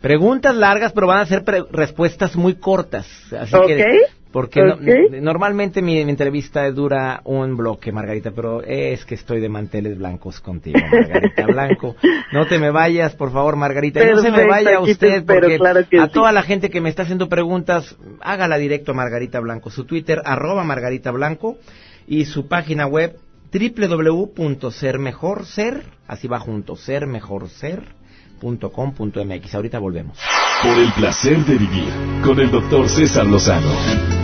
Preguntas 0.00 0.54
largas, 0.56 0.92
pero 0.92 1.06
van 1.06 1.20
a 1.20 1.26
ser 1.26 1.44
pre- 1.44 1.62
respuestas 1.70 2.36
muy 2.36 2.54
cortas. 2.56 3.06
Así 3.32 3.56
que, 3.68 4.00
Porque 4.32 4.62
no- 4.62 4.76
normalmente 5.20 5.82
mi, 5.82 6.02
mi 6.04 6.10
entrevista 6.10 6.70
dura 6.70 7.20
un 7.24 7.54
bloque, 7.56 7.92
Margarita, 7.92 8.30
pero 8.30 8.62
es 8.62 9.04
que 9.04 9.14
estoy 9.14 9.40
de 9.40 9.48
manteles 9.50 9.98
blancos 9.98 10.40
contigo, 10.40 10.78
Margarita 10.90 11.44
Blanco. 11.52 11.96
No 12.32 12.46
te 12.46 12.58
me 12.58 12.70
vayas, 12.70 13.14
por 13.14 13.30
favor, 13.30 13.56
Margarita. 13.56 14.02
No 14.04 14.22
se 14.22 14.30
me 14.30 14.46
vaya 14.46 14.80
usted, 14.80 15.16
espero, 15.16 15.40
porque 15.42 15.58
claro 15.58 15.80
a 15.80 15.84
sí. 16.06 16.12
toda 16.12 16.32
la 16.32 16.42
gente 16.42 16.70
que 16.70 16.80
me 16.80 16.88
está 16.88 17.02
haciendo 17.02 17.28
preguntas, 17.28 17.94
hágala 18.20 18.56
directo 18.56 18.92
a 18.92 18.94
Margarita 18.94 19.38
Blanco. 19.40 19.68
Su 19.70 19.84
Twitter, 19.84 20.22
arroba 20.24 20.64
Margarita 20.64 21.10
Blanco, 21.10 21.58
y 22.06 22.24
su 22.24 22.48
página 22.48 22.86
web, 22.86 23.16
www.sermejorser, 23.52 25.82
así 26.08 26.26
va 26.26 26.38
junto, 26.40 26.74
sermejorser.com.mx. 26.76 29.54
Ahorita 29.54 29.78
volvemos. 29.78 30.16
Por 30.62 30.78
el 30.78 30.90
placer 30.92 31.38
de 31.44 31.58
vivir 31.58 31.88
con 32.24 32.40
el 32.40 32.50
doctor 32.50 32.88
César 32.88 33.26
Lozano. 33.26 34.21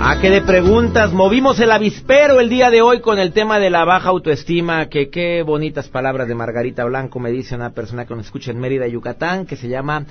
Ah, 0.00 0.18
que 0.20 0.28
de 0.28 0.42
preguntas. 0.42 1.12
Movimos 1.12 1.58
el 1.60 1.70
avispero 1.70 2.40
el 2.40 2.50
día 2.50 2.70
de 2.70 2.82
hoy 2.82 3.00
con 3.00 3.18
el 3.18 3.32
tema 3.32 3.58
de 3.58 3.70
la 3.70 3.84
baja 3.84 4.10
autoestima. 4.10 4.88
Que 4.88 5.08
qué 5.08 5.42
bonitas 5.42 5.88
palabras 5.88 6.28
de 6.28 6.34
Margarita 6.34 6.84
Blanco 6.84 7.20
me 7.20 7.30
dice 7.30 7.54
una 7.54 7.70
persona 7.70 8.04
que 8.04 8.14
nos 8.14 8.26
escucha 8.26 8.50
en 8.50 8.58
Mérida, 8.58 8.86
Yucatán, 8.86 9.46
que 9.46 9.56
se 9.56 9.68
llama 9.68 10.04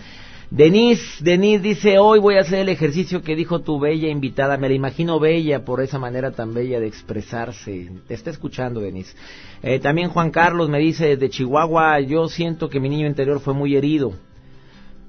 Denise. 0.50 1.24
Denise 1.24 1.62
dice, 1.62 2.00
hoy 2.00 2.20
voy 2.20 2.38
a 2.38 2.42
hacer 2.42 2.60
el 2.60 2.70
ejercicio 2.70 3.22
que 3.22 3.36
dijo 3.36 3.60
tu 3.60 3.80
bella 3.80 4.10
invitada. 4.10 4.58
Me 4.58 4.70
la 4.70 4.76
imagino 4.76 5.20
bella 5.20 5.64
por 5.64 5.82
esa 5.82 6.00
manera 6.00 6.32
tan 6.32 6.54
bella 6.54 6.80
de 6.80 6.88
expresarse. 6.88 7.92
Te 8.08 8.14
está 8.16 8.32
escuchando, 8.32 8.80
Denise. 8.80 9.16
Eh, 9.62 9.80
también 9.80 10.10
Juan 10.10 10.32
Carlos 10.32 10.70
me 10.70 10.80
dice, 10.80 11.18
de 11.18 11.30
Chihuahua, 11.30 12.00
yo 12.00 12.30
siento 12.30 12.70
que 12.70 12.80
mi 12.80 12.90
niño 12.90 13.06
interior 13.06 13.40
fue 13.40 13.54
muy 13.54 13.76
herido 13.76 14.14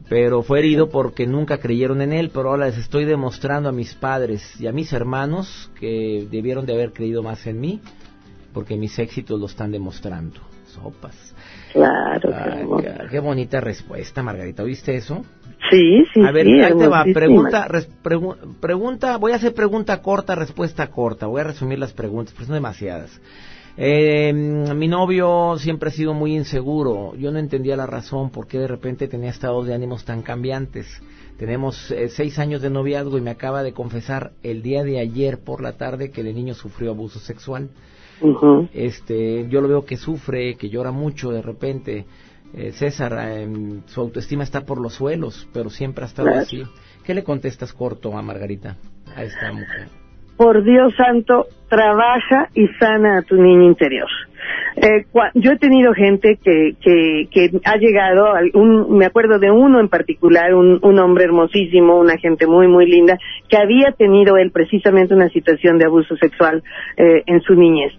pero 0.09 0.43
fue 0.43 0.59
herido 0.61 0.91
porque 0.91 1.27
nunca 1.27 1.59
creyeron 1.59 2.03
en 2.03 2.13
él, 2.13 2.31
pero 2.33 2.51
ahora 2.51 2.67
les 2.67 2.79
estoy 2.79 3.05
demostrando 3.05 3.69
a 3.69 3.73
mis 3.73 3.95
padres 3.95 4.61
y 4.61 4.67
a 4.67 4.73
mis 4.73 4.93
hermanos 4.93 5.71
que 5.79 6.27
debieron 6.31 6.67
de 6.67 6.75
haber 6.75 6.93
creído 6.93 7.23
más 7.23 7.47
en 7.47 7.61
mí, 7.61 7.81
porque 8.53 8.77
mis 8.77 8.99
éxitos 8.99 9.41
lo 9.41 9.47
están 9.47 9.73
demostrando. 9.73 10.41
Sopas. 10.67 11.35
Claro, 11.73 12.31
Ay, 12.35 12.67
qué, 12.83 12.95
qué 13.13 13.19
bonita 13.21 13.61
respuesta, 13.61 14.23
Margarita. 14.23 14.63
¿Oíste 14.65 14.97
eso? 14.97 15.25
Sí, 15.71 16.05
sí, 16.13 16.21
a 16.21 16.31
ver, 16.33 16.47
sí, 16.47 16.61
ahí 16.61 16.77
te 16.77 16.87
va. 16.89 17.05
Pregunta, 17.05 17.69
res- 17.69 17.89
pregu- 18.03 18.37
pregunta, 18.61 19.17
voy 19.17 19.33
a 19.33 19.37
hacer 19.37 19.55
pregunta 19.55 20.03
corta, 20.03 20.35
respuesta 20.35 20.89
corta. 20.89 21.27
Voy 21.27 21.41
a 21.41 21.45
resumir 21.45 21.79
las 21.79 21.93
preguntas, 21.93 22.35
pero 22.35 22.47
son 22.47 22.55
demasiadas. 22.55 23.21
Eh, 23.77 24.33
mi 24.33 24.87
novio 24.87 25.57
siempre 25.59 25.89
ha 25.89 25.93
sido 25.93 26.15
muy 26.15 26.37
inseguro. 26.37 27.15
Yo 27.17 27.33
no 27.33 27.39
entendía 27.39 27.77
la 27.77 27.87
razón 27.87 28.31
por 28.31 28.47
qué 28.47 28.59
de 28.59 28.69
repente 28.69 29.09
tenía 29.09 29.31
estados 29.31 29.67
de 29.67 29.75
ánimos 29.75 30.05
tan 30.05 30.23
cambiantes. 30.23 30.87
Tenemos 31.39 31.91
eh, 31.91 32.09
seis 32.09 32.39
años 32.39 32.63
de 32.63 32.71
noviazgo 32.71 33.19
y 33.19 33.21
me 33.21 33.31
acaba 33.31 33.65
de 33.65 33.73
confesar 33.73 34.33
el 34.43 34.63
día 34.63 34.85
de 34.85 35.01
ayer 35.01 35.41
por 35.43 35.61
la 35.61 35.73
tarde 35.73 36.11
que 36.11 36.21
el 36.21 36.33
niño 36.35 36.55
sufrió 36.55 36.93
abuso 36.93 37.19
sexual. 37.19 37.71
Este, 38.73 39.49
yo 39.49 39.61
lo 39.61 39.69
veo 39.69 39.85
que 39.85 39.97
sufre, 39.97 40.55
que 40.55 40.69
llora 40.69 40.93
mucho 40.93 41.33
de 41.33 41.43
repente. 41.43 42.07
Eh, 42.55 42.71
César, 42.71 43.13
em, 43.29 43.83
su 43.87 44.01
autoestima 44.01 44.45
está 44.45 44.65
por 44.65 44.81
los 44.81 44.95
suelos, 44.95 45.49
pero 45.53 45.71
siempre 45.71 46.05
ha 46.05 46.07
estado 46.07 46.31
así. 46.31 46.63
¿Qué 47.03 47.13
le 47.13 47.25
contestas 47.25 47.73
corto 47.73 48.17
a 48.17 48.23
Margarita, 48.23 48.77
a 49.17 49.25
esta 49.25 49.53
mujer? 49.53 50.04
Por 50.37 50.65
Dios 50.65 50.95
santo, 50.97 51.47
trabaja 51.69 52.49
y 52.55 52.69
sana 52.79 53.19
a 53.19 53.23
tu 53.23 53.37
niño 53.37 53.63
interior. 53.63 54.09
Eh, 54.77 55.07
yo 55.35 55.53
he 55.53 55.59
tenido 55.59 55.95
gente 55.95 56.39
que, 56.43 56.73
que, 56.81 57.29
que 57.31 57.51
ha 57.65 57.77
llegado, 57.77 58.35
un, 58.55 58.99
me 58.99 59.07
acuerdo 59.07 59.39
de 59.39 59.51
uno 59.51 59.81
en 59.81 59.89
particular, 59.89 60.55
un, 60.55 60.79
un 60.83 60.99
hombre 60.99 61.25
hermosísimo, 61.25 61.99
una 61.99 62.19
gente 62.19 62.47
muy, 62.47 62.67
muy 62.67 62.87
linda, 62.87 63.19
que 63.49 63.57
había 63.57 63.93
tenido 63.93 64.37
él 64.37 64.51
precisamente 64.51 65.15
una 65.15 65.29
situación 65.29 65.79
de 65.79 65.87
abuso 65.87 66.17
sexual 66.17 66.63
eh, 66.97 67.23
en 67.27 67.41
su 67.43 67.55
niñez. 67.55 67.93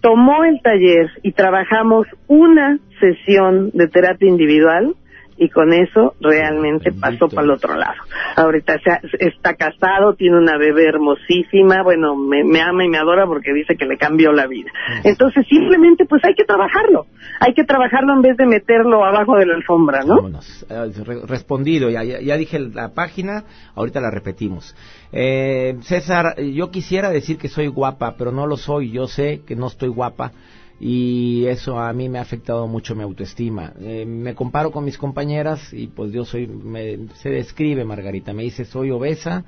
Tomó 0.00 0.44
el 0.44 0.60
taller 0.62 1.10
y 1.22 1.32
trabajamos 1.32 2.06
una 2.26 2.78
sesión 3.00 3.70
de 3.72 3.88
terapia 3.88 4.28
individual 4.28 4.94
y 5.42 5.48
con 5.48 5.72
eso 5.72 6.14
realmente 6.20 6.90
Bendito. 6.90 7.00
pasó 7.00 7.28
para 7.34 7.46
el 7.46 7.50
otro 7.52 7.74
lado. 7.74 7.94
Ahorita 8.36 8.74
está 9.18 9.54
casado, 9.54 10.14
tiene 10.14 10.36
una 10.36 10.58
bebé 10.58 10.84
hermosísima, 10.86 11.82
bueno, 11.82 12.14
me, 12.14 12.44
me 12.44 12.60
ama 12.60 12.84
y 12.84 12.88
me 12.90 12.98
adora 12.98 13.26
porque 13.26 13.54
dice 13.54 13.74
que 13.74 13.86
le 13.86 13.96
cambió 13.96 14.32
la 14.32 14.46
vida. 14.46 14.70
Entonces 15.02 15.46
simplemente 15.48 16.04
pues 16.04 16.22
hay 16.26 16.34
que 16.34 16.44
trabajarlo, 16.44 17.06
hay 17.40 17.54
que 17.54 17.64
trabajarlo 17.64 18.12
en 18.12 18.20
vez 18.22 18.36
de 18.36 18.44
meterlo 18.46 19.02
abajo 19.02 19.36
de 19.38 19.46
la 19.46 19.54
alfombra, 19.54 20.00
¿no? 20.04 20.16
Vámonos. 20.16 20.66
Eh, 20.68 20.92
re- 21.04 21.26
respondido, 21.26 21.88
ya, 21.88 22.04
ya, 22.04 22.20
ya 22.20 22.36
dije 22.36 22.58
la 22.58 22.90
página, 22.90 23.44
ahorita 23.74 23.98
la 24.02 24.10
repetimos. 24.10 24.76
Eh, 25.10 25.76
César, 25.80 26.38
yo 26.38 26.70
quisiera 26.70 27.08
decir 27.10 27.38
que 27.38 27.48
soy 27.48 27.66
guapa, 27.68 28.14
pero 28.18 28.30
no 28.30 28.46
lo 28.46 28.58
soy. 28.58 28.90
Yo 28.92 29.06
sé 29.06 29.40
que 29.46 29.56
no 29.56 29.68
estoy 29.68 29.88
guapa 29.88 30.32
y 30.80 31.44
eso 31.46 31.78
a 31.78 31.92
mí 31.92 32.08
me 32.08 32.18
ha 32.18 32.22
afectado 32.22 32.66
mucho 32.66 32.94
mi 32.96 33.02
autoestima. 33.02 33.72
Eh, 33.80 34.06
me 34.06 34.34
comparo 34.34 34.70
con 34.70 34.84
mis 34.84 34.96
compañeras 34.96 35.72
y 35.74 35.88
pues 35.88 36.10
yo 36.12 36.24
soy, 36.24 36.46
me- 36.46 37.08
se 37.14 37.28
describe 37.30 37.84
Margarita, 37.84 38.32
me 38.32 38.42
dice 38.44 38.64
soy 38.64 38.90
obesa, 38.90 39.44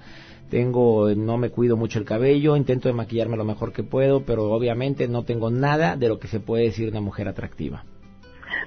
tengo, 0.50 1.08
no 1.16 1.38
me 1.38 1.48
cuido 1.48 1.78
mucho 1.78 1.98
el 1.98 2.04
cabello, 2.04 2.54
intento 2.56 2.88
de 2.88 2.94
maquillarme 2.94 3.38
lo 3.38 3.44
mejor 3.44 3.72
que 3.72 3.82
puedo, 3.82 4.24
pero 4.26 4.50
obviamente 4.52 5.08
no 5.08 5.24
tengo 5.24 5.50
nada 5.50 5.96
de 5.96 6.08
lo 6.08 6.18
que 6.18 6.28
se 6.28 6.40
puede 6.40 6.64
decir 6.64 6.84
de 6.86 6.90
una 6.90 7.00
mujer 7.00 7.26
atractiva. 7.28 7.84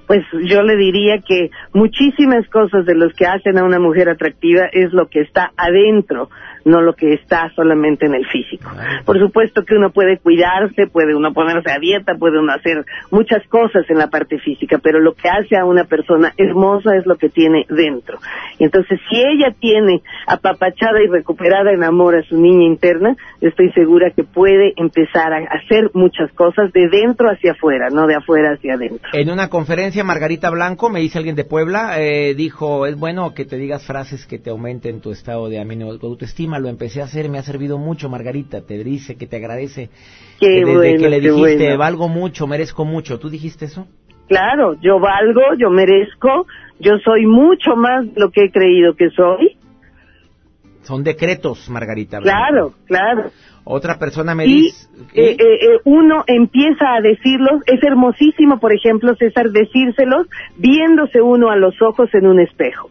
pues 0.08 0.22
yo 0.48 0.62
le 0.62 0.76
diría 0.76 1.18
que 1.26 1.50
muchísimas 1.72 2.48
cosas 2.48 2.84
de 2.86 2.94
los 2.94 3.12
que 3.14 3.26
hacen 3.26 3.58
a 3.58 3.64
una 3.64 3.78
mujer 3.78 4.08
atractiva 4.08 4.66
es 4.72 4.92
lo 4.92 5.08
que 5.08 5.20
está 5.20 5.52
adentro, 5.56 6.28
no 6.66 6.82
lo 6.82 6.94
que 6.94 7.14
está 7.14 7.50
solamente 7.54 8.06
en 8.06 8.14
el 8.14 8.26
físico. 8.26 8.68
Por 9.04 9.18
supuesto 9.20 9.64
que 9.64 9.76
uno 9.76 9.90
puede 9.90 10.18
cuidarse, 10.18 10.88
puede 10.88 11.14
uno 11.14 11.32
ponerse 11.32 11.70
a 11.70 11.78
dieta, 11.78 12.16
puede 12.16 12.40
uno 12.40 12.52
hacer 12.52 12.84
muchas 13.12 13.46
cosas 13.48 13.88
en 13.88 13.98
la 13.98 14.08
parte 14.08 14.38
física, 14.40 14.78
pero 14.82 14.98
lo 14.98 15.14
que 15.14 15.28
hace 15.28 15.56
a 15.56 15.64
una 15.64 15.84
persona 15.84 16.34
hermosa 16.36 16.96
es 16.96 17.06
lo 17.06 17.16
que 17.16 17.28
tiene 17.28 17.66
dentro. 17.68 18.18
Y 18.58 18.64
entonces, 18.64 18.98
si 19.08 19.16
ella 19.16 19.54
tiene 19.58 20.02
apapachada 20.26 21.00
y 21.02 21.06
recuperada 21.06 21.72
en 21.72 21.84
amor 21.84 22.16
a 22.16 22.22
su 22.22 22.36
niña 22.36 22.66
interna, 22.66 23.16
estoy 23.40 23.70
segura 23.72 24.10
que 24.10 24.24
puede 24.24 24.72
empezar 24.76 25.32
a 25.32 25.38
hacer 25.38 25.90
muchas 25.94 26.32
cosas 26.32 26.72
de 26.72 26.88
dentro 26.88 27.30
hacia 27.30 27.52
afuera, 27.52 27.90
no 27.90 28.08
de 28.08 28.16
afuera 28.16 28.54
hacia 28.54 28.74
adentro. 28.74 29.08
En 29.12 29.30
una 29.30 29.48
conferencia, 29.48 30.02
Margarita 30.02 30.50
Blanco, 30.50 30.90
me 30.90 30.98
dice 30.98 31.18
alguien 31.18 31.36
de 31.36 31.44
Puebla, 31.44 32.00
eh, 32.00 32.34
dijo, 32.34 32.86
es 32.86 32.98
bueno 32.98 33.34
que 33.34 33.44
te 33.44 33.56
digas 33.56 33.86
frases 33.86 34.26
que 34.26 34.40
te 34.40 34.50
aumenten 34.50 35.00
tu 35.00 35.12
estado 35.12 35.48
de 35.48 35.60
ánimo, 35.60 35.96
tu 35.98 36.16
Lo 36.58 36.68
empecé 36.68 37.00
a 37.00 37.04
hacer, 37.04 37.28
me 37.28 37.38
ha 37.38 37.42
servido 37.42 37.78
mucho, 37.78 38.08
Margarita. 38.08 38.62
Te 38.62 38.82
dice 38.82 39.16
que 39.16 39.26
te 39.26 39.36
agradece. 39.36 39.90
Qué 40.40 40.46
que 40.46 40.64
desde 40.64 40.74
bueno, 40.74 40.98
que 40.98 41.08
le 41.08 41.20
dijiste, 41.20 41.56
bueno. 41.64 41.78
valgo 41.78 42.08
mucho, 42.08 42.46
merezco 42.46 42.84
mucho. 42.84 43.18
¿Tú 43.18 43.28
dijiste 43.28 43.66
eso? 43.66 43.86
Claro, 44.28 44.74
yo 44.80 44.98
valgo, 44.98 45.42
yo 45.58 45.70
merezco, 45.70 46.46
yo 46.80 46.98
soy 47.04 47.26
mucho 47.26 47.76
más 47.76 48.12
de 48.12 48.20
lo 48.20 48.30
que 48.30 48.44
he 48.44 48.50
creído 48.50 48.94
que 48.96 49.10
soy. 49.10 49.56
Son 50.82 51.02
decretos, 51.02 51.68
Margarita. 51.68 52.20
Claro, 52.20 52.74
claro. 52.86 53.30
Otra 53.64 53.98
persona 53.98 54.34
me 54.34 54.46
y 54.46 54.62
dice... 54.62 54.88
eh, 55.14 55.30
eh, 55.32 55.36
eh, 55.40 55.80
uno 55.84 56.22
empieza 56.28 56.94
a 56.94 57.00
decirlos, 57.00 57.62
es 57.66 57.82
hermosísimo, 57.82 58.60
por 58.60 58.72
ejemplo, 58.72 59.16
César, 59.16 59.50
decírselos 59.50 60.28
viéndose 60.56 61.20
uno 61.20 61.50
a 61.50 61.56
los 61.56 61.74
ojos 61.82 62.08
en 62.14 62.28
un 62.28 62.38
espejo. 62.38 62.90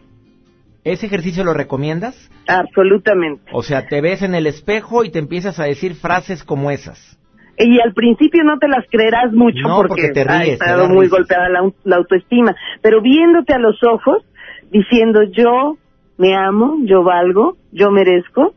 ¿Ese 0.86 1.06
ejercicio 1.06 1.42
lo 1.42 1.52
recomiendas? 1.52 2.14
Absolutamente. 2.46 3.42
O 3.52 3.62
sea, 3.64 3.86
te 3.88 4.00
ves 4.00 4.22
en 4.22 4.36
el 4.36 4.46
espejo 4.46 5.02
y 5.04 5.10
te 5.10 5.18
empiezas 5.18 5.58
a 5.58 5.64
decir 5.64 5.94
frases 5.96 6.44
como 6.44 6.70
esas. 6.70 7.18
Y 7.58 7.80
al 7.80 7.92
principio 7.92 8.44
no 8.44 8.58
te 8.58 8.68
las 8.68 8.84
creerás 8.88 9.32
mucho 9.32 9.58
No, 9.66 9.78
porque, 9.78 9.88
porque 9.88 10.08
te 10.12 10.20
ha 10.20 10.38
ríes, 10.42 10.52
estado 10.60 10.88
muy 10.88 11.06
risas. 11.06 11.18
golpeada 11.18 11.48
la, 11.48 11.70
la 11.84 11.96
autoestima, 11.96 12.54
pero 12.82 13.02
viéndote 13.02 13.52
a 13.52 13.58
los 13.58 13.82
ojos, 13.82 14.22
diciendo 14.70 15.22
yo 15.24 15.76
me 16.18 16.34
amo, 16.36 16.76
yo 16.84 17.02
valgo, 17.02 17.56
yo 17.72 17.90
merezco, 17.90 18.54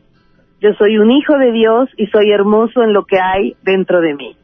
yo 0.60 0.70
soy 0.78 0.98
un 0.98 1.10
hijo 1.10 1.36
de 1.36 1.50
Dios 1.50 1.88
y 1.96 2.06
soy 2.08 2.30
hermoso 2.30 2.82
en 2.82 2.92
lo 2.92 3.06
que 3.06 3.18
hay 3.18 3.56
dentro 3.62 4.00
de 4.00 4.14
mí. 4.14 4.36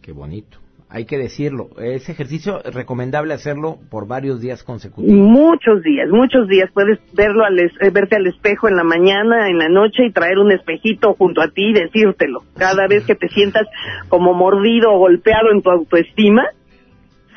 Qué 0.00 0.12
bonito. 0.12 0.58
Hay 0.94 1.06
que 1.06 1.16
decirlo. 1.16 1.70
Ese 1.78 2.12
ejercicio 2.12 2.62
es 2.62 2.74
recomendable 2.74 3.32
hacerlo 3.32 3.78
por 3.90 4.06
varios 4.06 4.42
días 4.42 4.62
consecutivos. 4.62 5.16
Muchos 5.16 5.82
días, 5.82 6.08
muchos 6.10 6.46
días. 6.48 6.70
Puedes 6.74 6.98
verlo 7.14 7.44
al 7.44 7.58
es- 7.58 7.72
eh, 7.80 7.88
verte 7.90 8.16
al 8.16 8.26
espejo 8.26 8.68
en 8.68 8.76
la 8.76 8.84
mañana, 8.84 9.48
en 9.48 9.56
la 9.56 9.70
noche 9.70 10.04
y 10.04 10.12
traer 10.12 10.38
un 10.38 10.52
espejito 10.52 11.14
junto 11.14 11.40
a 11.40 11.48
ti 11.48 11.70
y 11.70 11.72
decírtelo. 11.72 12.40
Cada 12.58 12.86
vez 12.88 13.06
que 13.06 13.14
te 13.14 13.28
sientas 13.28 13.66
como 14.10 14.34
mordido 14.34 14.92
o 14.92 14.98
golpeado 14.98 15.50
en 15.50 15.62
tu 15.62 15.70
autoestima, 15.70 16.44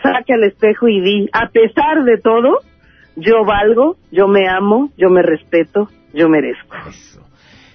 saque 0.04 0.34
al 0.34 0.44
espejo 0.44 0.90
y 0.90 1.00
di, 1.00 1.30
a 1.32 1.48
pesar 1.50 2.04
de 2.04 2.18
todo, 2.18 2.60
yo 3.16 3.46
valgo, 3.46 3.96
yo 4.12 4.28
me 4.28 4.50
amo, 4.50 4.90
yo 4.98 5.10
me 5.10 5.22
respeto, 5.22 5.88
yo 6.14 6.28
merezco. 6.28 6.76
Eso. 6.90 7.22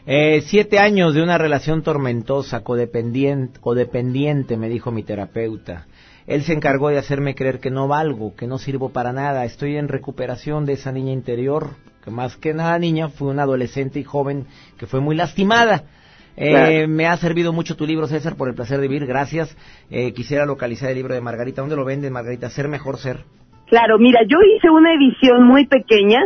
Eh, 0.06 0.42
siete 0.46 0.78
años 0.78 1.14
de 1.14 1.22
una 1.22 1.38
relación 1.38 1.82
tormentosa, 1.82 2.62
codependiente, 2.62 3.60
codependiente, 3.60 4.56
me 4.56 4.68
dijo 4.68 4.90
mi 4.90 5.02
terapeuta. 5.02 5.86
Él 6.26 6.42
se 6.42 6.52
encargó 6.52 6.88
de 6.88 6.98
hacerme 6.98 7.34
creer 7.34 7.58
que 7.58 7.70
no 7.70 7.88
valgo, 7.88 8.34
que 8.36 8.46
no 8.46 8.58
sirvo 8.58 8.90
para 8.90 9.12
nada. 9.12 9.44
Estoy 9.44 9.76
en 9.76 9.88
recuperación 9.88 10.64
de 10.64 10.74
esa 10.74 10.92
niña 10.92 11.12
interior, 11.12 11.70
que 12.04 12.10
más 12.10 12.36
que 12.36 12.54
nada 12.54 12.78
niña 12.78 13.08
fue 13.08 13.28
una 13.28 13.42
adolescente 13.42 13.98
y 13.98 14.04
joven 14.04 14.46
que 14.78 14.86
fue 14.86 15.00
muy 15.00 15.16
lastimada. 15.16 15.84
Eh, 16.36 16.50
Claro. 16.50 16.88
Me 16.88 17.06
ha 17.06 17.16
servido 17.16 17.52
mucho 17.52 17.76
tu 17.76 17.86
libro, 17.86 18.06
César, 18.06 18.36
por 18.36 18.48
el 18.48 18.54
placer 18.54 18.80
de 18.80 18.88
vivir. 18.88 19.06
Gracias. 19.06 19.54
Eh, 19.90 20.12
quisiera 20.12 20.46
localizar 20.46 20.88
el 20.88 20.96
libro 20.96 21.14
de 21.14 21.20
Margarita. 21.20 21.60
¿Dónde 21.60 21.76
lo 21.76 21.84
venden, 21.84 22.12
Margarita? 22.12 22.48
Ser 22.48 22.68
mejor 22.68 22.98
ser. 22.98 23.24
Claro, 23.66 23.98
mira, 23.98 24.20
yo 24.26 24.38
hice 24.56 24.70
una 24.70 24.94
edición 24.94 25.46
muy 25.46 25.66
pequeña 25.66 26.20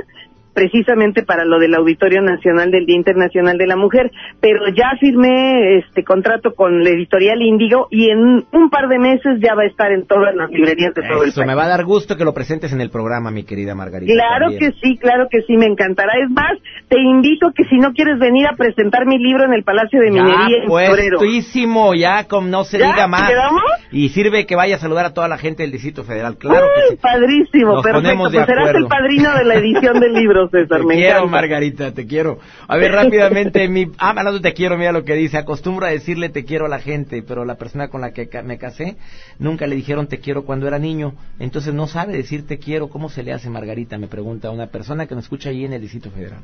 precisamente 0.54 1.22
para 1.24 1.44
lo 1.44 1.58
del 1.58 1.74
Auditorio 1.74 2.22
Nacional 2.22 2.70
del 2.70 2.86
Día 2.86 2.96
Internacional 2.96 3.58
de 3.58 3.66
la 3.66 3.76
Mujer, 3.76 4.10
pero 4.40 4.68
ya 4.74 4.92
firmé 5.00 5.78
este 5.78 6.04
contrato 6.04 6.54
con 6.54 6.82
la 6.82 6.90
editorial 6.90 7.42
Índigo 7.42 7.88
y 7.90 8.10
en 8.10 8.44
un 8.52 8.70
par 8.70 8.88
de 8.88 8.98
meses 8.98 9.40
ya 9.40 9.54
va 9.54 9.62
a 9.62 9.66
estar 9.66 9.90
en 9.92 10.06
todas 10.06 10.34
las 10.34 10.50
librerías 10.50 10.94
de 10.94 11.02
todo 11.02 11.22
el 11.24 11.28
Eso, 11.30 11.40
país. 11.40 11.48
me 11.48 11.54
va 11.54 11.64
a 11.64 11.68
dar 11.68 11.84
gusto 11.84 12.16
que 12.16 12.24
lo 12.24 12.32
presentes 12.32 12.72
en 12.72 12.80
el 12.80 12.90
programa, 12.90 13.30
mi 13.30 13.44
querida 13.44 13.74
Margarita. 13.74 14.12
Claro 14.12 14.50
también. 14.50 14.72
que 14.72 14.78
sí, 14.80 14.96
claro 14.98 15.26
que 15.30 15.42
sí, 15.42 15.56
me 15.56 15.66
encantará. 15.66 16.12
Es 16.22 16.30
más, 16.30 16.52
te 16.88 17.00
invito 17.00 17.50
que 17.54 17.64
si 17.64 17.76
no 17.78 17.92
quieres 17.92 18.18
venir 18.18 18.46
a 18.46 18.56
presentar 18.56 19.06
mi 19.06 19.18
libro 19.18 19.44
en 19.44 19.52
el 19.52 19.64
Palacio 19.64 20.00
de 20.00 20.10
Minería 20.10 20.58
en 20.62 20.68
pues, 20.68 20.88
puestísimo, 21.18 21.94
ya 21.94 22.28
como 22.28 22.48
no 22.48 22.64
se 22.64 22.78
¿Ya? 22.78 22.86
diga 22.92 23.06
más. 23.08 23.28
¿Quedamos? 23.28 23.62
Y 23.90 24.08
sirve 24.10 24.46
que 24.46 24.56
vaya 24.56 24.76
a 24.76 24.78
saludar 24.78 25.06
a 25.06 25.14
toda 25.14 25.28
la 25.28 25.38
gente 25.38 25.62
del 25.62 25.72
Distrito 25.72 26.04
Federal, 26.04 26.36
claro 26.38 26.66
Uy, 26.66 26.82
que 26.90 26.96
sí. 26.96 27.00
padrísimo, 27.00 27.74
Nos 27.74 27.82
perfecto. 27.82 28.18
Pues 28.18 28.46
serás 28.46 28.74
el 28.74 28.86
padrino 28.86 29.34
de 29.36 29.44
la 29.44 29.54
edición 29.54 30.00
del 30.00 30.12
libro, 30.12 30.43
César. 30.48 30.80
Te 30.80 30.86
me 30.86 30.94
quiero, 30.94 31.18
encanta. 31.18 31.30
Margarita, 31.32 31.92
te 31.94 32.06
quiero. 32.06 32.38
A 32.68 32.76
ver, 32.76 32.92
rápidamente, 32.92 33.68
mi... 33.68 33.86
Ah, 33.98 34.14
de 34.32 34.40
te 34.40 34.54
quiero, 34.54 34.76
mira 34.76 34.92
lo 34.92 35.04
que 35.04 35.14
dice. 35.14 35.38
Acostumbro 35.38 35.86
a 35.86 35.90
decirle 35.90 36.28
te 36.28 36.44
quiero 36.44 36.66
a 36.66 36.68
la 36.68 36.78
gente, 36.78 37.22
pero 37.22 37.44
la 37.44 37.56
persona 37.56 37.88
con 37.88 38.00
la 38.00 38.12
que 38.12 38.28
me 38.44 38.58
casé 38.58 38.96
nunca 39.38 39.66
le 39.66 39.76
dijeron 39.76 40.06
te 40.08 40.18
quiero 40.20 40.44
cuando 40.44 40.66
era 40.68 40.78
niño. 40.78 41.14
Entonces 41.38 41.74
no 41.74 41.86
sabe 41.86 42.12
decir 42.14 42.46
te 42.46 42.58
quiero. 42.58 42.88
¿Cómo 42.88 43.08
se 43.08 43.22
le 43.22 43.32
hace, 43.32 43.50
Margarita? 43.50 43.98
Me 43.98 44.08
pregunta 44.08 44.50
una 44.50 44.66
persona 44.68 45.06
que 45.06 45.14
nos 45.14 45.24
escucha 45.24 45.50
allí 45.50 45.64
en 45.64 45.72
el 45.74 45.80
Distrito 45.80 46.10
Federal. 46.10 46.40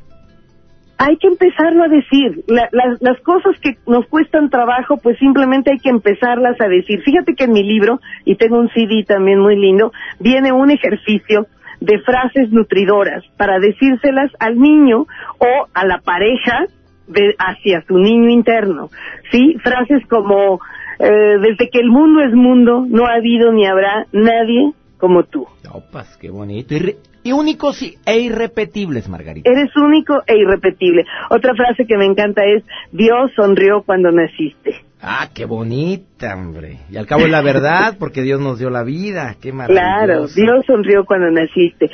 hay 0.97 1.17
que 1.17 1.27
empezarlo 1.27 1.83
a 1.83 1.87
decir. 1.87 2.43
La- 2.47 2.69
las, 2.71 3.01
las 3.01 3.19
cosas 3.21 3.55
que 3.59 3.77
nos 3.87 4.05
cuestan 4.07 4.49
trabajo, 4.51 4.97
pues 4.97 5.17
simplemente 5.17 5.71
hay 5.71 5.79
que 5.79 5.89
empezarlas 5.89 6.59
a 6.61 6.67
decir. 6.67 7.01
Fíjate 7.01 7.33
que 7.33 7.45
en 7.45 7.53
mi 7.53 7.63
libro, 7.63 7.99
y 8.23 8.35
tengo 8.35 8.59
un 8.59 8.69
CD 8.69 9.03
también 9.07 9.39
muy 9.39 9.55
lindo, 9.55 9.91
viene 10.19 10.51
un 10.51 10.69
ejercicio 10.69 11.47
de 11.81 11.99
frases 11.99 12.49
nutridoras 12.51 13.23
para 13.37 13.59
decírselas 13.59 14.31
al 14.39 14.57
niño 14.57 15.01
o 15.39 15.67
a 15.73 15.85
la 15.85 15.99
pareja 15.99 16.65
de, 17.07 17.35
hacia 17.37 17.81
su 17.87 17.97
niño 17.97 18.29
interno. 18.29 18.89
¿Sí? 19.31 19.55
Frases 19.63 20.05
como, 20.07 20.59
eh, 20.99 21.37
desde 21.41 21.69
que 21.69 21.79
el 21.79 21.89
mundo 21.89 22.21
es 22.21 22.33
mundo, 22.33 22.85
no 22.87 23.05
ha 23.07 23.15
habido 23.15 23.51
ni 23.51 23.65
habrá 23.65 24.05
nadie 24.13 24.71
como 24.97 25.23
tú. 25.23 25.45
Opas, 25.73 26.15
qué 26.17 26.29
bonito. 26.29 26.75
Y, 27.23 27.31
únicos 27.33 27.81
y- 27.81 27.95
e 28.05 28.19
irrepetibles, 28.19 29.09
Margarita. 29.09 29.49
Eres 29.51 29.75
único 29.75 30.21
e 30.27 30.37
irrepetible. 30.37 31.03
Otra 31.29 31.53
frase 31.55 31.85
que 31.85 31.97
me 31.97 32.05
encanta 32.05 32.43
es, 32.45 32.63
Dios 32.91 33.31
sonrió 33.35 33.81
cuando 33.83 34.11
naciste. 34.11 34.75
Ah, 35.01 35.29
qué 35.33 35.45
bonita, 35.45 36.35
hombre. 36.35 36.79
Y 36.91 36.97
al 36.97 37.07
cabo 37.07 37.25
es 37.25 37.31
la 37.31 37.41
verdad, 37.43 37.95
porque 37.97 38.21
Dios 38.21 38.39
nos 38.39 38.59
dio 38.59 38.69
la 38.69 38.83
vida. 38.83 39.35
Qué 39.41 39.49
Claro, 39.49 39.67
maravilloso. 39.67 40.33
Dios 40.35 40.65
sonrió 40.65 41.05
cuando 41.05 41.31
naciste. 41.31 41.85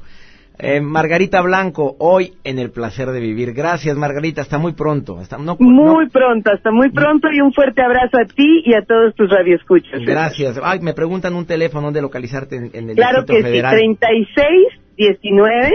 Eh, 0.59 0.81
Margarita 0.81 1.41
Blanco, 1.41 1.97
hoy 1.99 2.35
en 2.45 2.59
el 2.59 2.71
placer 2.71 3.09
de 3.11 3.21
vivir. 3.21 3.53
Gracias, 3.53 3.97
Margarita. 3.97 4.43
Hasta 4.43 4.59
muy 4.59 4.73
pronto. 4.75 5.19
Hasta, 5.19 5.39
no, 5.39 5.57
Muy 5.59 6.05
no- 6.05 6.11
pronto, 6.13 6.51
hasta 6.53 6.71
muy 6.71 6.91
pronto 6.91 7.29
y 7.33 7.41
un 7.41 7.53
fuerte 7.53 7.83
abrazo 7.83 8.19
a 8.23 8.27
ti 8.27 8.63
y 8.65 8.75
a 8.75 8.83
todos 8.83 9.15
tus 9.15 9.29
radioescuchas. 9.31 10.03
Gracias. 10.05 10.61
Ay, 10.63 10.81
me 10.81 10.93
preguntan 10.95 11.35
un 11.35 11.47
teléfono 11.47 11.87
donde 11.87 12.03
localizarte 12.03 12.57
en, 12.57 12.71
en 12.75 12.91
el 12.91 12.97
Claro 12.97 13.23
Distrito 13.23 13.43
que 13.43 13.51
Federal. 13.51 13.77
sí, 13.79 13.97
36 13.99 14.69
19 14.97 15.73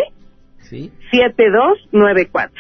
Sí. 0.60 0.92
7294. 1.12 2.54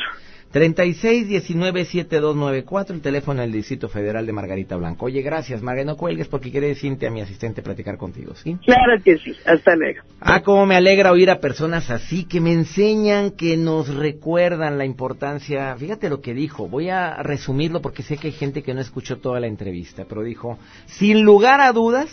36 0.51 1.27
19 1.27 1.85
7294, 1.85 2.95
el 2.95 3.01
teléfono 3.01 3.41
del 3.41 3.51
Distrito 3.51 3.89
Federal 3.89 4.25
de 4.25 4.33
Margarita 4.33 4.75
Blanco. 4.77 5.05
Oye, 5.05 5.21
gracias, 5.21 5.61
Margarita. 5.61 5.91
No 5.91 5.97
cuelgues 5.97 6.27
porque 6.27 6.51
quiere 6.51 6.73
Cintia, 6.75 7.11
mi 7.11 7.21
asistente, 7.21 7.61
platicar 7.61 7.97
contigo, 7.97 8.33
¿sí? 8.35 8.57
Claro 8.65 9.01
que 9.03 9.17
sí. 9.17 9.33
Hasta 9.45 9.75
luego. 9.75 10.01
Ah, 10.19 10.41
cómo 10.41 10.65
me 10.65 10.75
alegra 10.75 11.11
oír 11.11 11.29
a 11.29 11.39
personas 11.39 11.89
así 11.89 12.23
que 12.23 12.39
me 12.39 12.53
enseñan, 12.53 13.31
que 13.31 13.57
nos 13.57 13.93
recuerdan 13.93 14.77
la 14.77 14.85
importancia. 14.85 15.75
Fíjate 15.75 16.09
lo 16.09 16.21
que 16.21 16.33
dijo. 16.33 16.67
Voy 16.67 16.89
a 16.89 17.21
resumirlo 17.23 17.81
porque 17.81 18.03
sé 18.03 18.17
que 18.17 18.27
hay 18.27 18.33
gente 18.33 18.63
que 18.63 18.73
no 18.73 18.81
escuchó 18.81 19.17
toda 19.17 19.39
la 19.39 19.47
entrevista, 19.47 20.05
pero 20.07 20.23
dijo, 20.23 20.57
sin 20.85 21.23
lugar 21.23 21.61
a 21.61 21.73
dudas, 21.73 22.09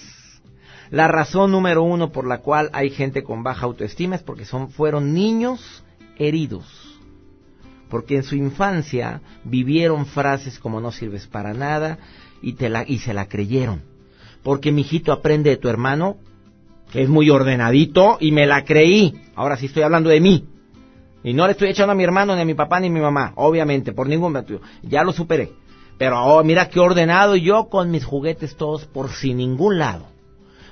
la 0.91 1.09
razón 1.09 1.51
número 1.51 1.82
uno 1.82 2.12
por 2.12 2.26
la 2.26 2.39
cual 2.39 2.70
hay 2.72 2.91
gente 2.91 3.22
con 3.22 3.43
baja 3.43 3.66
autoestima 3.66 4.16
es 4.16 4.22
porque 4.22 4.45
son, 4.45 4.70
fueron 4.70 5.14
niños 5.14 5.85
heridos. 6.18 6.93
Porque 7.89 8.16
en 8.16 8.22
su 8.22 8.35
infancia 8.37 9.20
vivieron 9.45 10.07
frases 10.07 10.59
como 10.59 10.80
no 10.80 10.91
sirves 10.93 11.26
para 11.26 11.55
nada 11.55 11.99
y, 12.43 12.55
te 12.55 12.68
la, 12.68 12.85
y 12.87 12.99
se 12.99 13.14
la 13.14 13.26
creyeron. 13.26 13.82
Porque 14.43 14.72
mi 14.72 14.82
hijito 14.82 15.12
aprende 15.12 15.51
de 15.51 15.57
tu 15.57 15.68
hermano 15.68 16.16
que 16.91 17.03
es 17.03 17.09
muy 17.09 17.30
ordenadito 17.30 18.18
y 18.20 18.30
me 18.30 18.47
la 18.47 18.64
creí. 18.64 19.14
Ahora 19.35 19.57
sí 19.57 19.66
estoy 19.66 19.82
hablando 19.82 20.11
de 20.11 20.20
mí. 20.20 20.47
Y 21.24 21.32
no 21.32 21.47
le 21.47 21.53
estoy 21.53 21.70
echando 21.70 21.93
a 21.93 21.97
mi 21.97 22.05
hermano, 22.05 22.37
ni 22.37 22.43
a 22.43 22.45
mi 22.45 22.55
papá, 22.55 22.78
ni 22.80 22.89
a 22.89 22.91
mi 22.91 23.01
mamá, 23.01 23.32
obviamente, 23.37 23.93
por 23.93 24.07
ningún 24.07 24.32
motivo. 24.32 24.61
Ya 24.82 25.03
lo 25.03 25.12
superé. 25.12 25.53
Pero 25.97 26.22
oh, 26.22 26.45
mira 26.45 26.68
qué 26.68 26.80
ordenado 26.80 27.35
yo 27.35 27.68
con 27.68 27.91
mis 27.91 28.05
juguetes 28.05 28.57
todos 28.57 28.85
por 28.85 29.11
sin 29.11 29.39
ningún 29.39 29.78
lado. 29.78 30.07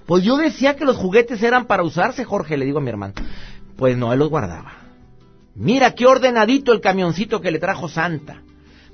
Pues 0.06 0.24
yo 0.24 0.36
decía 0.36 0.76
que 0.76 0.84
los 0.84 0.96
juguetes 0.96 1.42
eran 1.42 1.66
para 1.66 1.82
usarse, 1.84 2.24
Jorge, 2.24 2.56
le 2.56 2.66
digo 2.66 2.78
a 2.78 2.82
mi 2.82 2.90
hermano. 2.90 3.14
Pues 3.76 3.96
no, 3.96 4.12
él 4.12 4.18
los 4.18 4.28
guardaba. 4.28 4.81
Mira 5.54 5.94
qué 5.94 6.06
ordenadito 6.06 6.72
el 6.72 6.80
camioncito 6.80 7.40
que 7.40 7.50
le 7.50 7.58
trajo 7.58 7.88
Santa. 7.88 8.42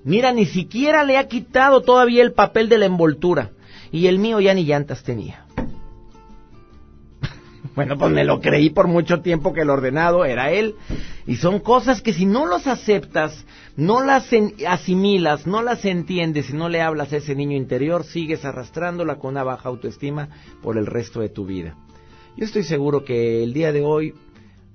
Mira, 0.05 0.33
ni 0.33 0.47
siquiera 0.47 1.05
le 1.05 1.17
ha 1.17 1.29
quitado 1.29 1.83
todavía 1.83 2.23
el 2.23 2.33
papel 2.33 2.69
de 2.69 2.79
la 2.79 2.87
envoltura. 2.87 3.51
Y 3.93 4.07
el 4.07 4.19
mío 4.19 4.41
ya 4.41 4.55
ni 4.55 4.65
llantas 4.65 5.03
tenía. 5.03 5.45
Bueno, 7.75 7.97
pues 7.97 8.11
me 8.11 8.25
lo 8.25 8.41
creí 8.41 8.71
por 8.71 8.89
mucho 8.89 9.21
tiempo 9.21 9.53
que 9.53 9.61
el 9.61 9.71
ordenado 9.71 10.25
era 10.25 10.51
él. 10.51 10.75
Y 11.29 11.37
son 11.37 11.61
cosas 11.61 12.03
que 12.03 12.13
si 12.13 12.27
no 12.27 12.47
los 12.47 12.67
aceptas, 12.67 13.45
no 13.77 14.03
las 14.03 14.31
asimilas, 14.67 15.47
no 15.47 15.63
las 15.63 15.85
entiendes 15.85 16.51
y 16.51 16.55
no 16.55 16.69
le 16.69 16.81
hablas 16.81 17.13
a 17.13 17.19
ese 17.19 17.37
niño 17.37 17.57
interior, 17.57 18.03
sigues 18.03 18.45
arrastrándola 18.45 19.17
con 19.17 19.33
una 19.33 19.45
baja 19.45 19.69
autoestima 19.69 20.29
por 20.61 20.77
el 20.77 20.87
resto 20.87 21.21
de 21.21 21.29
tu 21.29 21.47
vida. 21.47 21.77
Yo 22.37 22.45
estoy 22.45 22.65
seguro 22.65 23.05
que 23.05 23.45
el 23.45 23.53
día 23.53 23.71
de 23.71 23.83
hoy 23.83 24.15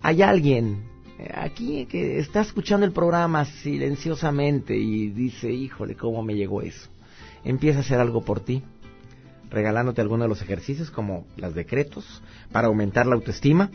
hay 0.01 0.21
alguien 0.21 0.92
aquí 1.33 1.85
que 1.85 2.19
está 2.19 2.41
escuchando 2.41 2.85
el 2.85 2.91
programa 2.91 3.45
silenciosamente 3.45 4.75
y 4.75 5.09
dice, 5.09 5.51
híjole, 5.51 5.95
¿cómo 5.95 6.23
me 6.23 6.35
llegó 6.35 6.61
eso? 6.61 6.89
Empieza 7.43 7.79
a 7.79 7.81
hacer 7.81 7.99
algo 7.99 8.23
por 8.23 8.39
ti 8.39 8.63
regalándote 9.53 10.01
algunos 10.01 10.25
de 10.25 10.29
los 10.29 10.41
ejercicios 10.41 10.89
como 10.89 11.27
los 11.37 11.53
decretos 11.53 12.21
para 12.51 12.67
aumentar 12.67 13.05
la 13.05 13.13
autoestima, 13.13 13.69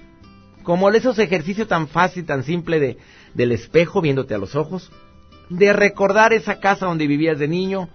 como 0.65 0.91
esos 0.91 1.19
ejercicios 1.21 1.69
tan 1.69 1.87
fácil, 1.87 2.27
tan 2.27 2.43
simple 2.43 2.81
de, 2.81 2.99
del 3.33 3.53
espejo 3.53 4.03
viéndote 4.03 4.35
a 4.35 4.39
los 4.39 4.57
ojos, 4.57 4.91
de 5.49 5.73
recordar 5.73 6.33
esa 6.33 6.59
casa 6.59 6.87
donde 6.87 7.07
vivías 7.07 7.39
de 7.39 7.49
niño, 7.49 7.89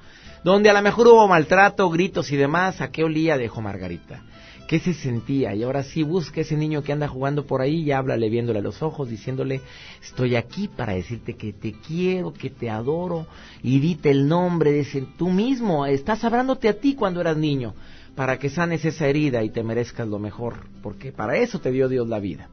donde 0.43 0.69
a 0.69 0.73
lo 0.73 0.81
mejor 0.81 1.07
hubo 1.07 1.27
maltrato, 1.27 1.89
gritos 1.89 2.31
y 2.31 2.37
demás, 2.37 2.81
¿a 2.81 2.91
qué 2.91 3.03
olía? 3.03 3.37
Dejo 3.37 3.61
Margarita 3.61 4.23
qué 4.67 4.79
se 4.79 4.93
sentía. 4.93 5.53
Y 5.53 5.63
ahora 5.63 5.83
sí, 5.83 6.03
busca 6.03 6.41
ese 6.41 6.57
niño 6.57 6.83
que 6.83 6.91
anda 6.91 7.07
jugando 7.07 7.45
por 7.45 7.61
ahí 7.61 7.83
y 7.83 7.91
háblale 7.91 8.29
viéndole 8.29 8.59
a 8.59 8.63
los 8.63 8.81
ojos, 8.81 9.09
diciéndole, 9.09 9.61
estoy 10.01 10.35
aquí 10.35 10.67
para 10.67 10.93
decirte 10.93 11.35
que 11.35 11.53
te 11.53 11.73
quiero, 11.73 12.33
que 12.33 12.49
te 12.49 12.69
adoro, 12.69 13.27
y 13.61 13.79
dite 13.79 14.11
el 14.11 14.27
nombre 14.27 14.71
de 14.71 14.81
ese 14.81 15.05
tú 15.17 15.29
mismo. 15.29 15.85
Estás 15.85 16.23
hablándote 16.23 16.69
a 16.69 16.79
ti 16.79 16.95
cuando 16.95 17.21
eras 17.21 17.37
niño, 17.37 17.73
para 18.15 18.39
que 18.39 18.49
sanes 18.49 18.85
esa 18.85 19.07
herida 19.07 19.43
y 19.43 19.49
te 19.49 19.63
merezcas 19.63 20.07
lo 20.07 20.19
mejor, 20.19 20.67
porque 20.81 21.11
para 21.11 21.37
eso 21.37 21.59
te 21.59 21.71
dio 21.71 21.87
Dios 21.89 22.07
la 22.07 22.19
vida. 22.19 22.49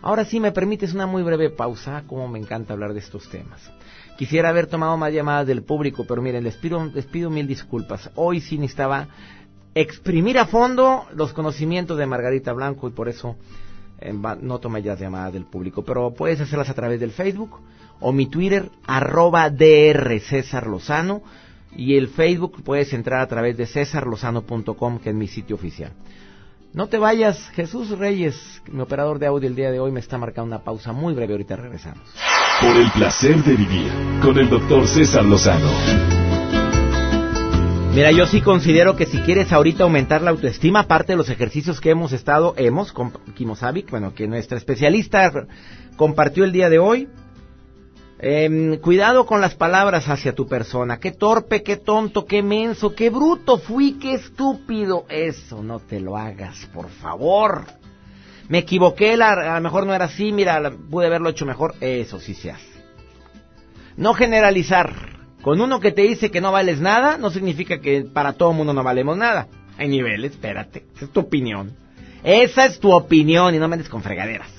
Ahora 0.00 0.24
sí, 0.24 0.38
me 0.38 0.52
permites 0.52 0.92
una 0.92 1.06
muy 1.06 1.22
breve 1.22 1.50
pausa, 1.50 2.04
como 2.06 2.28
me 2.28 2.38
encanta 2.38 2.72
hablar 2.72 2.92
de 2.92 3.00
estos 3.00 3.28
temas. 3.28 3.60
Quisiera 4.18 4.48
haber 4.48 4.66
tomado 4.66 4.96
más 4.96 5.12
llamadas 5.12 5.46
del 5.46 5.62
público, 5.62 6.04
pero 6.04 6.20
miren, 6.20 6.42
les 6.42 6.56
pido, 6.56 6.84
les 6.92 7.06
pido 7.06 7.30
mil 7.30 7.46
disculpas. 7.46 8.10
Hoy 8.16 8.40
sí 8.40 8.58
necesitaba 8.58 9.06
exprimir 9.76 10.40
a 10.40 10.46
fondo 10.46 11.04
los 11.14 11.32
conocimientos 11.32 11.96
de 11.96 12.06
Margarita 12.06 12.52
Blanco 12.52 12.88
y 12.88 12.90
por 12.90 13.08
eso 13.08 13.36
eh, 14.00 14.12
no 14.12 14.58
tomé 14.58 14.82
ya 14.82 14.96
llamadas 14.96 15.34
del 15.34 15.44
público, 15.44 15.84
pero 15.84 16.12
puedes 16.14 16.40
hacerlas 16.40 16.68
a 16.68 16.74
través 16.74 16.98
del 16.98 17.12
Facebook 17.12 17.60
o 18.00 18.10
mi 18.10 18.26
Twitter, 18.26 18.68
arroba 18.88 19.50
DR 19.50 20.18
César 20.18 20.66
Lozano, 20.66 21.22
y 21.76 21.96
el 21.96 22.08
Facebook 22.08 22.64
puedes 22.64 22.92
entrar 22.92 23.20
a 23.20 23.28
través 23.28 23.56
de 23.56 23.66
cesarlozano.com, 23.66 24.98
que 24.98 25.10
es 25.10 25.14
mi 25.14 25.28
sitio 25.28 25.54
oficial. 25.54 25.92
No 26.72 26.88
te 26.88 26.98
vayas, 26.98 27.50
Jesús 27.50 27.96
Reyes, 27.96 28.62
mi 28.66 28.80
operador 28.80 29.20
de 29.20 29.26
audio 29.26 29.48
el 29.48 29.54
día 29.54 29.70
de 29.70 29.78
hoy 29.78 29.92
me 29.92 30.00
está 30.00 30.18
marcando 30.18 30.56
una 30.56 30.64
pausa 30.64 30.92
muy 30.92 31.14
breve, 31.14 31.34
ahorita 31.34 31.54
regresamos. 31.54 32.02
Por 32.60 32.76
el 32.76 32.90
placer 32.90 33.44
de 33.44 33.54
vivir 33.54 33.88
con 34.20 34.36
el 34.36 34.50
doctor 34.50 34.88
César 34.88 35.24
Lozano. 35.24 35.70
Mira, 37.94 38.10
yo 38.10 38.26
sí 38.26 38.40
considero 38.40 38.96
que 38.96 39.06
si 39.06 39.18
quieres 39.18 39.52
ahorita 39.52 39.84
aumentar 39.84 40.22
la 40.22 40.30
autoestima, 40.30 40.80
aparte 40.80 41.12
de 41.12 41.18
los 41.18 41.30
ejercicios 41.30 41.80
que 41.80 41.90
hemos 41.90 42.10
estado, 42.10 42.54
hemos, 42.56 42.92
con 42.92 43.12
Kimosavic, 43.36 43.90
bueno, 43.90 44.12
que 44.12 44.26
nuestra 44.26 44.58
especialista 44.58 45.30
compartió 45.96 46.42
el 46.42 46.50
día 46.50 46.68
de 46.68 46.80
hoy, 46.80 47.08
em, 48.18 48.76
cuidado 48.78 49.24
con 49.24 49.40
las 49.40 49.54
palabras 49.54 50.08
hacia 50.08 50.34
tu 50.34 50.48
persona. 50.48 50.98
Qué 50.98 51.12
torpe, 51.12 51.62
qué 51.62 51.76
tonto, 51.76 52.24
qué 52.24 52.42
menso, 52.42 52.92
qué 52.92 53.08
bruto 53.08 53.58
fui, 53.58 53.92
qué 54.00 54.14
estúpido. 54.14 55.06
Eso 55.08 55.62
no 55.62 55.78
te 55.78 56.00
lo 56.00 56.16
hagas, 56.16 56.68
por 56.74 56.88
favor. 56.88 57.77
Me 58.48 58.58
equivoqué, 58.58 59.14
a 59.14 59.54
lo 59.54 59.60
mejor 59.60 59.86
no 59.86 59.94
era 59.94 60.06
así, 60.06 60.32
mira, 60.32 60.72
pude 60.90 61.06
haberlo 61.06 61.28
hecho 61.28 61.44
mejor. 61.44 61.74
Eso 61.80 62.18
sí 62.18 62.34
se 62.34 62.50
hace. 62.50 62.66
No 63.96 64.14
generalizar. 64.14 65.18
Con 65.42 65.60
uno 65.60 65.80
que 65.80 65.92
te 65.92 66.02
dice 66.02 66.30
que 66.30 66.40
no 66.40 66.50
vales 66.50 66.80
nada, 66.80 67.16
no 67.16 67.30
significa 67.30 67.80
que 67.80 68.02
para 68.02 68.32
todo 68.32 68.52
mundo 68.52 68.72
no 68.72 68.82
valemos 68.82 69.16
nada. 69.16 69.48
Hay 69.76 69.88
niveles, 69.88 70.32
espérate, 70.32 70.84
esa 70.96 71.04
es 71.04 71.12
tu 71.12 71.20
opinión. 71.20 71.76
Esa 72.24 72.66
es 72.66 72.80
tu 72.80 72.92
opinión 72.92 73.54
y 73.54 73.58
no 73.58 73.68
me 73.68 73.74
andes 73.74 73.88
con 73.88 74.02
fregaderas. 74.02 74.50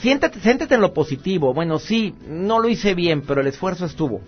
siéntate, 0.00 0.40
siéntate 0.40 0.74
en 0.74 0.80
lo 0.80 0.92
positivo. 0.92 1.54
Bueno, 1.54 1.78
sí, 1.78 2.14
no 2.26 2.58
lo 2.58 2.68
hice 2.68 2.94
bien, 2.94 3.22
pero 3.22 3.40
el 3.40 3.46
esfuerzo 3.46 3.86
estuvo. 3.86 4.20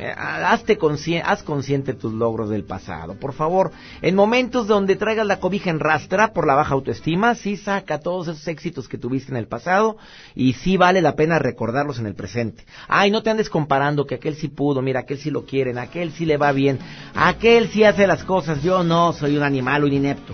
Eh, 0.00 0.14
hazte 0.16 0.78
haz 1.24 1.42
consciente 1.42 1.92
tus 1.92 2.12
logros 2.12 2.50
del 2.50 2.62
pasado. 2.62 3.14
Por 3.14 3.32
favor, 3.32 3.72
en 4.00 4.14
momentos 4.14 4.68
donde 4.68 4.94
traigas 4.94 5.26
la 5.26 5.40
cobija 5.40 5.70
en 5.70 5.80
rastra 5.80 6.32
por 6.32 6.46
la 6.46 6.54
baja 6.54 6.74
autoestima, 6.74 7.34
sí 7.34 7.56
saca 7.56 7.98
todos 7.98 8.28
esos 8.28 8.46
éxitos 8.46 8.86
que 8.86 8.96
tuviste 8.96 9.32
en 9.32 9.38
el 9.38 9.48
pasado 9.48 9.96
y 10.36 10.52
sí 10.52 10.76
vale 10.76 11.02
la 11.02 11.16
pena 11.16 11.40
recordarlos 11.40 11.98
en 11.98 12.06
el 12.06 12.14
presente. 12.14 12.64
Ay, 12.86 13.10
no 13.10 13.24
te 13.24 13.30
andes 13.30 13.50
comparando 13.50 14.06
que 14.06 14.14
aquel 14.14 14.36
sí 14.36 14.46
pudo, 14.46 14.82
mira, 14.82 15.00
aquel 15.00 15.18
sí 15.18 15.32
lo 15.32 15.44
quieren, 15.44 15.78
aquel 15.78 16.12
sí 16.12 16.26
le 16.26 16.36
va 16.36 16.52
bien, 16.52 16.78
aquel 17.16 17.68
sí 17.68 17.82
hace 17.82 18.06
las 18.06 18.22
cosas, 18.22 18.62
yo 18.62 18.84
no, 18.84 19.12
soy 19.12 19.36
un 19.36 19.42
animal, 19.42 19.82
un 19.82 19.92
inepto. 19.92 20.32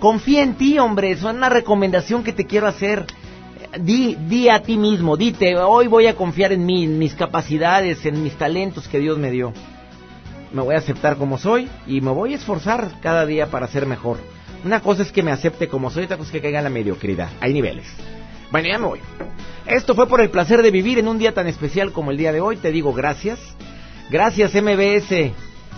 Confía 0.00 0.42
en 0.42 0.54
ti, 0.54 0.78
hombre, 0.78 1.10
eso 1.10 1.28
es 1.28 1.36
una 1.36 1.50
recomendación 1.50 2.24
que 2.24 2.32
te 2.32 2.46
quiero 2.46 2.66
hacer 2.68 3.06
di, 3.78 4.16
di 4.28 4.48
a 4.48 4.60
ti 4.60 4.76
mismo, 4.76 5.16
dite, 5.16 5.56
hoy 5.56 5.86
voy 5.86 6.06
a 6.06 6.16
confiar 6.16 6.52
en 6.52 6.64
mí, 6.64 6.84
en 6.84 6.98
mis 6.98 7.14
capacidades, 7.14 8.04
en 8.06 8.22
mis 8.22 8.34
talentos 8.36 8.88
que 8.88 8.98
Dios 8.98 9.18
me 9.18 9.30
dio. 9.30 9.52
Me 10.52 10.62
voy 10.62 10.74
a 10.74 10.78
aceptar 10.78 11.16
como 11.16 11.38
soy 11.38 11.68
y 11.86 12.00
me 12.00 12.10
voy 12.10 12.32
a 12.32 12.36
esforzar 12.36 13.00
cada 13.00 13.26
día 13.26 13.46
para 13.46 13.66
ser 13.66 13.86
mejor. 13.86 14.18
Una 14.64 14.80
cosa 14.80 15.02
es 15.02 15.12
que 15.12 15.22
me 15.22 15.32
acepte 15.32 15.68
como 15.68 15.90
soy, 15.90 16.04
otra 16.04 16.16
cosa 16.16 16.28
es 16.28 16.32
que 16.32 16.40
caiga 16.40 16.58
en 16.58 16.64
la 16.64 16.70
mediocridad. 16.70 17.28
Hay 17.40 17.52
niveles. 17.52 17.86
Bueno, 18.50 18.68
ya 18.68 18.78
me 18.78 18.86
voy. 18.86 19.00
Esto 19.66 19.94
fue 19.94 20.06
por 20.06 20.20
el 20.20 20.30
placer 20.30 20.62
de 20.62 20.70
vivir 20.70 20.98
en 20.98 21.08
un 21.08 21.18
día 21.18 21.34
tan 21.34 21.48
especial 21.48 21.92
como 21.92 22.10
el 22.10 22.16
día 22.16 22.32
de 22.32 22.40
hoy. 22.40 22.56
Te 22.56 22.70
digo 22.70 22.92
gracias. 22.92 23.40
Gracias 24.10 24.54
MBS 24.54 25.32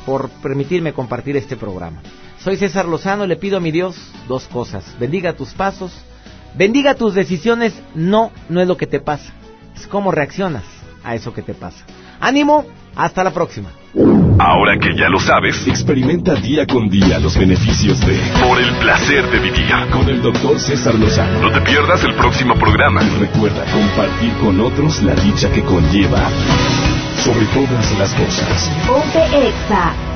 por 0.05 0.28
permitirme 0.28 0.92
compartir 0.92 1.36
este 1.36 1.57
programa. 1.57 2.03
Soy 2.38 2.57
César 2.57 2.86
Lozano, 2.86 3.26
le 3.26 3.36
pido 3.36 3.57
a 3.57 3.61
mi 3.61 3.70
Dios 3.70 3.97
dos 4.28 4.47
cosas. 4.47 4.84
Bendiga 5.01 5.32
tus 5.32 5.55
pasos 5.55 5.92
Bendiga 6.57 6.94
tus 6.94 7.14
decisiones, 7.14 7.74
no, 7.94 8.32
no 8.48 8.61
es 8.61 8.68
lo 8.68 8.76
que 8.76 8.86
te 8.86 9.00
pasa, 9.00 9.32
es 9.76 9.86
cómo 9.86 10.11
reaccionas 10.11 10.64
a 11.04 11.14
eso 11.14 11.34
que 11.34 11.42
te 11.42 11.52
pasa. 11.52 11.84
Ánimo, 12.18 12.64
hasta 12.94 13.22
la 13.22 13.30
próxima. 13.30 13.68
Ahora 14.38 14.78
que 14.78 14.94
ya 14.96 15.09
lo 15.09 15.18
sabes, 15.18 15.66
experimenta 15.66 16.34
día 16.34 16.66
con 16.66 16.88
día 16.88 17.18
los 17.18 17.36
beneficios 17.38 18.00
de 18.00 18.18
Por 18.46 18.59
el 18.59 18.74
placer 18.76 19.30
de 19.30 19.38
vivir 19.38 19.66
con 19.90 20.09
el 20.09 20.22
doctor 20.22 20.59
César 20.59 20.94
Lozano. 20.94 21.40
No 21.40 21.52
te 21.52 21.61
pierdas 21.61 22.02
el 22.04 22.14
próximo 22.14 22.54
programa. 22.54 23.00
recuerda 23.18 23.64
compartir 23.72 24.32
con 24.38 24.61
otros 24.61 25.02
la 25.02 25.14
dicha 25.14 25.50
que 25.50 25.62
conlleva 25.62 26.30
sobre 27.16 27.46
todas 27.46 27.98
las 27.98 28.14
cosas. 28.14 28.70
Ponte 28.86 29.48
Exa 29.48 30.16